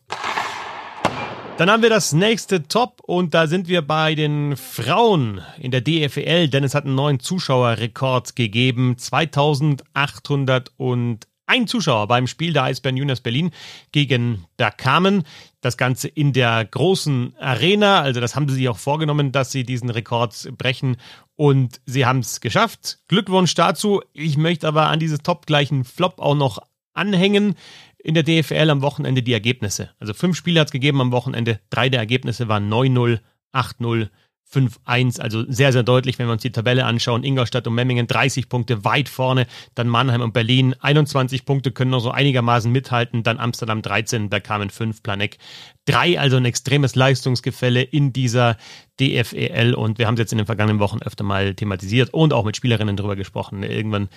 Dann 1.58 1.70
haben 1.70 1.82
wir 1.82 1.90
das 1.90 2.14
nächste 2.14 2.66
Top 2.66 3.02
und 3.02 3.34
da 3.34 3.46
sind 3.46 3.68
wir 3.68 3.82
bei 3.82 4.14
den 4.14 4.56
Frauen 4.56 5.42
in 5.58 5.70
der 5.70 5.82
DFL, 5.82 6.48
denn 6.48 6.64
es 6.64 6.74
hat 6.74 6.86
einen 6.86 6.94
neuen 6.94 7.20
Zuschauerrekord 7.20 8.34
gegeben. 8.34 8.96
2801 8.96 11.20
Zuschauer 11.66 12.08
beim 12.08 12.26
Spiel 12.26 12.54
der 12.54 12.62
Eisbären 12.64 12.96
Juniors 12.96 13.20
Berlin 13.20 13.50
gegen 13.92 14.46
Bergkamen. 14.56 15.24
Das 15.60 15.76
Ganze 15.76 16.08
in 16.08 16.32
der 16.32 16.64
großen 16.64 17.36
Arena. 17.38 18.00
Also 18.00 18.22
das 18.22 18.34
haben 18.34 18.48
sie 18.48 18.54
sich 18.54 18.70
auch 18.70 18.78
vorgenommen, 18.78 19.30
dass 19.30 19.52
sie 19.52 19.64
diesen 19.64 19.90
Rekord 19.90 20.56
brechen. 20.56 20.96
Und 21.36 21.82
sie 21.84 22.06
haben 22.06 22.20
es 22.20 22.40
geschafft. 22.40 23.00
Glückwunsch 23.08 23.52
dazu. 23.54 24.00
Ich 24.14 24.38
möchte 24.38 24.66
aber 24.66 24.86
an 24.86 25.00
dieses 25.00 25.18
Top 25.18 25.44
gleichen 25.44 25.84
Flop 25.84 26.18
auch 26.18 26.34
noch 26.34 26.60
anhängen 26.94 27.56
in 28.02 28.14
der 28.14 28.22
DFL 28.22 28.70
am 28.70 28.82
Wochenende 28.82 29.22
die 29.22 29.32
Ergebnisse. 29.32 29.90
Also 29.98 30.12
fünf 30.14 30.36
Spiele 30.36 30.60
hat 30.60 30.68
es 30.68 30.72
gegeben 30.72 31.00
am 31.00 31.12
Wochenende. 31.12 31.60
Drei 31.70 31.88
der 31.88 32.00
Ergebnisse 32.00 32.48
waren 32.48 32.72
9-0, 32.72 33.20
8-0, 33.52 34.08
5-1, 34.52 35.20
also 35.20 35.44
sehr, 35.50 35.72
sehr 35.72 35.82
deutlich, 35.82 36.18
wenn 36.18 36.26
wir 36.26 36.32
uns 36.32 36.42
die 36.42 36.52
Tabelle 36.52 36.84
anschauen. 36.84 37.24
Ingolstadt 37.24 37.66
und 37.66 37.74
Memmingen 37.74 38.06
30 38.06 38.48
Punkte 38.48 38.84
weit 38.84 39.08
vorne, 39.08 39.46
dann 39.74 39.88
Mannheim 39.88 40.20
und 40.20 40.34
Berlin 40.34 40.74
21 40.78 41.46
Punkte 41.46 41.70
können 41.70 41.90
noch 41.90 42.00
so 42.00 42.10
einigermaßen 42.10 42.70
mithalten, 42.70 43.22
dann 43.22 43.38
Amsterdam 43.38 43.80
13, 43.80 44.28
Bergkamen 44.28 44.68
5, 44.68 45.02
Planek 45.02 45.38
3, 45.86 46.20
also 46.20 46.36
ein 46.36 46.44
extremes 46.44 46.94
Leistungsgefälle 46.94 47.82
in 47.82 48.12
dieser 48.12 48.56
DFEL 49.00 49.74
und 49.74 49.98
wir 49.98 50.06
haben 50.06 50.14
es 50.14 50.20
jetzt 50.20 50.32
in 50.32 50.38
den 50.38 50.46
vergangenen 50.46 50.78
Wochen 50.78 50.98
öfter 51.02 51.24
mal 51.24 51.54
thematisiert 51.54 52.14
und 52.14 52.32
auch 52.32 52.44
mit 52.44 52.56
Spielerinnen 52.56 52.96
drüber 52.96 53.16
gesprochen. 53.16 53.64
Irgendwann 53.64 54.08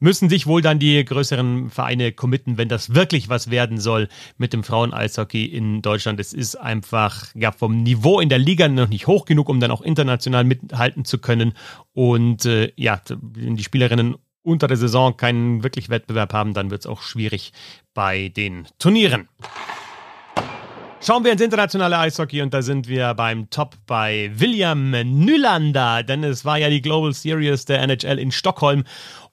müssen 0.00 0.28
sich 0.28 0.46
wohl 0.46 0.62
dann 0.62 0.80
die 0.80 1.04
größeren 1.04 1.70
Vereine 1.70 2.12
committen, 2.12 2.58
wenn 2.58 2.68
das 2.68 2.94
wirklich 2.94 3.28
was 3.28 3.50
werden 3.50 3.78
soll 3.78 4.08
mit 4.36 4.52
dem 4.52 4.64
Frauen-Eishockey 4.64 5.44
in 5.44 5.80
Deutschland. 5.80 6.18
Es 6.18 6.32
ist 6.32 6.56
einfach 6.56 7.26
ja 7.34 7.52
vom 7.52 7.82
Niveau 7.82 8.18
in 8.18 8.28
der 8.28 8.38
Liga 8.38 8.66
noch 8.66 8.88
nicht 8.88 9.06
hoch 9.06 9.24
genug, 9.24 9.48
um 9.48 9.60
dann 9.60 9.70
auch 9.70 9.82
international 9.82 10.42
mithalten 10.42 11.04
zu 11.04 11.18
können 11.18 11.52
und 11.92 12.46
äh, 12.46 12.72
ja, 12.76 13.00
die 13.10 13.62
Spielerinnen 13.62 14.16
unter 14.42 14.66
der 14.66 14.76
Saison 14.76 15.16
keinen 15.16 15.62
wirklich 15.62 15.88
Wettbewerb 15.88 16.32
haben, 16.32 16.52
dann 16.52 16.70
wird 16.70 16.80
es 16.80 16.86
auch 16.86 17.02
schwierig 17.02 17.52
bei 17.94 18.28
den 18.28 18.66
Turnieren. 18.78 19.28
Schauen 21.04 21.24
wir 21.24 21.32
ins 21.32 21.40
internationale 21.40 21.98
Eishockey 21.98 22.42
und 22.42 22.54
da 22.54 22.62
sind 22.62 22.86
wir 22.86 23.12
beim 23.14 23.50
Top 23.50 23.74
bei 23.88 24.30
William 24.36 24.92
Nylander, 24.92 26.04
denn 26.04 26.22
es 26.22 26.44
war 26.44 26.58
ja 26.58 26.70
die 26.70 26.80
Global 26.80 27.12
Series 27.12 27.64
der 27.64 27.82
NHL 27.82 28.20
in 28.20 28.30
Stockholm 28.30 28.84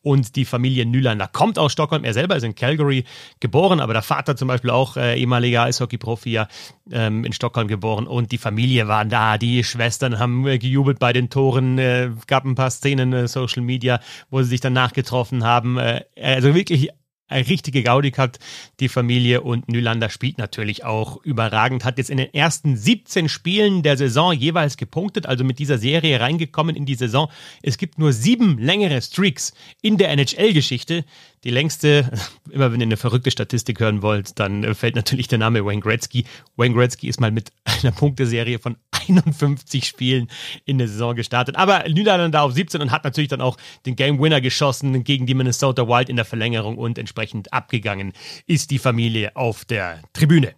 und 0.02 0.36
die 0.36 0.46
Familie 0.46 0.88
Nylander 0.88 1.28
kommt 1.28 1.60
aus 1.60 1.72
Stockholm. 1.72 2.04
Er 2.06 2.16
selber 2.16 2.36
ist 2.36 2.42
in 2.42 2.56
Calgary 2.56 3.04
geboren, 3.40 3.82
aber 3.82 3.94
der 3.94 4.02
Vater 4.02 4.36
zum 4.36 4.48
Beispiel 4.48 4.72
auch 4.72 4.98
äh, 4.98 5.20
ehemaliger 5.20 5.62
Eishockey-Profi 5.62 6.32
ja, 6.32 6.48
ähm, 6.92 7.24
in 7.24 7.34
Stockholm 7.34 7.68
geboren 7.68 8.08
und 8.08 8.32
die 8.32 8.40
Familie 8.40 8.88
waren 8.88 9.10
da. 9.10 9.38
Die 9.38 9.64
Schwestern 9.64 10.18
haben 10.18 10.48
äh, 10.48 10.58
gejubelt 10.58 10.98
bei 10.98 11.14
den 11.14 11.30
Toren. 11.30 11.78
Äh, 11.78 12.10
gab 12.26 12.46
ein 12.46 12.56
paar 12.56 12.72
Szenen 12.72 13.14
äh, 13.14 13.28
Social 13.28 13.62
Media, 13.62 14.00
wo 14.32 14.42
sie 14.42 14.50
sich 14.50 14.62
danach 14.62 14.94
getroffen 14.94 15.44
haben. 15.44 15.78
Äh, 15.78 16.02
also 16.20 16.56
wirklich 16.56 16.90
eine 17.30 17.48
richtige 17.48 17.84
Gaudi 17.84 18.12
gehabt, 18.12 18.40
die 18.80 18.90
Familie. 18.90 19.42
Und 19.42 19.70
Nylander 19.70 20.10
spielt 20.10 20.38
natürlich 20.38 20.84
auch 20.84 21.24
überragend, 21.24 21.86
hat 21.86 21.98
jetzt 21.98 22.10
in 22.10 22.18
den 22.18 22.34
ersten 22.34 22.76
17 22.76 23.30
Spielen 23.30 23.84
der 23.84 23.98
Saison 23.98 24.34
jeweils 24.34 24.78
gepunktet, 24.78 25.26
also 25.26 25.44
mit 25.44 25.60
dieser 25.60 25.78
Serie 25.78 26.20
reingekommen 26.20 26.76
in 26.76 26.86
die 26.86 26.96
Saison. 26.96 27.30
Es 27.62 27.78
gibt 27.78 28.00
nur 28.00 28.12
sieben 28.12 28.58
längere 28.58 29.02
Streaks 29.02 29.54
in 29.82 29.98
der 29.98 30.10
NHL-Geschichte. 30.12 31.06
Die 31.44 31.50
längste, 31.50 32.12
immer 32.50 32.72
wenn 32.72 32.80
ihr 32.80 32.86
eine 32.86 32.98
verrückte 32.98 33.32
Statistik 33.32 33.80
hören 33.80 34.02
wollt, 34.02 34.40
dann 34.40 34.76
fällt 34.76 34.96
natürlich 34.96 35.28
der 35.28 35.38
Name 35.38 35.66
Wayne 35.66 35.82
Gretzky. 35.82 36.26
Wayne 36.56 36.76
Gretzky 36.76 37.08
ist 37.08 37.20
mal 37.20 37.32
mit 37.32 37.52
einer 37.84 37.92
Punkteserie 37.92 38.60
von 38.60 38.78
51 39.08 39.86
Spielen 39.86 40.30
in 40.66 40.78
der 40.78 40.88
Saison 40.88 41.16
gestartet. 41.16 41.56
Aber 41.56 41.88
Nylander 41.88 42.30
da 42.30 42.42
auf 42.42 42.54
17 42.54 42.82
und 42.82 42.92
hat 42.92 43.04
natürlich 43.04 43.30
dann 43.30 43.42
auch 43.42 43.58
den 43.86 43.96
Game 43.96 44.20
Winner 44.20 44.42
geschossen 44.42 45.04
gegen 45.04 45.26
die 45.26 45.34
Minnesota 45.34 45.88
Wild 45.88 46.10
in 46.10 46.16
der 46.16 46.26
Verlängerung 46.26 46.78
und 46.78 46.98
entsprechend 46.98 47.54
abgegangen 47.54 48.14
ist 48.46 48.72
die 48.72 48.80
Familie 48.80 49.36
auf 49.36 49.66
der 49.66 50.02
Tribüne. 50.14 50.54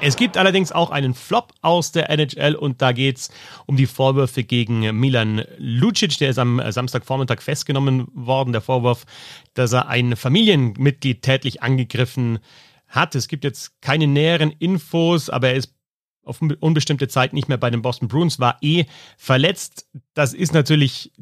Es 0.00 0.16
gibt 0.16 0.36
allerdings 0.36 0.70
auch 0.70 0.90
einen 0.90 1.12
Flop 1.12 1.52
aus 1.60 1.90
der 1.90 2.08
NHL 2.08 2.54
und 2.54 2.80
da 2.80 2.92
geht 2.92 3.18
es 3.18 3.30
um 3.66 3.76
die 3.76 3.86
Vorwürfe 3.86 4.44
gegen 4.44 4.96
Milan 4.98 5.44
Lucic. 5.58 6.18
Der 6.18 6.30
ist 6.30 6.38
am 6.38 6.62
Samstagvormittag 6.70 7.42
festgenommen 7.42 8.06
worden. 8.14 8.52
Der 8.52 8.62
Vorwurf, 8.62 9.06
dass 9.54 9.72
er 9.72 9.88
ein 9.88 10.14
Familienmitglied 10.14 11.22
tätlich 11.22 11.62
angegriffen 11.62 12.38
hat. 12.86 13.16
Es 13.16 13.26
gibt 13.26 13.42
jetzt 13.42 13.82
keine 13.82 14.06
näheren 14.06 14.52
Infos, 14.52 15.30
aber 15.30 15.48
er 15.48 15.56
ist 15.56 15.74
auf 16.28 16.40
unbestimmte 16.60 17.08
Zeit 17.08 17.32
nicht 17.32 17.48
mehr 17.48 17.58
bei 17.58 17.70
den 17.70 17.82
Boston 17.82 18.08
Bruins, 18.08 18.38
war 18.38 18.58
eh 18.60 18.84
verletzt. 19.16 19.86
Das 20.14 20.34
ist 20.34 20.52
natürlich 20.52 21.12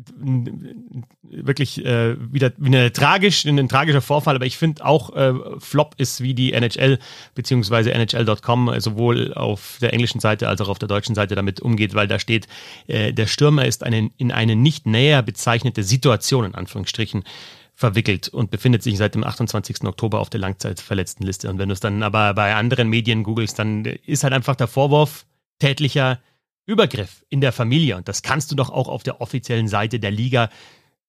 wirklich 1.23 1.85
äh, 1.85 2.17
wieder, 2.33 2.53
wieder 2.57 2.93
tragisch, 2.93 3.45
ein 3.45 3.69
tragischer 3.69 4.01
Vorfall, 4.01 4.37
aber 4.37 4.47
ich 4.47 4.57
finde 4.57 4.85
auch 4.85 5.15
äh, 5.15 5.35
Flop 5.59 5.95
ist 5.99 6.21
wie 6.21 6.35
die 6.35 6.53
NHL 6.53 6.99
bzw. 7.35 7.91
NHL.com 7.91 8.79
sowohl 8.79 9.35
auf 9.35 9.79
der 9.81 9.93
englischen 9.93 10.21
Seite 10.21 10.49
als 10.49 10.61
auch 10.61 10.69
auf 10.69 10.79
der 10.79 10.89
deutschen 10.89 11.15
Seite 11.15 11.35
damit 11.35 11.61
umgeht, 11.61 11.95
weil 11.95 12.09
da 12.09 12.19
steht, 12.19 12.47
äh, 12.87 13.13
der 13.13 13.27
Stürmer 13.27 13.67
ist 13.67 13.83
eine, 13.83 14.11
in 14.17 14.33
eine 14.33 14.57
nicht 14.57 14.87
näher 14.87 15.23
bezeichnete 15.23 15.83
Situation, 15.83 16.45
in 16.45 16.55
Anführungsstrichen, 16.55 17.25
verwickelt 17.77 18.29
und 18.29 18.51
befindet 18.51 18.83
sich 18.83 18.97
seit 18.97 19.14
dem 19.14 19.22
28. 19.22 19.85
Oktober 19.85 20.18
auf 20.20 20.31
der 20.31 20.41
Langzeitverletztenliste. 20.41 21.51
Und 21.51 21.59
wenn 21.59 21.68
du 21.68 21.74
es 21.74 21.81
dann 21.81 22.03
aber 22.03 22.33
bei 22.33 22.55
anderen 22.55 22.89
Medien 22.89 23.22
googelst, 23.22 23.59
dann 23.59 23.85
ist 23.85 24.24
halt 24.24 24.33
einfach 24.33 24.57
der 24.57 24.66
Vorwurf 24.66 25.27
tätlicher 25.59 26.18
Übergriff 26.64 27.22
in 27.29 27.43
der 27.43 27.53
Familie. 27.53 27.99
Und 27.99 28.09
das 28.09 28.22
kannst 28.22 28.51
du 28.51 28.57
doch 28.57 28.70
auch 28.70 28.89
auf 28.89 29.03
der 29.03 29.20
offiziellen 29.20 29.68
Seite 29.68 30.01
der 30.01 30.11
Liga 30.11 30.49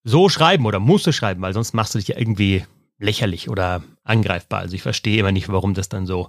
so 0.03 0.27
schreiben 0.27 0.65
oder 0.65 0.79
musst 0.79 1.07
du 1.07 1.13
schreiben, 1.13 1.41
weil 1.41 1.53
sonst 1.53 1.73
machst 1.73 1.95
du 1.95 1.99
dich 1.99 2.09
ja 2.09 2.17
irgendwie 2.17 2.65
lächerlich 2.99 3.49
oder 3.49 3.81
angreifbar. 4.03 4.59
Also 4.59 4.75
ich 4.75 4.81
verstehe 4.81 5.19
immer 5.19 5.31
nicht, 5.31 5.47
warum 5.47 5.73
das 5.73 5.87
dann 5.87 6.05
so 6.05 6.27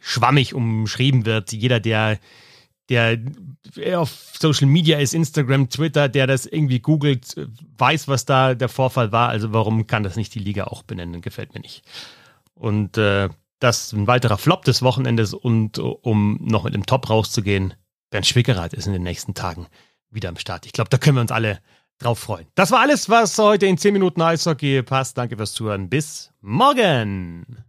schwammig 0.00 0.52
umschrieben 0.52 1.26
wird. 1.26 1.52
Jeder, 1.52 1.78
der 1.78 2.18
der 2.88 3.18
auf 3.96 4.32
Social 4.38 4.68
Media 4.68 4.98
ist, 4.98 5.14
Instagram, 5.14 5.68
Twitter, 5.68 6.08
der 6.08 6.26
das 6.26 6.46
irgendwie 6.46 6.80
googelt, 6.80 7.34
weiß, 7.78 8.08
was 8.08 8.24
da 8.24 8.54
der 8.54 8.68
Vorfall 8.68 9.12
war. 9.12 9.28
Also 9.28 9.52
warum 9.52 9.86
kann 9.86 10.02
das 10.02 10.16
nicht 10.16 10.34
die 10.34 10.40
Liga 10.40 10.64
auch 10.64 10.82
benennen? 10.82 11.20
Gefällt 11.20 11.54
mir 11.54 11.60
nicht. 11.60 11.82
Und 12.54 12.96
äh, 12.96 13.28
das 13.58 13.92
ein 13.92 14.06
weiterer 14.06 14.38
Flop 14.38 14.64
des 14.64 14.82
Wochenendes 14.82 15.34
und 15.34 15.78
um 15.78 16.38
noch 16.42 16.64
mit 16.64 16.74
dem 16.74 16.86
Top 16.86 17.08
rauszugehen, 17.10 17.74
Bernd 18.10 18.26
Schwickerath 18.26 18.74
ist 18.74 18.86
in 18.86 18.92
den 18.92 19.02
nächsten 19.02 19.34
Tagen 19.34 19.66
wieder 20.10 20.28
am 20.28 20.36
Start. 20.36 20.66
Ich 20.66 20.72
glaube, 20.72 20.90
da 20.90 20.98
können 20.98 21.16
wir 21.16 21.22
uns 21.22 21.32
alle 21.32 21.60
drauf 21.98 22.18
freuen. 22.18 22.46
Das 22.54 22.70
war 22.70 22.80
alles, 22.80 23.08
was 23.08 23.38
heute 23.38 23.66
in 23.66 23.78
10 23.78 23.92
Minuten 23.92 24.22
Eishockey 24.22 24.82
passt. 24.82 25.18
Danke 25.18 25.36
fürs 25.36 25.52
Zuhören. 25.52 25.88
Bis 25.88 26.30
morgen. 26.40 27.64